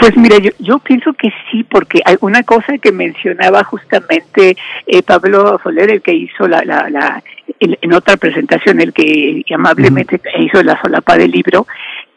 [0.00, 4.56] Pues mira, yo, yo pienso que sí, porque hay una cosa que mencionaba justamente
[4.88, 7.22] eh, Pablo Soler, el que hizo la, la, la
[7.60, 11.66] en otra presentación, el que amablemente hizo la solapa del libro,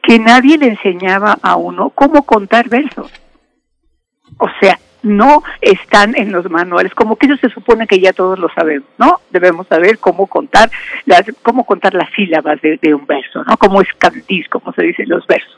[0.01, 3.11] que nadie le enseñaba a uno cómo contar versos.
[4.37, 8.37] O sea, no están en los manuales, como que ellos se supone que ya todos
[8.39, 9.21] lo sabemos, ¿no?
[9.29, 10.69] Debemos saber cómo contar
[11.05, 13.57] las, cómo contar las sílabas de, un verso, ¿no?
[13.57, 15.55] Cómo es cantiz, como se dicen los versos.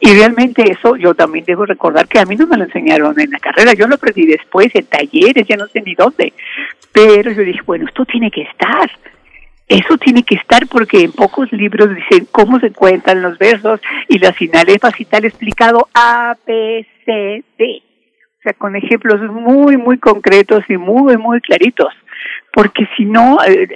[0.00, 3.30] Y realmente eso yo también debo recordar que a mí no me lo enseñaron en
[3.30, 6.32] la carrera, yo lo aprendí después en talleres, ya no sé ni dónde.
[6.92, 8.90] Pero yo dije, bueno, esto tiene que estar.
[9.68, 14.18] Eso tiene que estar porque en pocos libros dicen cómo se cuentan los versos y
[14.18, 17.82] las finales y tal explicado A, B, C, D
[18.38, 21.94] o sea, con ejemplos muy, muy concretos y muy, muy claritos.
[22.52, 23.68] Porque si no, eh,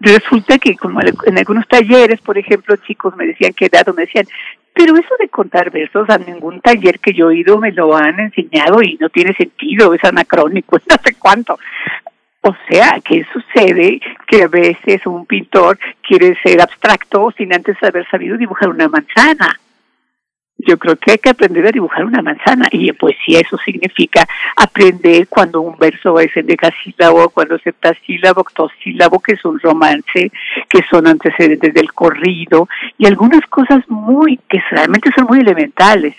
[0.00, 4.26] resulta que como en algunos talleres, por ejemplo, chicos me decían que dado, me decían,
[4.72, 8.20] pero eso de contar versos a ningún taller que yo he ido me lo han
[8.20, 11.58] enseñado y no tiene sentido, es anacrónico, no sé cuánto.
[12.46, 18.06] O sea, que sucede que a veces un pintor quiere ser abstracto sin antes haber
[18.10, 19.58] sabido dibujar una manzana
[20.66, 24.26] yo creo que hay que aprender a dibujar una manzana y pues si eso significa
[24.56, 30.30] aprender cuando un verso es en decasílabo, cuando es septasílabo, octosílabo, que es un romance,
[30.68, 36.14] que son antecedentes del corrido y algunas cosas muy que realmente son muy elementales.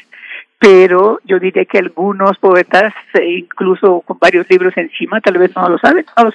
[0.65, 5.69] Pero yo diría que algunos poetas, e incluso con varios libros encima, tal vez no
[5.69, 6.03] lo saben.
[6.17, 6.31] No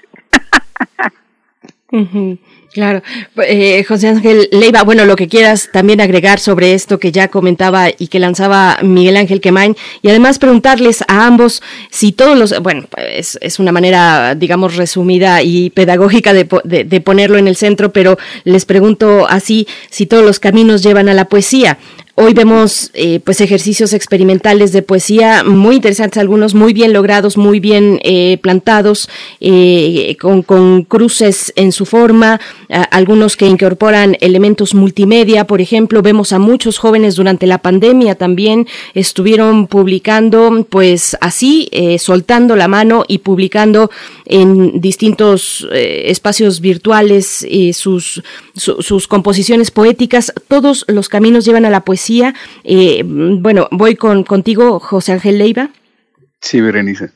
[2.73, 3.03] Claro,
[3.43, 7.89] eh, José Ángel Leiva, bueno, lo que quieras también agregar sobre esto que ya comentaba
[7.91, 12.87] y que lanzaba Miguel Ángel Quemain, y además preguntarles a ambos si todos los, bueno,
[12.97, 16.47] es, es una manera, digamos, resumida y pedagógica de,
[16.85, 21.15] de, ponerlo en el centro, pero les pregunto así, si todos los caminos llevan a
[21.15, 21.79] la poesía.
[22.23, 27.61] Hoy vemos eh, pues ejercicios experimentales de poesía muy interesantes, algunos muy bien logrados, muy
[27.61, 29.09] bien eh, plantados,
[29.41, 30.43] eh, con,
[30.83, 32.39] cruces en su forma,
[32.91, 38.67] algunos que incorporan elementos multimedia, por ejemplo, vemos a muchos jóvenes durante la pandemia también
[38.93, 43.91] estuvieron publicando pues así, soltando la mano y publicando
[44.27, 50.33] en distintos espacios virtuales sus composiciones poéticas.
[50.49, 52.10] Todos los caminos llevan a la poesía
[52.65, 55.71] eh, bueno, voy con contigo, José Ángel Leiva.
[56.41, 57.11] Sí, Berenice.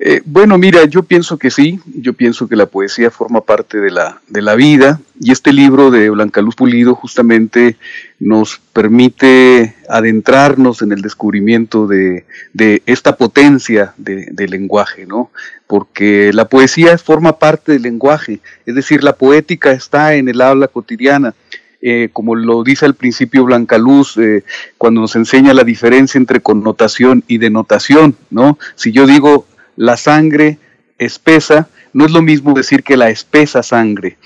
[0.00, 3.90] Eh, bueno, mira, yo pienso que sí, yo pienso que la poesía forma parte de
[3.90, 7.76] la, de la vida y este libro de Blanca Luz Pulido justamente
[8.20, 15.32] nos permite adentrarnos en el descubrimiento de, de esta potencia del de lenguaje, ¿no?
[15.66, 20.68] Porque la poesía forma parte del lenguaje, es decir, la poética está en el habla
[20.68, 21.34] cotidiana.
[21.80, 24.42] Eh, como lo dice al principio Blanca Luz, eh,
[24.78, 28.58] cuando nos enseña la diferencia entre connotación y denotación, ¿no?
[28.74, 30.58] Si yo digo la sangre
[30.98, 34.16] espesa, no es lo mismo decir que la espesa sangre.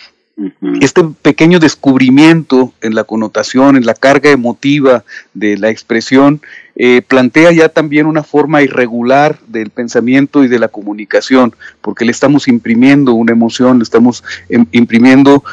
[0.81, 6.41] Este pequeño descubrimiento en la connotación, en la carga emotiva de la expresión,
[6.75, 12.13] eh, plantea ya también una forma irregular del pensamiento y de la comunicación, porque le
[12.13, 15.45] estamos imprimiendo una emoción, le estamos imprimiendo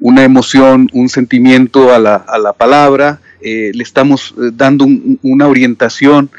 [0.00, 4.86] una emoción, un sentimiento a la, palabra, eh, le estamos eh, dando
[5.22, 6.30] una orientación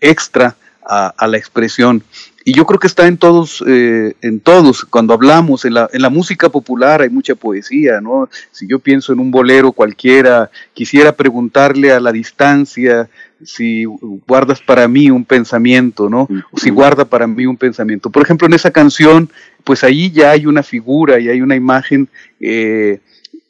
[0.00, 2.02] extra a, la expresión.
[2.44, 6.02] Y yo creo que está en todos, eh, en todos, cuando hablamos, en la, en
[6.02, 8.28] la música popular hay mucha poesía, ¿no?
[8.50, 13.08] Si yo pienso en un bolero cualquiera, quisiera preguntarle a la distancia
[13.44, 13.84] si
[14.26, 16.28] guardas para mí un pensamiento, ¿no?
[16.50, 18.10] O si guarda para mí un pensamiento.
[18.10, 19.30] Por ejemplo, en esa canción,
[19.64, 22.08] pues ahí ya hay una figura y hay una imagen
[22.40, 23.00] eh,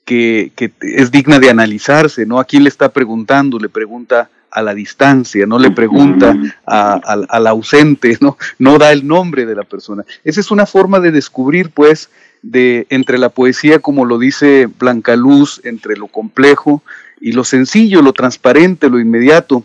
[0.04, 2.38] que, que es digna de analizarse, ¿no?
[2.38, 3.58] ¿A quién le está preguntando?
[3.58, 8.36] Le pregunta a la distancia, no le pregunta al ausente, ¿no?
[8.58, 10.04] no da el nombre de la persona.
[10.24, 12.10] Esa es una forma de descubrir, pues,
[12.42, 16.82] de entre la poesía, como lo dice Blanca Luz, entre lo complejo
[17.20, 19.64] y lo sencillo, lo transparente, lo inmediato.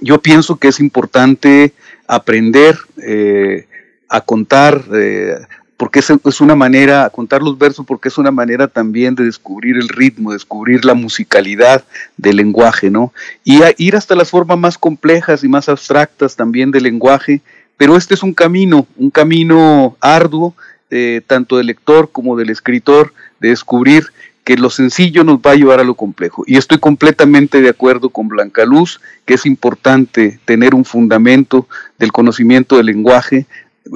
[0.00, 1.72] Yo pienso que es importante
[2.06, 3.66] aprender eh,
[4.08, 5.36] a contar, eh,
[5.76, 9.88] porque es, una manera, contar los versos, porque es una manera también de descubrir el
[9.88, 11.84] ritmo, descubrir la musicalidad
[12.16, 13.12] del lenguaje, ¿no?
[13.44, 17.42] Y ir hasta las formas más complejas y más abstractas también del lenguaje,
[17.76, 20.54] pero este es un camino, un camino arduo,
[20.90, 24.06] eh, tanto del lector como del escritor, de descubrir
[24.46, 26.44] que lo sencillo nos va a llevar a lo complejo.
[26.46, 31.66] Y estoy completamente de acuerdo con Blanca Luz, que es importante tener un fundamento
[31.98, 33.46] del conocimiento del lenguaje,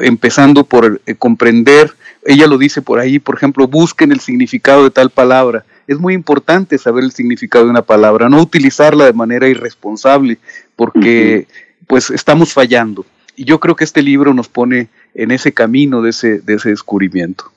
[0.01, 1.93] empezando por eh, comprender,
[2.27, 5.65] ella lo dice por ahí, por ejemplo, busquen el significado de tal palabra.
[5.87, 10.39] Es muy importante saber el significado de una palabra, no utilizarla de manera irresponsable,
[10.75, 11.47] porque
[11.87, 13.07] pues estamos fallando.
[13.37, 16.71] Y yo creo que este libro nos pone en ese camino de ese, de ese
[16.71, 17.53] descubrimiento.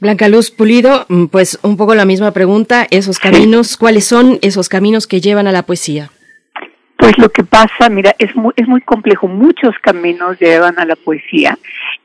[0.00, 4.68] Blanca Luz Pulido, mm, pues un poco la misma pregunta, esos caminos, ¿cuáles son esos
[4.68, 6.10] caminos que llevan a la poesía?
[6.96, 9.28] Pues lo que pasa, mira, es muy, es muy complejo.
[9.28, 11.58] Muchos caminos llevan a la poesía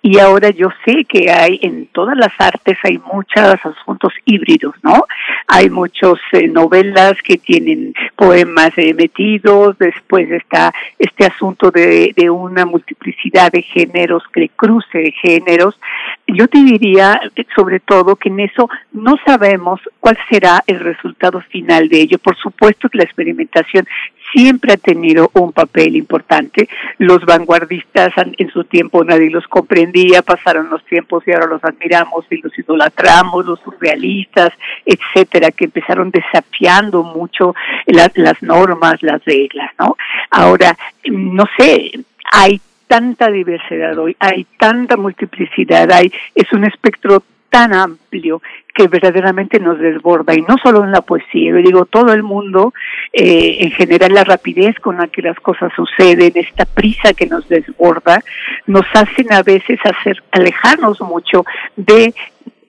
[0.03, 5.05] y ahora yo sé que hay en todas las artes hay muchos asuntos híbridos, ¿no?
[5.47, 12.29] Hay muchas eh, novelas que tienen poemas eh, metidos, después está este asunto de, de
[12.29, 15.79] una multiplicidad de géneros, que cruce de géneros.
[16.27, 21.41] Yo te diría, eh, sobre todo, que en eso no sabemos cuál será el resultado
[21.41, 22.17] final de ello.
[22.17, 23.85] Por supuesto que la experimentación
[24.31, 26.69] siempre ha tenido un papel importante.
[26.97, 32.25] Los vanguardistas en su tiempo nadie los comprendía, pasaron los tiempos y ahora los admiramos
[32.29, 34.51] y los idolatramos, los surrealistas,
[34.85, 39.97] etcétera, que empezaron desafiando mucho las, las normas, las reglas, ¿no?
[40.29, 41.91] Ahora, no sé,
[42.31, 48.41] hay tanta diversidad hoy, hay tanta multiplicidad, hay, es un espectro tan amplio
[48.73, 52.73] que verdaderamente nos desborda y no solo en la poesía, yo digo todo el mundo,
[53.13, 57.47] eh, en general la rapidez con la que las cosas suceden, esta prisa que nos
[57.49, 58.23] desborda,
[58.65, 62.15] nos hacen a veces hacer alejarnos mucho de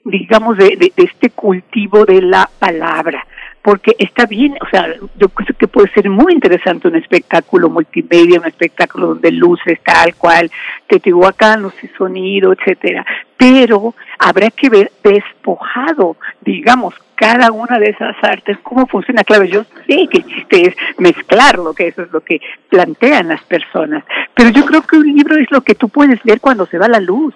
[0.05, 3.25] digamos de, de este cultivo de la palabra
[3.63, 8.41] porque está bien, o sea, yo creo que puede ser muy interesante un espectáculo multimedia,
[8.41, 10.51] un espectáculo donde luces tal cual,
[10.89, 18.59] Teotihuacán, luces sonido, etcétera, pero habrá que ver despojado, digamos, cada una de esas artes,
[18.65, 19.23] cómo funciona.
[19.23, 20.25] Claro, yo sé que
[20.59, 24.03] el es mezclarlo, que eso es lo que plantean las personas,
[24.35, 26.89] pero yo creo que un libro es lo que tú puedes ver cuando se va
[26.89, 27.33] la luz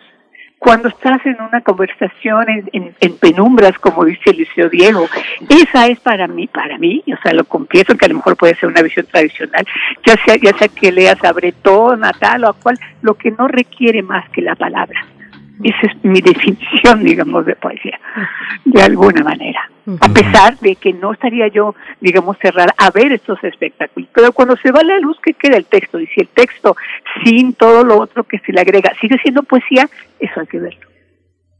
[0.58, 5.06] cuando estás en una conversación en, en, penumbras, como dice Eliseo Diego,
[5.48, 8.56] esa es para mí, para mí, o sea, lo confieso que a lo mejor puede
[8.56, 9.66] ser una visión tradicional,
[10.04, 13.30] ya sea, ya sea que leas a Bretón, a tal o a cual, lo que
[13.30, 15.04] no requiere más que la palabra.
[15.62, 17.98] Esa es mi definición, digamos, de poesía,
[18.64, 19.70] de alguna manera.
[20.00, 24.08] A pesar de que no estaría yo, digamos, cerrada a ver estos espectáculos.
[24.12, 26.00] Pero cuando se va la luz, ¿qué queda el texto?
[26.00, 26.76] Y si el texto,
[27.24, 30.86] sin todo lo otro que se le agrega, sigue siendo poesía, eso hay que verlo.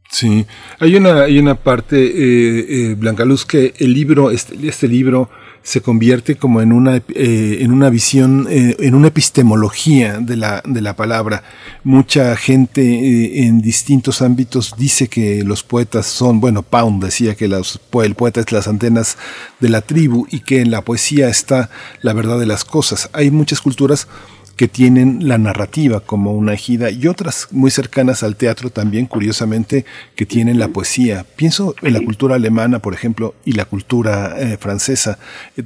[0.09, 0.45] Sí,
[0.79, 5.29] hay una, hay una parte, eh, eh, Blanca Luz, que el libro, este, este libro
[5.67, 10.63] se convierte como en una, eh, en una visión, eh, en una epistemología de la,
[10.65, 11.43] de la palabra.
[11.83, 17.51] Mucha gente eh, en distintos ámbitos dice que los poetas son, bueno, Pound decía que
[17.51, 19.17] el poeta es las antenas
[19.59, 21.69] de la tribu y que en la poesía está
[22.01, 23.09] la verdad de las cosas.
[23.11, 24.07] Hay muchas culturas
[24.57, 29.85] que tienen la narrativa como una ejida y otras muy cercanas al teatro también, curiosamente,
[30.15, 31.25] que tienen la poesía.
[31.35, 35.19] Pienso en la cultura alemana, por ejemplo, y la cultura eh, francesa,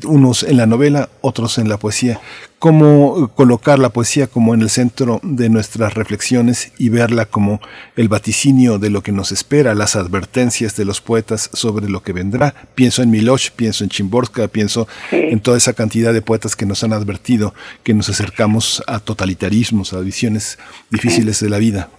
[0.04, 2.20] unos en la novela, otros en la poesía
[2.62, 7.60] cómo colocar la poesía como en el centro de nuestras reflexiones y verla como
[7.96, 12.14] el vaticinio de lo que nos espera, las advertencias de los poetas sobre lo que
[12.14, 12.54] vendrá.
[12.76, 16.84] Pienso en Milosh, pienso en Chimborska, pienso en toda esa cantidad de poetas que nos
[16.84, 20.60] han advertido que nos acercamos a totalitarismos, a visiones
[20.92, 21.90] difíciles de la vida.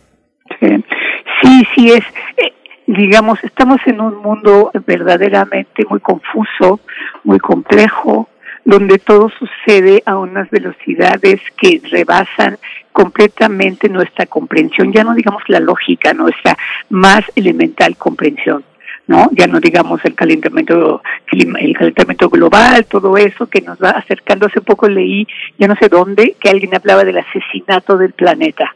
[0.60, 2.04] Sí, sí, es,
[2.36, 2.52] eh,
[2.86, 6.78] digamos, estamos en un mundo verdaderamente muy confuso,
[7.24, 8.28] muy complejo,
[8.64, 12.58] donde todo sucede a unas velocidades que rebasan
[12.92, 16.56] completamente nuestra comprensión, ya no digamos la lógica, nuestra
[16.90, 18.64] más elemental comprensión.
[19.06, 19.28] ¿no?
[19.32, 24.46] Ya no digamos el calentamiento, el calentamiento global, todo eso que nos va acercando.
[24.46, 25.26] Hace poco leí,
[25.58, 28.72] ya no sé dónde, que alguien hablaba del asesinato del planeta.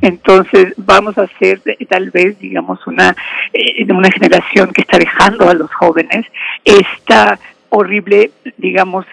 [0.00, 3.14] Entonces vamos a ser tal vez, digamos, una,
[3.52, 6.26] eh, una generación que está dejando a los jóvenes
[6.64, 7.38] esta
[7.70, 9.06] horrible, digamos,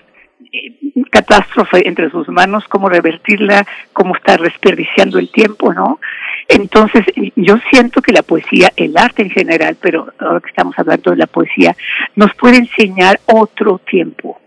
[0.51, 0.73] eh,
[1.09, 5.99] catástrofe entre sus manos, cómo revertirla, cómo está desperdiciando el tiempo, ¿no?
[6.47, 11.11] Entonces, yo siento que la poesía, el arte en general, pero ahora que estamos hablando
[11.11, 11.75] de la poesía,
[12.15, 14.39] nos puede enseñar otro tiempo,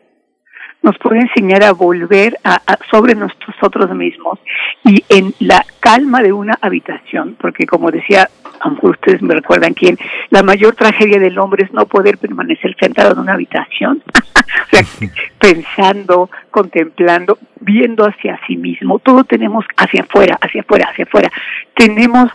[0.83, 4.39] nos puede enseñar a volver a, sobre nosotros mismos
[4.85, 8.29] y en la calma de una habitación, porque como decía,
[8.61, 9.99] aunque ustedes me recuerdan quién,
[10.31, 14.83] la mayor tragedia del hombre es no poder permanecer sentado en una habitación, o sea,
[15.41, 21.31] pensando, contemplando, viendo hacia sí mismo, todo tenemos hacia afuera, hacia afuera, hacia afuera,
[21.75, 22.31] tenemos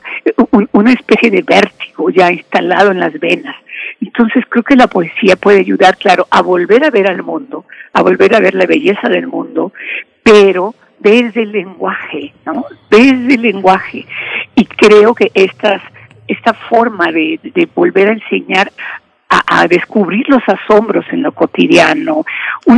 [0.72, 3.56] una especie de vértigo ya instalado en las venas
[4.02, 8.02] entonces creo que la poesía puede ayudar, claro, a volver a ver al mundo, a
[8.02, 9.74] volver a ver la belleza del mundo,
[10.24, 12.66] pero desde el lenguaje, ¿no?
[12.90, 14.06] Desde el lenguaje.
[14.56, 15.82] Y creo que estas,
[16.28, 18.72] esta forma de, de volver a enseñar
[19.30, 22.24] a, a, descubrir los asombros en lo cotidiano,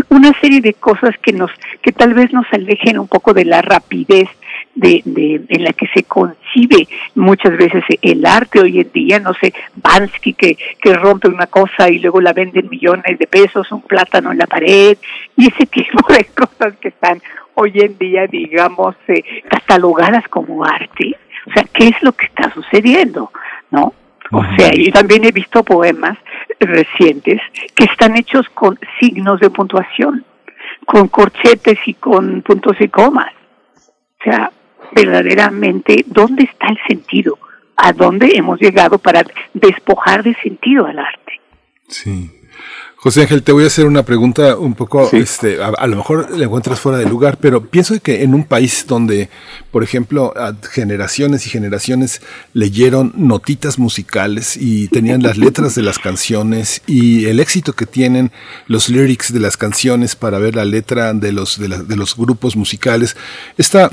[0.10, 3.62] una serie de cosas que nos, que tal vez nos alejen un poco de la
[3.62, 4.30] rapidez
[4.76, 9.34] de, de, en la que se concibe muchas veces el arte hoy en día, no
[9.34, 13.82] sé, Bansky que, que rompe una cosa y luego la venden millones de pesos, un
[13.82, 14.98] plátano en la pared,
[15.36, 17.22] y ese tipo de cosas que están
[17.56, 21.18] hoy en día, digamos, eh, catalogadas como arte.
[21.48, 23.32] O sea, ¿qué es lo que está sucediendo?
[23.72, 23.94] ¿No?
[24.32, 26.18] O sea, yo también he visto poemas
[26.60, 27.40] recientes
[27.76, 30.26] que están hechos con signos de puntuación,
[30.86, 33.32] con corchetes y con puntos y comas.
[34.20, 34.52] O sea,
[34.94, 37.38] verdaderamente dónde está el sentido,
[37.76, 41.42] a dónde hemos llegado para despojar de sentido al arte.
[41.88, 42.32] Sí.
[43.06, 46.46] José Ángel, te voy a hacer una pregunta un poco, este, a, lo mejor la
[46.46, 49.30] encuentras fuera de lugar, pero pienso que en un país donde,
[49.70, 50.34] por ejemplo,
[50.72, 52.24] generaciones y generaciones
[52.54, 58.32] leyeron notitas musicales y tenían las letras de las canciones y el éxito que tienen
[58.66, 62.56] los lyrics de las canciones para ver la letra de los, de, de los grupos
[62.56, 63.16] musicales,
[63.56, 63.92] esta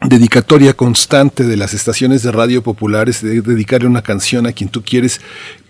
[0.00, 4.82] dedicatoria constante de las estaciones de radio populares, de dedicarle una canción a quien tú
[4.82, 5.20] quieres,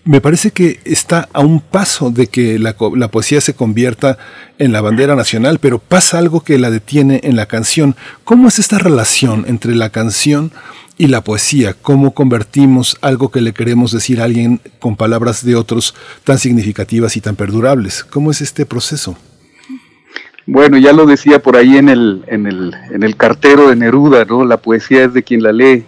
[0.05, 4.19] me parece que está a un paso de que la, la, poesía se convierta
[4.59, 7.97] en la bandera nacional, pero pasa algo que la detiene en la canción.
[8.23, 10.53] ¿Cómo es esta relación entre la canción
[10.97, 11.75] y la poesía?
[11.75, 17.17] ¿Cómo convertimos algo que le queremos decir a alguien con palabras de otros tan significativas
[17.17, 18.05] y tan perdurables?
[18.05, 19.17] ¿Cómo es este proceso?
[20.47, 24.25] Bueno, ya lo decía por ahí en el, en el, en el cartero de Neruda,
[24.25, 24.45] ¿no?
[24.45, 25.85] La poesía es de quien la lee,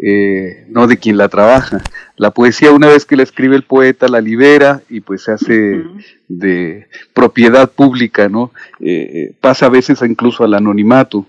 [0.00, 1.82] eh, no de quien la trabaja.
[2.16, 5.84] La poesía, una vez que la escribe el poeta, la libera y pues se hace
[6.28, 8.52] de propiedad pública, ¿no?
[8.80, 11.26] Eh, eh, pasa a veces incluso al anonimato.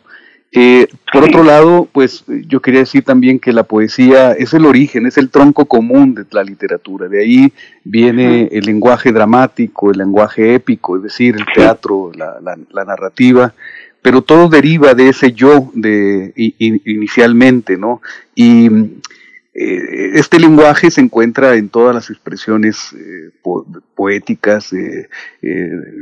[0.51, 5.06] Eh, por otro lado, pues yo quería decir también que la poesía es el origen,
[5.06, 7.08] es el tronco común de la literatura.
[7.09, 7.53] De ahí
[7.84, 13.53] viene el lenguaje dramático, el lenguaje épico, es decir, el teatro, la, la, narrativa,
[14.01, 18.01] pero todo deriva de ese yo de inicialmente, ¿no?
[18.34, 18.67] Y
[19.53, 23.32] eh, este lenguaje se encuentra en todas las expresiones eh,
[23.95, 24.74] poéticas,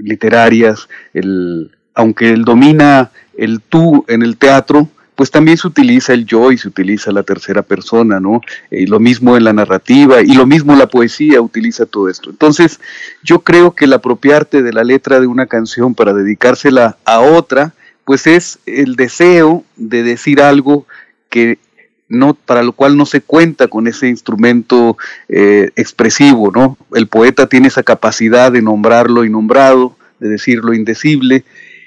[0.04, 6.26] literarias, el, aunque él domina el tú en el teatro, pues también se utiliza el
[6.26, 8.42] yo y se utiliza la tercera persona, ¿no?
[8.70, 12.30] Y lo mismo en la narrativa y lo mismo la poesía utiliza todo esto.
[12.30, 12.82] Entonces,
[13.24, 17.74] yo creo que el apropiarte de la letra de una canción para dedicársela a otra,
[18.04, 20.86] pues es el deseo de decir algo
[21.30, 21.60] que
[22.08, 24.98] no para lo cual no se cuenta con ese instrumento
[25.28, 26.78] eh, expresivo, ¿no?
[26.94, 31.44] El poeta tiene esa capacidad de nombrar lo innombrado, de decir lo indecible,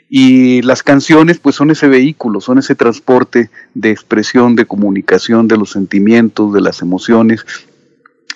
[0.09, 5.57] y las canciones pues son ese vehículo, son ese transporte de expresión, de comunicación de
[5.57, 7.45] los sentimientos, de las emociones,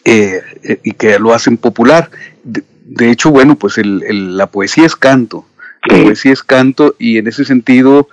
[0.04, 2.10] eh, eh, y que lo hacen popular.
[2.44, 5.46] De, hecho, bueno, pues la poesía es canto,
[5.88, 8.08] la poesía es canto y en ese sentido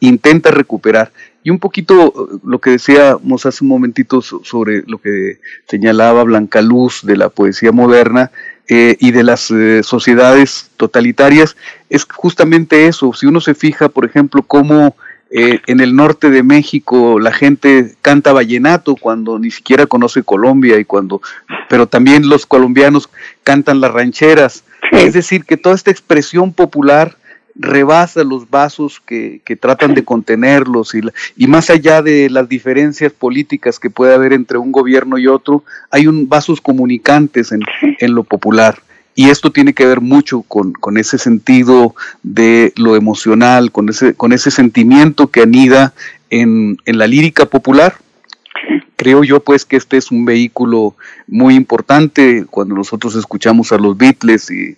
[0.00, 1.12] intenta recuperar.
[1.42, 7.02] Y un poquito lo que decíamos hace un momentito sobre lo que señalaba Blanca Luz
[7.04, 8.30] de la poesía moderna
[8.68, 11.56] eh, y de las eh, sociedades totalitarias,
[11.88, 13.12] es justamente eso.
[13.12, 14.96] Si uno se fija, por ejemplo, cómo
[15.30, 20.78] eh, en el norte de México la gente canta vallenato cuando ni siquiera conoce Colombia
[20.78, 21.20] y cuando,
[21.68, 23.08] pero también los colombianos
[23.42, 24.64] cantan las rancheras.
[24.92, 27.16] Es decir, que toda esta expresión popular
[27.58, 31.00] rebasa los vasos que, tratan de contenerlos y,
[31.36, 35.64] y, más allá de las diferencias políticas que puede haber entre un gobierno y otro,
[35.90, 37.60] hay un vasos comunicantes en,
[37.98, 38.78] en lo popular.
[39.14, 44.14] Y esto tiene que ver mucho con, con, ese sentido de lo emocional, con ese,
[44.14, 45.94] con ese sentimiento que anida
[46.28, 47.94] en, en la lírica popular,
[48.96, 53.96] creo yo pues que este es un vehículo muy importante cuando nosotros escuchamos a los
[53.96, 54.76] Beatles y,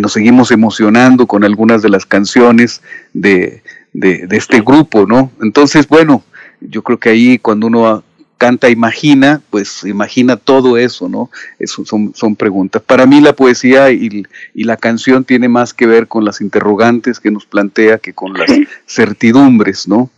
[0.00, 3.62] nos seguimos emocionando con algunas de las canciones de,
[3.92, 5.32] este grupo, ¿no?
[5.42, 6.22] Entonces, bueno,
[6.60, 8.04] yo creo que ahí cuando uno
[8.38, 11.30] canta imagina, pues imagina todo eso, ¿no?
[11.58, 12.80] Eso son, son preguntas.
[12.80, 17.30] Para mí la poesía y, la canción tiene más que ver con las interrogantes que
[17.30, 18.50] nos plantea que con las
[18.86, 20.10] certidumbres, ¿no?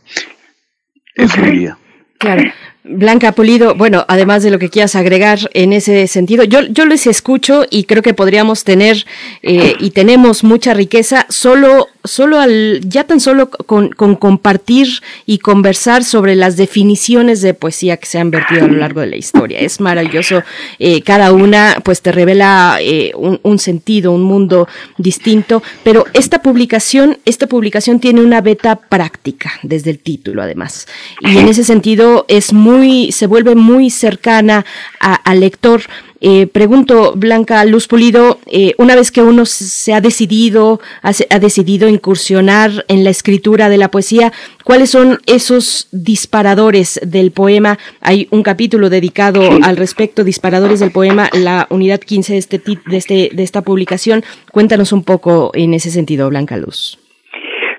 [1.17, 1.77] Eso diría.
[2.19, 2.53] Claro.
[2.85, 7.07] Blanca Polido, bueno, además de lo que quieras agregar en ese sentido, yo, yo les
[7.07, 9.07] escucho y creo que podríamos tener
[9.43, 14.89] eh, y tenemos mucha riqueza solo, solo al, ya tan solo con, compartir
[15.27, 19.07] y conversar sobre las definiciones de poesía que se han vertido a lo largo de
[19.07, 19.61] la historia.
[19.61, 20.43] Es maravilloso,
[20.81, 24.67] eh, cada una pues te revela eh, un, un, sentido, un mundo
[24.99, 30.89] distinto, pero esta publicación, esta publicación tiene una beta práctica desde el título además.
[31.21, 32.72] Y en ese sentido es muy
[33.13, 34.65] se vuelve muy cercana
[34.99, 35.83] al lector.
[36.25, 41.89] Eh, pregunto, Blanca Luz Pulido, eh, una vez que uno se ha decidido, ha, decidido
[41.89, 47.77] incursionar en la escritura de la poesía, ¿cuáles son esos disparadores del poema?
[48.01, 52.97] Hay un capítulo dedicado al respecto, disparadores del poema, la unidad 15 de, este, de,
[52.97, 54.23] este, de esta publicación.
[54.53, 57.01] Cuéntanos un poco en ese sentido, Blanca Luz.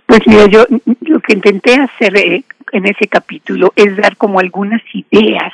[0.05, 0.65] Pues mira, yo
[0.99, 5.53] lo que intenté hacer eh, en ese capítulo es dar como algunas ideas,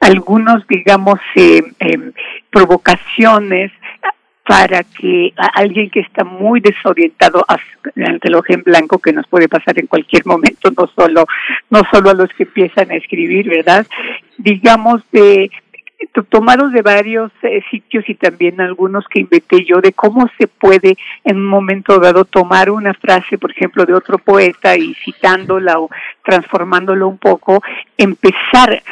[0.00, 2.12] algunos, digamos, eh, em,
[2.50, 3.72] provocaciones
[4.44, 9.48] para que alguien que está muy desorientado ante el ojo en blanco que nos puede
[9.48, 11.26] pasar en cualquier momento no solo
[11.70, 13.86] no solo a los que empiezan a escribir verdad
[14.38, 15.48] digamos de
[16.28, 20.96] tomados de varios eh, sitios y también algunos que inventé yo de cómo se puede
[21.24, 25.90] en un momento dado tomar una frase, por ejemplo, de otro poeta y citándola o
[26.24, 27.62] transformándolo un poco,
[27.96, 28.82] empezar,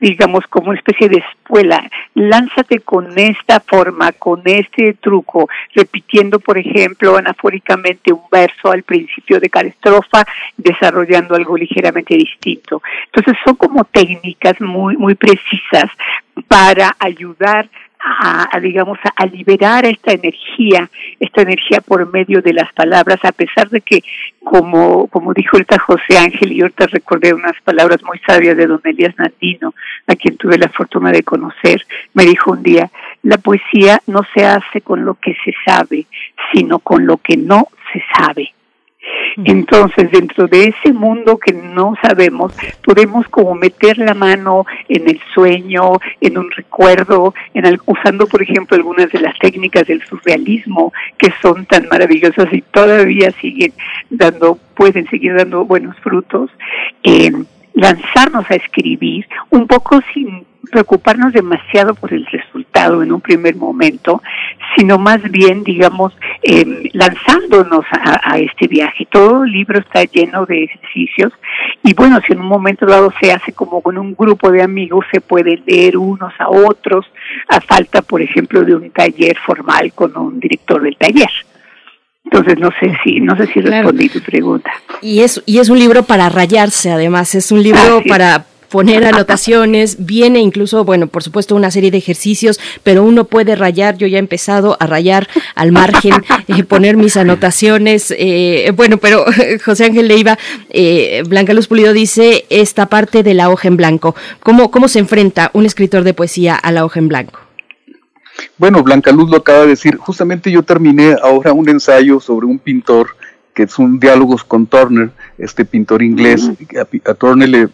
[0.00, 1.90] digamos, como una especie de espuela.
[2.14, 9.40] Lánzate con esta forma, con este truco, repitiendo, por ejemplo, anafóricamente un verso al principio
[9.40, 10.24] de cada estrofa,
[10.56, 12.82] desarrollando algo ligeramente distinto.
[13.06, 15.90] Entonces son como técnicas muy, muy precisas
[16.48, 17.68] para ayudar
[18.06, 23.70] a, digamos, a, liberar esta energía, esta energía por medio de las palabras, a pesar
[23.70, 24.02] de que,
[24.42, 28.80] como, como dijo ahorita José Ángel, y ahorita recordé unas palabras muy sabias de don
[28.84, 29.74] Elías Nandino,
[30.06, 32.90] a quien tuve la fortuna de conocer, me dijo un día,
[33.22, 36.06] la poesía no se hace con lo que se sabe,
[36.52, 38.52] sino con lo que no se sabe.
[39.44, 45.20] Entonces, dentro de ese mundo que no sabemos, podemos como meter la mano en el
[45.32, 51.32] sueño, en un recuerdo, en usando, por ejemplo, algunas de las técnicas del surrealismo que
[51.42, 53.72] son tan maravillosas y todavía siguen
[54.10, 56.50] dando, pueden seguir dando buenos frutos.
[57.74, 64.22] lanzarnos a escribir un poco sin preocuparnos demasiado por el resultado en un primer momento,
[64.76, 66.12] sino más bien, digamos,
[66.42, 69.06] em, lanzándonos a, este viaje.
[69.10, 71.32] Todo el libro está lleno de ejercicios
[71.82, 75.04] y bueno, si en un momento dado se hace como con un grupo de amigos,
[75.12, 77.06] se puede leer unos a otros,
[77.48, 81.30] a falta, por ejemplo, de un taller formal con un director del taller.
[82.24, 84.70] Entonces no sé si no sé si respondí tu pregunta.
[85.02, 90.04] Y es y es un libro para rayarse, además es un libro para poner anotaciones,
[90.04, 94.16] viene incluso, bueno, por supuesto una serie de ejercicios, pero uno puede rayar, yo ya
[94.16, 96.12] he empezado a rayar al margen,
[96.48, 99.26] eh, poner mis anotaciones, eh, bueno, pero
[99.64, 104.16] José Ángel Leiva, eh, Blanca Luz Pulido dice esta parte de la hoja en blanco,
[104.40, 107.38] ¿cómo, cómo se enfrenta un escritor de poesía a la hoja en blanco?
[108.58, 112.58] Bueno, Blanca Luz lo acaba de decir, justamente yo terminé ahora un ensayo sobre un
[112.58, 113.10] pintor
[113.54, 116.50] que es un diálogos con Turner, este pintor inglés.
[117.06, 117.68] a, Turner le eh,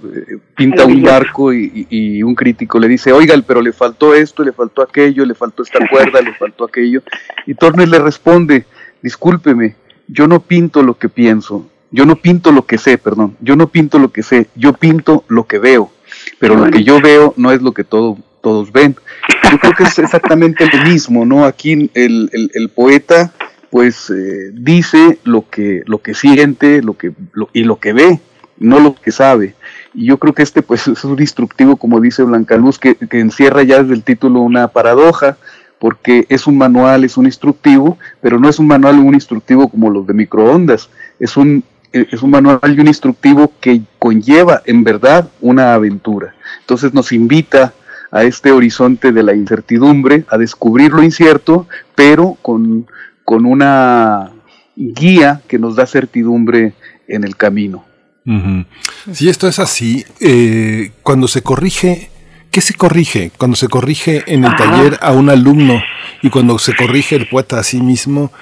[0.55, 4.83] pinta un barco y, un crítico le dice, oiga, pero le faltó esto, le faltó
[4.83, 7.03] aquello, le faltó esta cuerda, le faltó aquello.
[7.47, 8.67] Y Turner le responde,
[9.01, 9.75] discúlpeme,
[10.07, 13.69] yo no pinto lo que pienso, yo no pinto lo que sé, perdón, yo no
[13.69, 15.91] pinto lo que sé, yo pinto lo que veo,
[16.39, 18.97] pero lo que yo veo no es lo que todo, todos ven.
[19.51, 21.47] Yo creo que es exactamente lo mismo, ¿no?
[21.47, 23.33] Aquí el, el, el poeta
[23.71, 27.13] pues eh, dice lo que, lo que siente lo que,
[27.53, 28.21] y lo que ve,
[28.59, 29.55] no lo que sabe.
[29.95, 33.63] Y yo creo que este pues es un instructivo, como dice Blanca Luz, que, encierra
[33.63, 35.39] ya desde el título una paradoja,
[35.79, 39.89] porque es un manual, es un instructivo, pero no es un manual un instructivo como
[39.89, 44.85] los de microondas, es un, eh, es un manual y un instructivo que conlleva en
[44.85, 46.35] verdad una aventura.
[46.61, 47.73] Entonces nos invita
[48.11, 52.87] a este horizonte de la incertidumbre, a descubrir lo incierto, pero con,
[53.31, 54.33] con una
[54.75, 56.73] guía que nos da certidumbre
[57.07, 57.85] en el camino.
[59.13, 62.11] Si esto es así, eh, cuando se corrige,
[62.51, 63.31] ¿qué se corrige?
[63.39, 65.81] Cuando se corrige en el taller a un alumno
[66.23, 68.33] y cuando se corrige el poeta a sí mismo,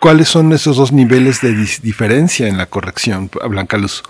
[0.00, 1.52] ¿cuáles son esos dos niveles de
[1.82, 4.02] diferencia en la corrección, Blanca Luz?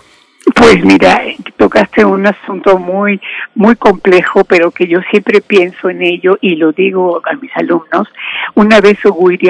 [0.55, 1.21] Pues mira,
[1.57, 3.19] tocaste un asunto muy,
[3.55, 8.07] muy complejo, pero que yo siempre pienso en ello y lo digo a mis alumnos.
[8.55, 8.97] Una vez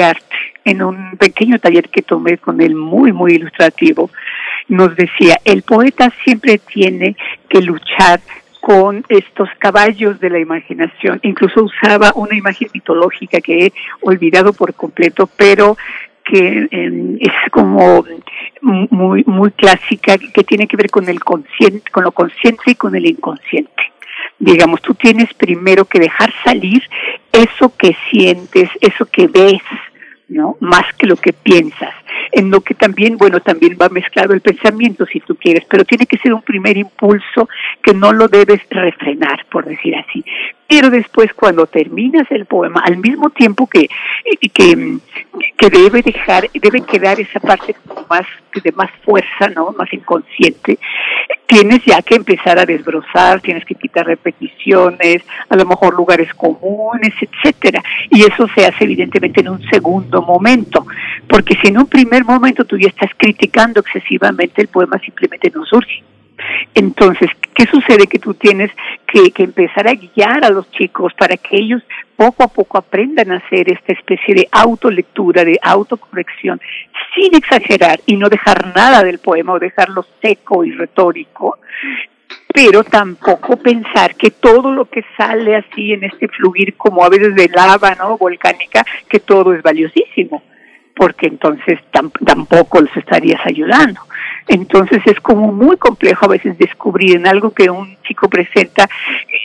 [0.02, 0.24] Art,
[0.64, 4.10] en un pequeño taller que tomé con él muy, muy ilustrativo,
[4.68, 7.16] nos decía, el poeta siempre tiene
[7.48, 8.20] que luchar
[8.60, 11.18] con estos caballos de la imaginación.
[11.22, 15.76] Incluso usaba una imagen mitológica que he olvidado por completo, pero
[16.24, 18.04] que em, es como
[18.62, 22.94] muy muy clásica que tiene que ver con el consciente, con lo consciente y con
[22.94, 23.82] el inconsciente.
[24.38, 26.82] Digamos, tú tienes primero que dejar salir
[27.32, 29.62] eso que sientes, eso que ves,
[30.28, 30.56] ¿no?
[30.60, 31.94] Más que lo que piensas.
[32.32, 36.06] En lo que también, bueno, también va mezclado el pensamiento, si tú quieres, pero tiene
[36.06, 37.48] que ser un primer impulso
[37.82, 40.24] que no lo debes refrenar, por decir así.
[40.68, 43.88] Pero después, cuando terminas el poema, al mismo tiempo que,
[44.52, 44.98] que,
[45.56, 47.74] que debe dejar, debe quedar esa parte
[48.08, 48.26] más,
[48.62, 49.72] de más fuerza, ¿no?
[49.76, 50.78] Más inconsciente,
[51.50, 57.12] tienes ya que empezar a desbrozar, tienes que quitar repeticiones, a lo mejor lugares comunes,
[57.20, 57.82] etcétera.
[58.08, 60.86] Y eso se hace evidentemente en un segundo momento,
[61.28, 65.64] porque si en un primer momento tú ya estás criticando excesivamente, el poema simplemente no
[65.66, 66.04] surge.
[66.74, 68.06] Entonces, ¿qué sucede?
[68.06, 68.70] Que tú tienes
[69.06, 71.82] que, que, empezar a guiar a los chicos para que ellos
[72.16, 76.60] poco a poco aprendan a hacer esta especie de autolectura, de autocorrección,
[77.14, 81.58] sin exagerar y no dejar nada del poema o dejarlo seco y retórico,
[82.52, 87.34] pero tampoco pensar que todo lo que sale así en este fluir como a veces
[87.34, 88.18] de lava, ¿no?
[88.18, 90.42] Volcánica, que todo es valiosísimo
[91.00, 94.02] porque entonces tampoco les estarías ayudando.
[94.50, 98.88] Entonces es como muy complejo a veces descubrir en algo que un chico presenta,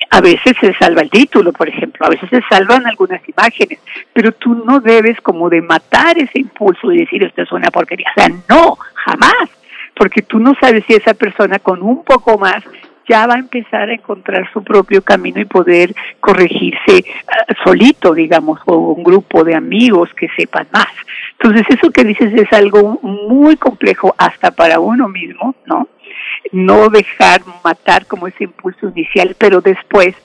[0.10, 3.78] a veces se salva el título, por ejemplo, a veces se salvan algunas imágenes,
[4.14, 8.08] pero tú no debes como de matar ese impulso y decir esto es una porquería.
[8.18, 9.48] O sea, no, jamás,
[9.96, 12.64] porque tú no sabes si esa persona con un poco más
[13.08, 18.60] ya va a empezar a encontrar su propio camino y poder corregirse ah, solito, digamos,
[18.66, 20.88] o un grupo de amigos que sepan más.
[21.40, 25.88] Entonces, eso que dices es algo muy complejo hasta para uno mismo, ¿no?
[26.52, 30.16] No dejar matar como ese impulso inicial, pero después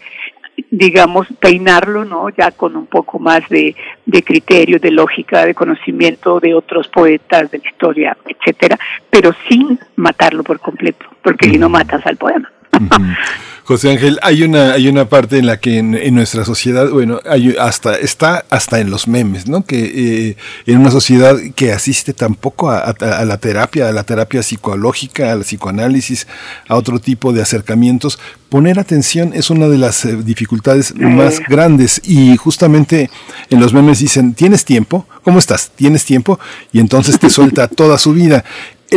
[0.70, 2.28] digamos, peinarlo, ¿no?
[2.30, 3.74] Ya con un poco más de,
[4.06, 9.78] de criterio, de lógica, de conocimiento de otros poetas, de la historia, etcétera, pero sin
[9.96, 12.50] matarlo por completo, porque si no matas al poema.
[13.70, 17.54] José Ángel, hay una, hay una parte en la que en, nuestra sociedad, bueno, hay
[17.56, 19.64] hasta, está hasta en los memes, ¿no?
[19.64, 22.92] Que eh, en una sociedad que asiste tampoco a,
[23.24, 26.26] la terapia, a la terapia psicológica, al psicoanálisis,
[26.68, 28.18] a otro tipo de acercamientos,
[28.48, 33.08] poner atención es una de las eh, dificultades más grandes y justamente
[33.50, 35.06] en los memes dicen, ¿tienes tiempo?
[35.22, 35.70] ¿Cómo estás?
[35.76, 36.40] ¿Tienes tiempo?
[36.72, 38.44] Y entonces te suelta toda su vida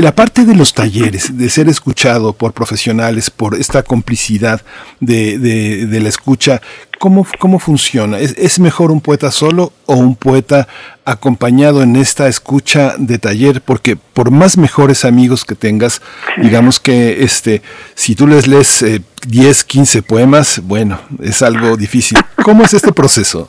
[0.02, 4.62] la parte de los talleres, de ser escuchado por profesionales, por esta complicidad
[5.00, 6.62] de, de, la escucha,
[7.00, 8.20] ¿cómo, cómo funciona?
[8.20, 10.68] ¿Es, ¿Es, mejor un poeta solo o un poeta
[11.06, 13.62] acompañado en esta escucha de taller?
[13.62, 16.02] Porque por más mejores amigos que tengas,
[16.42, 17.62] digamos que este,
[17.94, 18.84] si tú les lees
[19.28, 22.18] 10, eh, 15 poemas, bueno, es algo difícil.
[22.44, 23.48] ¿Cómo es este proceso?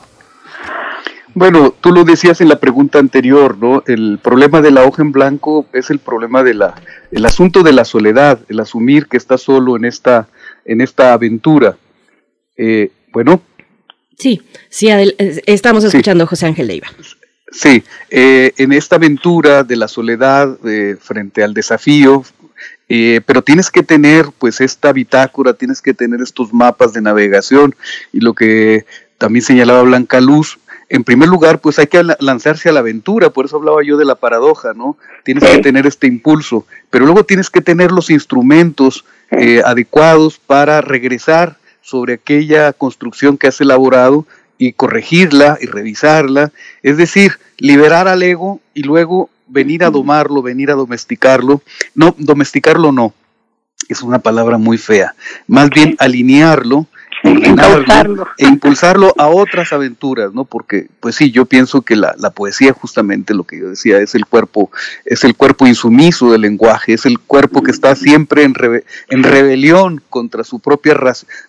[1.35, 3.83] Bueno, tú lo decías en la pregunta anterior, ¿no?
[3.87, 6.75] El problema de la hoja en blanco es el problema de la,
[7.11, 10.29] el asunto de la soledad, el asumir que estás solo en esta,
[10.63, 11.75] en esta aventura.
[12.55, 13.41] Eh, bueno.
[14.17, 16.87] Sí, sí, eh, estamos escuchando a José Ángel Leiva.
[17.51, 20.57] Sí, eh, en esta aventura de la soledad
[21.01, 22.23] frente al desafío,
[22.87, 27.75] pero tienes que tener pues esta bitácora, tienes que tener estos mapas de navegación
[28.13, 28.85] y lo que
[29.17, 33.45] también señalaba Blanca Luz, en primer lugar, pues hay que lanzarse a la aventura, por
[33.45, 34.97] eso hablaba yo de la paradoja, ¿no?
[35.23, 40.81] Tienes que tener este impulso, pero luego tienes que tener los instrumentos eh, adecuados para
[40.81, 44.25] regresar sobre aquella construcción que has elaborado
[44.57, 46.51] y corregirla y revisarla,
[46.83, 51.61] es decir, liberar al ego y luego venir a domarlo, venir a domesticarlo.
[51.93, 53.13] No, domesticarlo no,
[53.89, 55.15] es una palabra muy fea,
[55.47, 56.87] más bien alinearlo
[58.37, 60.45] e impulsarlo a otras aventuras, ¿no?
[60.45, 64.25] Porque, pues sí, yo pienso que la, poesía, justamente lo que yo decía, es el
[64.25, 64.71] cuerpo,
[65.05, 68.55] es el cuerpo insumiso del lenguaje, es el cuerpo que está siempre en,
[69.09, 70.95] en rebelión contra su propia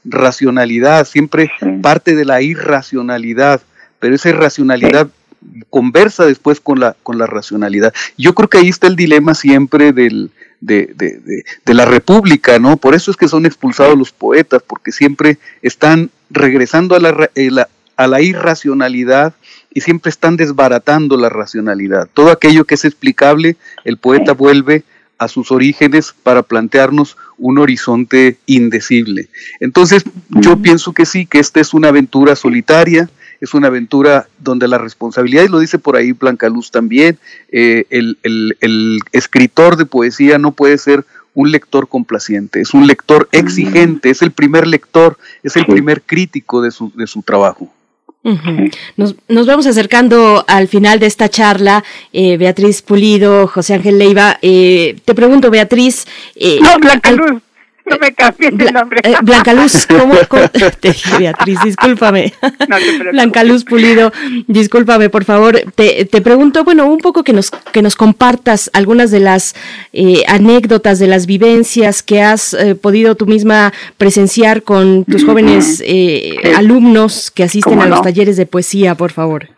[0.05, 1.51] racionalidad, siempre
[1.83, 3.61] parte de la irracionalidad,
[3.99, 5.09] pero esa irracionalidad
[5.71, 7.93] conversa después con la, con la racionalidad.
[8.17, 10.31] Yo creo que ahí está el dilema siempre del,
[10.61, 12.77] de, de, de, la República, ¿no?
[12.77, 17.51] Por eso es que son expulsados los poetas, porque siempre están regresando a la, eh,
[17.97, 19.35] a la irracionalidad
[19.73, 22.09] y siempre están desbaratando la racionalidad.
[22.13, 24.85] Todo aquello que es explicable, el poeta vuelve
[25.19, 29.29] a sus orígenes para plantearnos un horizonte indecible.
[29.61, 33.09] Entonces, yo pienso que sí, que esta es una aventura solitaria,
[33.47, 37.19] es una aventura donde la responsabilidad, y lo dice por ahí Blanca Luz también,
[37.51, 44.11] eh, el, escritor de poesía no puede ser un lector complaciente, es un lector exigente,
[44.11, 47.73] es el primer lector, es el primer crítico de su, de su trabajo.
[48.97, 51.85] nos, nos, vamos acercando al final de esta charla.
[52.13, 54.39] Eh, Beatriz Pulido, José Ángel Leiva.
[54.43, 56.07] Eh, te pregunto, Beatriz.
[56.61, 57.43] no, Blanca Luz
[57.91, 59.01] no me cambies el nombre.
[59.03, 60.15] Eh, Blanca Luz, ¿cómo?
[60.81, 62.33] Te Beatriz, discúlpame.
[63.13, 64.13] Blanca Luz Pulido,
[64.47, 65.59] discúlpame, por favor.
[65.75, 69.55] Te, te, pregunto, bueno, un poco que nos, que nos compartas algunas de las
[69.93, 75.83] eh, anécdotas, de las vivencias que has eh, podido tú misma presenciar con tus jóvenes
[76.57, 79.49] alumnos que asisten a los talleres de poesía, por favor.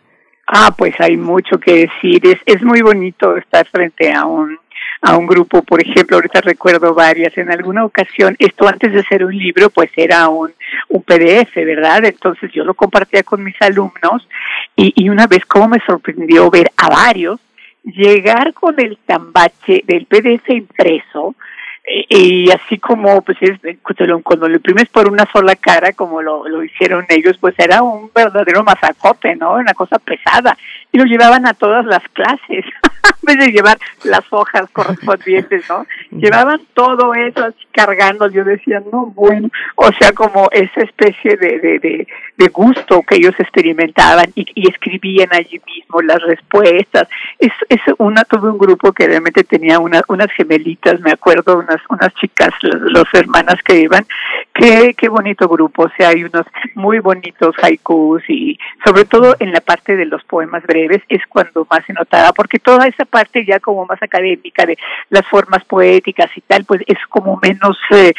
[0.51, 2.25] Ah, pues hay mucho que decir.
[2.25, 4.57] Es, es muy bonito estar frente a un
[5.01, 9.23] a un grupo, por ejemplo, ahorita recuerdo varias, en alguna ocasión, esto antes de ser
[9.23, 10.51] un libro, pues era un,
[10.89, 12.03] un PDF, ¿verdad?
[12.05, 14.27] Entonces yo lo compartía con mis alumnos
[14.75, 17.39] y, y una vez como me sorprendió ver a varios
[17.83, 21.35] llegar con el tambache del PDF impreso,
[22.07, 23.59] y así como pues es,
[24.21, 28.11] cuando lo imprimes por una sola cara como lo, lo hicieron ellos pues era un
[28.13, 30.55] verdadero masacote no una cosa pesada.
[30.91, 32.65] Y lo llevaban a todas las clases
[33.21, 38.29] en vez de llevar las hojas correspondientes no llevaban todo eso así cargando.
[38.29, 42.07] Yo decía no bueno o sea como esa especie de, de,
[42.37, 47.07] de, gusto que ellos experimentaban y, y, escribían allí mismo las respuestas.
[47.37, 51.79] Es, es una todo un grupo que realmente tenía una, unas gemelitas me acuerdo unas
[51.89, 54.05] unas, chicas, las hermanas que iban.
[54.53, 59.51] Qué, qué bonito grupo, o sea, hay unos muy bonitos haikus y sobre todo en
[59.51, 63.45] la parte de los poemas breves es cuando más se notaba, porque toda esa parte
[63.45, 64.77] ya como más académica de
[65.09, 68.13] las formas poéticas y tal, pues es como menos eh,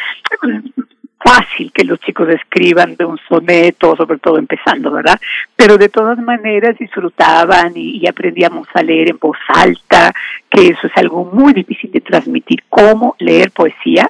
[1.22, 5.20] fácil que los chicos escriban de un soneto, sobre todo empezando, ¿verdad?
[5.54, 10.12] Pero de todas maneras disfrutaban y, aprendíamos a leer en voz alta,
[10.50, 12.64] que eso es algo muy difícil de transmitir.
[12.68, 14.08] ¿Cómo leer poesía?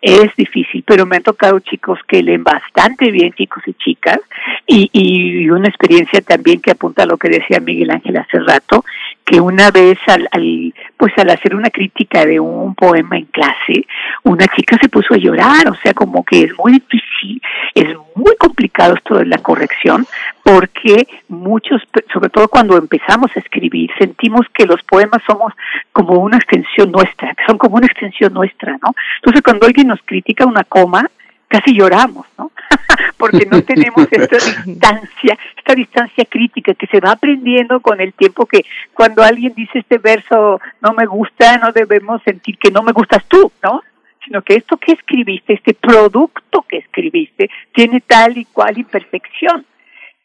[0.00, 4.18] Es difícil, pero me han tocado chicos que leen bastante bien, chicos y chicas,
[4.66, 8.84] y, y una experiencia también que apunta a lo que decía Miguel Ángel hace rato,
[9.28, 13.86] que una vez al, al, pues al hacer una crítica de un poema en clase,
[14.22, 17.42] una chica se puso a llorar, o sea, como que es muy difícil,
[17.74, 20.06] es muy complicado esto de la corrección,
[20.42, 25.52] porque muchos, sobre todo cuando empezamos a escribir, sentimos que los poemas somos
[25.92, 28.94] como una extensión nuestra, que son como una extensión nuestra, ¿no?
[29.16, 31.04] Entonces cuando alguien nos critica una coma,
[31.48, 32.52] casi lloramos, ¿no?
[33.16, 38.46] porque no tenemos esta distancia, esta distancia crítica que se va aprendiendo con el tiempo
[38.46, 42.92] que cuando alguien dice este verso no me gusta, no debemos sentir que no me
[42.92, 43.82] gustas tú, ¿no?
[44.24, 49.64] Sino que esto que escribiste, este producto que escribiste, tiene tal y cual imperfección.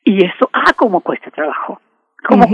[0.04, 1.80] Y eso, ah, cómo cuesta trabajo.
[2.26, 2.46] Como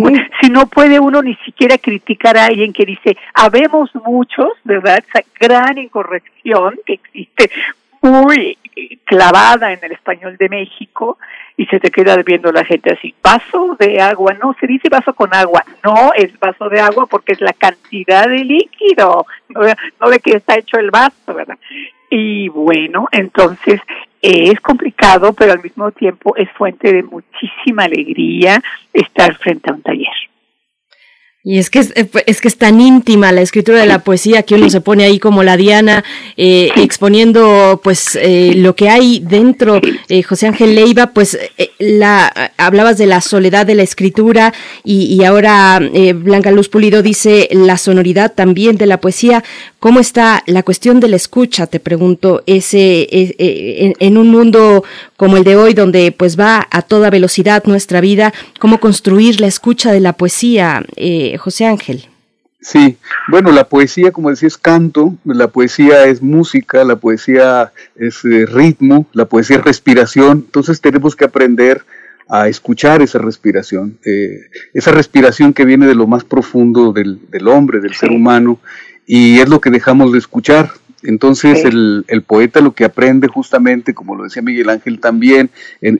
[0.41, 5.03] si no puede uno ni siquiera criticar a alguien que dice, habemos muchos, ¿verdad?
[5.07, 7.51] Esa gran incorrección que existe
[8.02, 8.58] muy
[9.06, 11.18] clavada en el español de México
[11.58, 15.14] y se te queda viendo la gente así, vaso de agua, no, se dice vaso
[15.14, 19.61] con agua, no es vaso de agua porque es la cantidad de líquido, no,
[20.00, 21.58] no de que está hecho el vaso, ¿verdad?
[22.10, 23.82] Y bueno, entonces
[24.22, 28.61] es complicado, pero al mismo tiempo es fuente de muchísima alegría
[28.94, 30.08] estar frente a un taller.
[31.42, 34.43] Y es que es, eh, es, que es tan íntima la escritura de la poesía
[34.43, 36.03] que uno se pone ahí como la Diana
[36.35, 39.80] eh, exponiendo pues eh, lo que hay dentro.
[40.27, 41.38] José Ángel Leiva, pues
[41.77, 44.53] la hablabas de la soledad de la escritura
[44.84, 45.80] y, y ahora
[46.16, 49.43] Blanca Luz Pulido dice la sonoridad también de la poesía.
[49.80, 51.68] ¿Cómo está la cuestión de la escucha?
[51.68, 54.84] Te pregunto, ese en, en un mundo
[55.19, 59.48] como el de hoy donde pues va a toda velocidad nuestra vida, cómo construir la
[59.48, 60.84] escucha de la poesía.
[60.95, 62.09] Eh, José Ángel.
[62.61, 62.98] Sí,
[63.30, 68.45] bueno, la poesía, como decía, es canto, la poesía es música, la poesía es eh,
[68.45, 71.85] ritmo, la poesía es respiración, entonces tenemos que aprender
[72.27, 74.41] a escuchar esa respiración, eh,
[74.74, 78.59] esa respiración que viene de lo más profundo del, hombre, del ser humano,
[79.08, 80.69] y es lo que dejamos de escuchar.
[81.01, 85.49] Entonces el, poeta lo que aprende justamente, como lo decía Miguel Ángel también,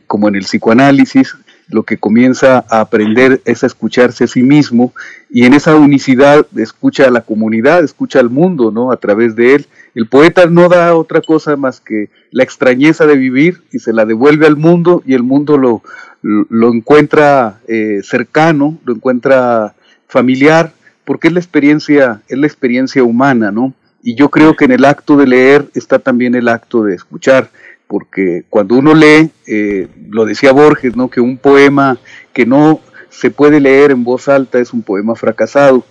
[0.08, 1.36] como en el psicoanálisis,
[1.70, 4.94] lo que comienza a aprender es a escucharse a sí mismo
[5.30, 8.92] y en esa unicidad escucha a la comunidad, escucha al mundo, ¿no?
[8.92, 9.68] A través de él.
[9.94, 14.06] El poeta no da otra cosa más que la extrañeza de vivir y se la
[14.06, 15.84] devuelve al mundo y el mundo lo,
[16.22, 19.76] lo, encuentra eh, cercano, lo encuentra
[20.08, 20.74] familiar,
[21.06, 23.74] porque es la experiencia, es la experiencia humana, ¿no?
[24.02, 27.50] Y yo creo que en el acto de leer está también el acto de escuchar
[27.90, 31.10] porque cuando uno lee, eh, lo decía Borges, ¿no?
[31.10, 31.98] que un poema
[32.34, 35.84] que no se puede leer en voz alta es un poema fracasado.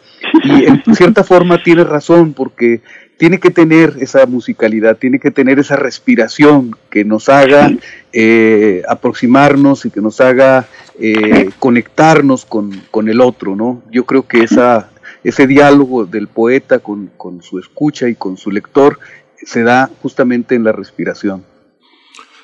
[0.44, 2.82] Y en cierta forma tiene razón, porque
[3.16, 7.72] tiene que tener esa musicalidad, tiene que tener esa respiración que nos haga
[8.12, 10.68] eh, aproximarnos y que nos haga
[11.00, 13.82] eh, conectarnos con, con, el otro, ¿no?
[13.90, 14.90] Yo creo que esa,
[15.24, 19.00] ese diálogo del poeta con, con su escucha y con su lector
[19.42, 21.42] se da justamente en la respiración.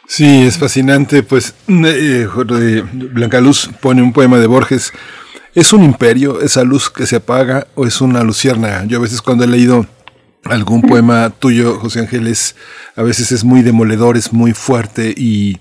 [0.07, 1.23] Sí, es fascinante.
[1.23, 2.27] Pues eh,
[2.93, 4.93] Blanca Luz pone un poema de Borges.
[5.55, 8.85] ¿Es un imperio esa luz que se apaga o es una lucierna?
[8.87, 9.87] Yo a veces cuando he leído
[10.45, 12.57] algún poema tuyo, José Ángeles,
[12.97, 15.59] a veces es muy demoledor, es muy fuerte y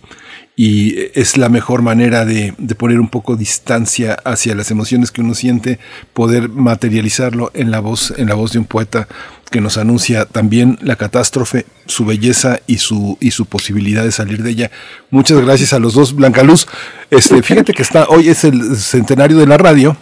[0.55, 5.33] y es la mejor manera de, poner un poco distancia hacia las emociones que uno
[5.33, 5.79] siente,
[6.13, 9.07] poder materializarlo en la voz, en la voz de un poeta
[9.53, 14.41] que nos anuncia también la catástrofe, su belleza y su, y su posibilidad de salir
[14.41, 14.71] de ella.
[15.11, 16.65] Muchas gracias a los dos, Blanca Luz.
[17.11, 19.95] Este, fíjate que está, hoy es el centenario de la radio.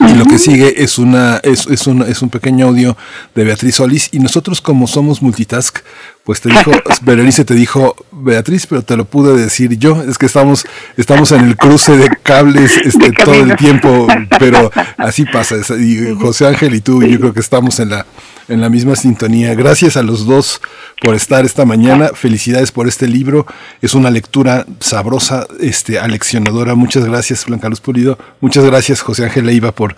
[0.00, 2.96] Y lo que sigue es una es, es, un, es un pequeño audio
[3.34, 5.78] de Beatriz Solís y nosotros como somos multitask,
[6.22, 6.70] pues te dijo,
[7.02, 11.46] Berenice te dijo, Beatriz, pero te lo pude decir yo, es que estamos, estamos en
[11.46, 14.06] el cruce de cables este, todo el tiempo,
[14.38, 15.56] pero así pasa.
[15.76, 18.06] Y José Ángel y tú, yo creo que estamos en la,
[18.48, 19.54] en la misma sintonía.
[19.54, 20.60] Gracias a los dos
[21.00, 22.08] por estar esta mañana.
[22.14, 23.46] Felicidades por este libro.
[23.82, 26.74] Es una lectura sabrosa, este, aleccionadora.
[26.74, 28.18] Muchas gracias, Blanca Luz Pulido.
[28.40, 29.94] Muchas gracias, José Ángel Leiva, por,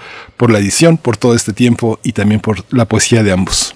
[0.50, 3.74] la edición, por todo este tiempo y también por la poesía de ambos.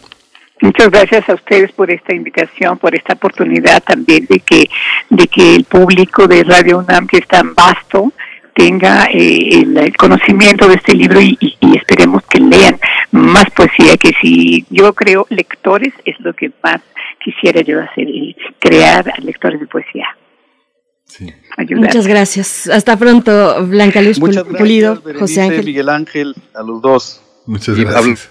[0.61, 4.69] Muchas gracias a ustedes por esta invitación, por esta oportunidad también de que,
[5.11, 8.13] de que el público de Radio UNAM, que es tan vasto,
[8.55, 11.39] tenga eh, el, conocimiento de este libro y,
[11.77, 12.79] esperemos que lean
[13.15, 16.81] más poesía, que si yo creo lectores es lo que más
[17.25, 18.09] quisiera yo hacer,
[18.59, 20.07] crear lectores de poesía.
[21.77, 22.67] Muchas gracias.
[22.69, 25.65] Hasta pronto, Blanca Luz Pulido, José Ángel.
[25.65, 27.23] Miguel Ángel, a los dos.
[27.47, 28.31] Muchas gracias.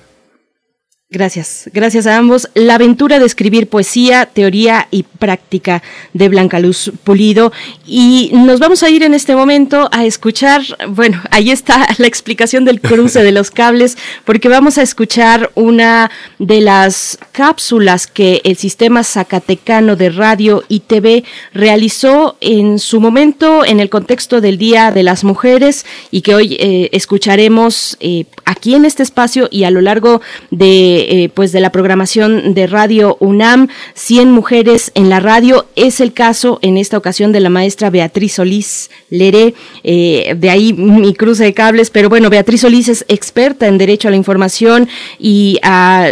[1.14, 2.50] Gracias, gracias a ambos.
[2.56, 5.84] La aventura de escribir poesía, teoría y práctica
[6.14, 7.54] de Blanca Luz Pulido.
[7.86, 12.66] Y nos vamos a ir en este momento a escuchar, bueno, ahí está la explicación
[12.66, 16.10] del cruce de los cables, porque vamos a escuchar una
[16.40, 23.64] de las cápsulas que el sistema zacatecano de radio y TV realizó en su momento
[23.66, 28.74] en el contexto del Día de las Mujeres y que hoy eh, escucharemos eh, aquí
[28.74, 30.20] en este espacio y a lo largo
[30.50, 35.66] de de, pues de la programación de Radio UNAM, 100 mujeres en la radio.
[35.76, 41.14] Es el caso en esta ocasión de la maestra Beatriz Solís Leré, de ahí mi
[41.14, 44.88] cruce de cables, pero bueno, Beatriz Solís es experta en Derecho a la Información
[45.20, 45.60] y,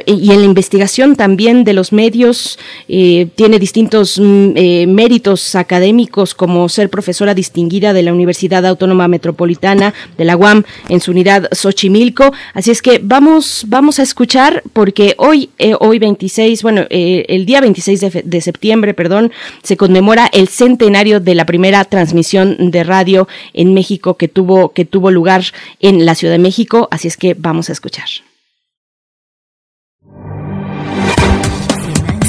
[0.06, 6.90] y en la investigación también de los medios, tiene distintos mm, méritos académicos como ser
[6.90, 12.32] profesora distinguida de la Universidad Autónoma Metropolitana de la UAM en su unidad Xochimilco.
[12.54, 17.46] Así es que vamos, vamos a escuchar porque hoy, eh, hoy 26, bueno, eh, el
[17.46, 19.32] día 26 de, septiembre, perdón,
[19.64, 24.86] se conmemora el centenario de la primera transmisión de radio en México que tuvo, que
[24.86, 25.44] tuvo lugar
[25.80, 26.88] en la Ciudad de México.
[26.92, 28.08] Así es que vamos a escuchar.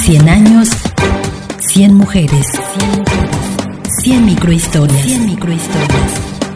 [0.03, 0.69] 100 años,
[1.59, 2.47] 100 mujeres,
[4.01, 5.01] 100 microhistorias.
[5.01, 6.13] 100 microhistorias.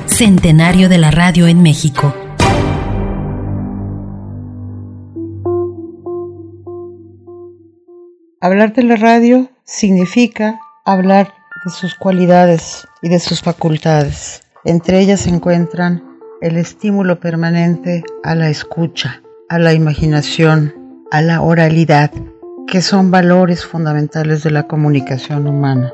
[0.08, 2.27] Centenario de la radio en México.
[8.40, 11.34] Hablar de la radio significa hablar
[11.66, 14.44] de sus cualidades y de sus facultades.
[14.64, 16.04] Entre ellas se encuentran
[16.42, 20.72] el estímulo permanente a la escucha, a la imaginación,
[21.10, 22.12] a la oralidad,
[22.68, 25.92] que son valores fundamentales de la comunicación humana.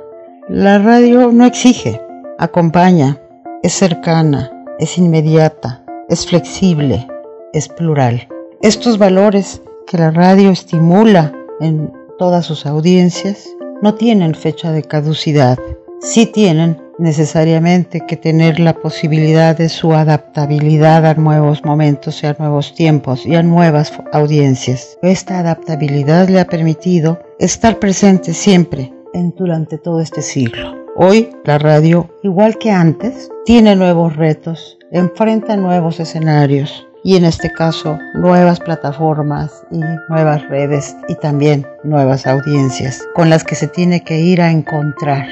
[0.49, 2.01] La radio no exige,
[2.39, 3.21] acompaña,
[3.63, 7.07] es cercana, es inmediata, es flexible,
[7.53, 8.27] es plural.
[8.61, 11.31] Estos valores que la radio estimula
[11.61, 13.49] en todas sus audiencias
[13.81, 15.57] no tienen fecha de caducidad,
[15.99, 22.35] sí tienen necesariamente que tener la posibilidad de su adaptabilidad a nuevos momentos y a
[22.37, 24.97] nuevos tiempos y a nuevas audiencias.
[25.01, 28.93] Esta adaptabilidad le ha permitido estar presente siempre
[29.35, 30.75] durante todo este siglo.
[30.95, 37.51] Hoy la radio, igual que antes, tiene nuevos retos, enfrenta nuevos escenarios y en este
[37.51, 44.03] caso nuevas plataformas y nuevas redes y también nuevas audiencias con las que se tiene
[44.03, 45.27] que ir a encontrar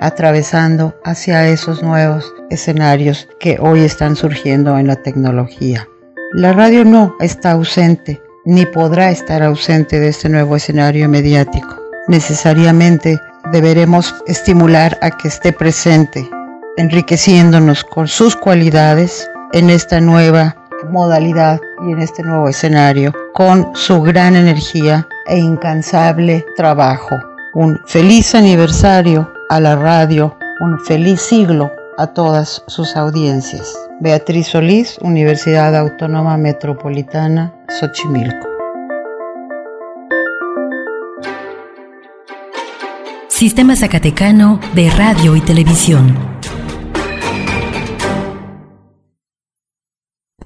[0.00, 5.88] atravesando hacia esos nuevos escenarios que hoy están surgiendo en la tecnología.
[6.32, 13.20] La radio no está ausente ni podrá estar ausente de este nuevo escenario mediático necesariamente
[13.52, 16.28] deberemos estimular a que esté presente,
[16.76, 20.56] enriqueciéndonos con sus cualidades en esta nueva
[20.90, 27.16] modalidad y en este nuevo escenario, con su gran energía e incansable trabajo.
[27.54, 33.72] Un feliz aniversario a la radio, un feliz siglo a todas sus audiencias.
[34.00, 38.46] Beatriz Solís, Universidad Autónoma Metropolitana, Xochimilco.
[43.28, 46.35] Sistema Zacatecano de Radio y Televisión.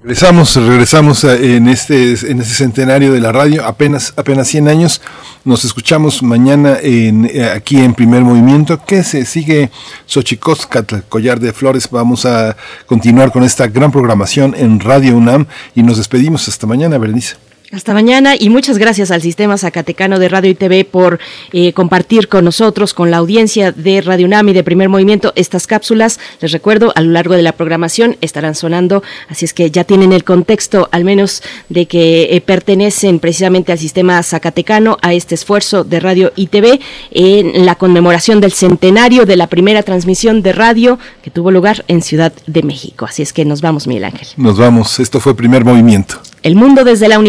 [0.03, 4.99] Regresamos, regresamos en este, en este centenario de la radio, apenas, apenas 100 años.
[5.45, 9.69] Nos escuchamos mañana en, eh, aquí en Primer Movimiento, que se sigue
[10.07, 11.87] Xochicoscatl, Collar de Flores.
[11.91, 12.57] Vamos a
[12.87, 17.50] continuar con esta gran programación en Radio UNAM y nos despedimos hasta mañana, Berenice.
[17.73, 21.21] Hasta mañana y muchas gracias al Sistema Zacatecano de Radio y TV por
[21.53, 25.67] eh, compartir con nosotros, con la audiencia de Radio UNAM y de Primer Movimiento, estas
[25.67, 26.19] cápsulas.
[26.41, 30.11] Les recuerdo, a lo largo de la programación estarán sonando, así es que ya tienen
[30.11, 35.85] el contexto, al menos, de que eh, pertenecen precisamente al Sistema Zacatecano, a este esfuerzo
[35.85, 40.99] de Radio y TV en la conmemoración del centenario de la primera transmisión de radio
[41.23, 43.05] que tuvo lugar en Ciudad de México.
[43.05, 44.27] Así es que nos vamos, Miguel Ángel.
[44.35, 46.21] Nos vamos, esto fue Primer Movimiento.
[46.43, 47.19] El mundo desde la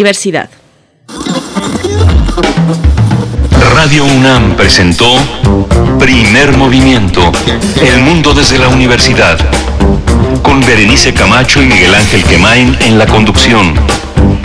[3.75, 5.07] Radio UNAM presentó
[5.99, 7.31] Primer Movimiento,
[7.83, 9.39] El mundo desde la universidad,
[10.43, 13.75] con Berenice Camacho y Miguel Ángel Quemain en la conducción.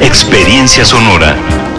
[0.00, 1.73] Experiencia sonora.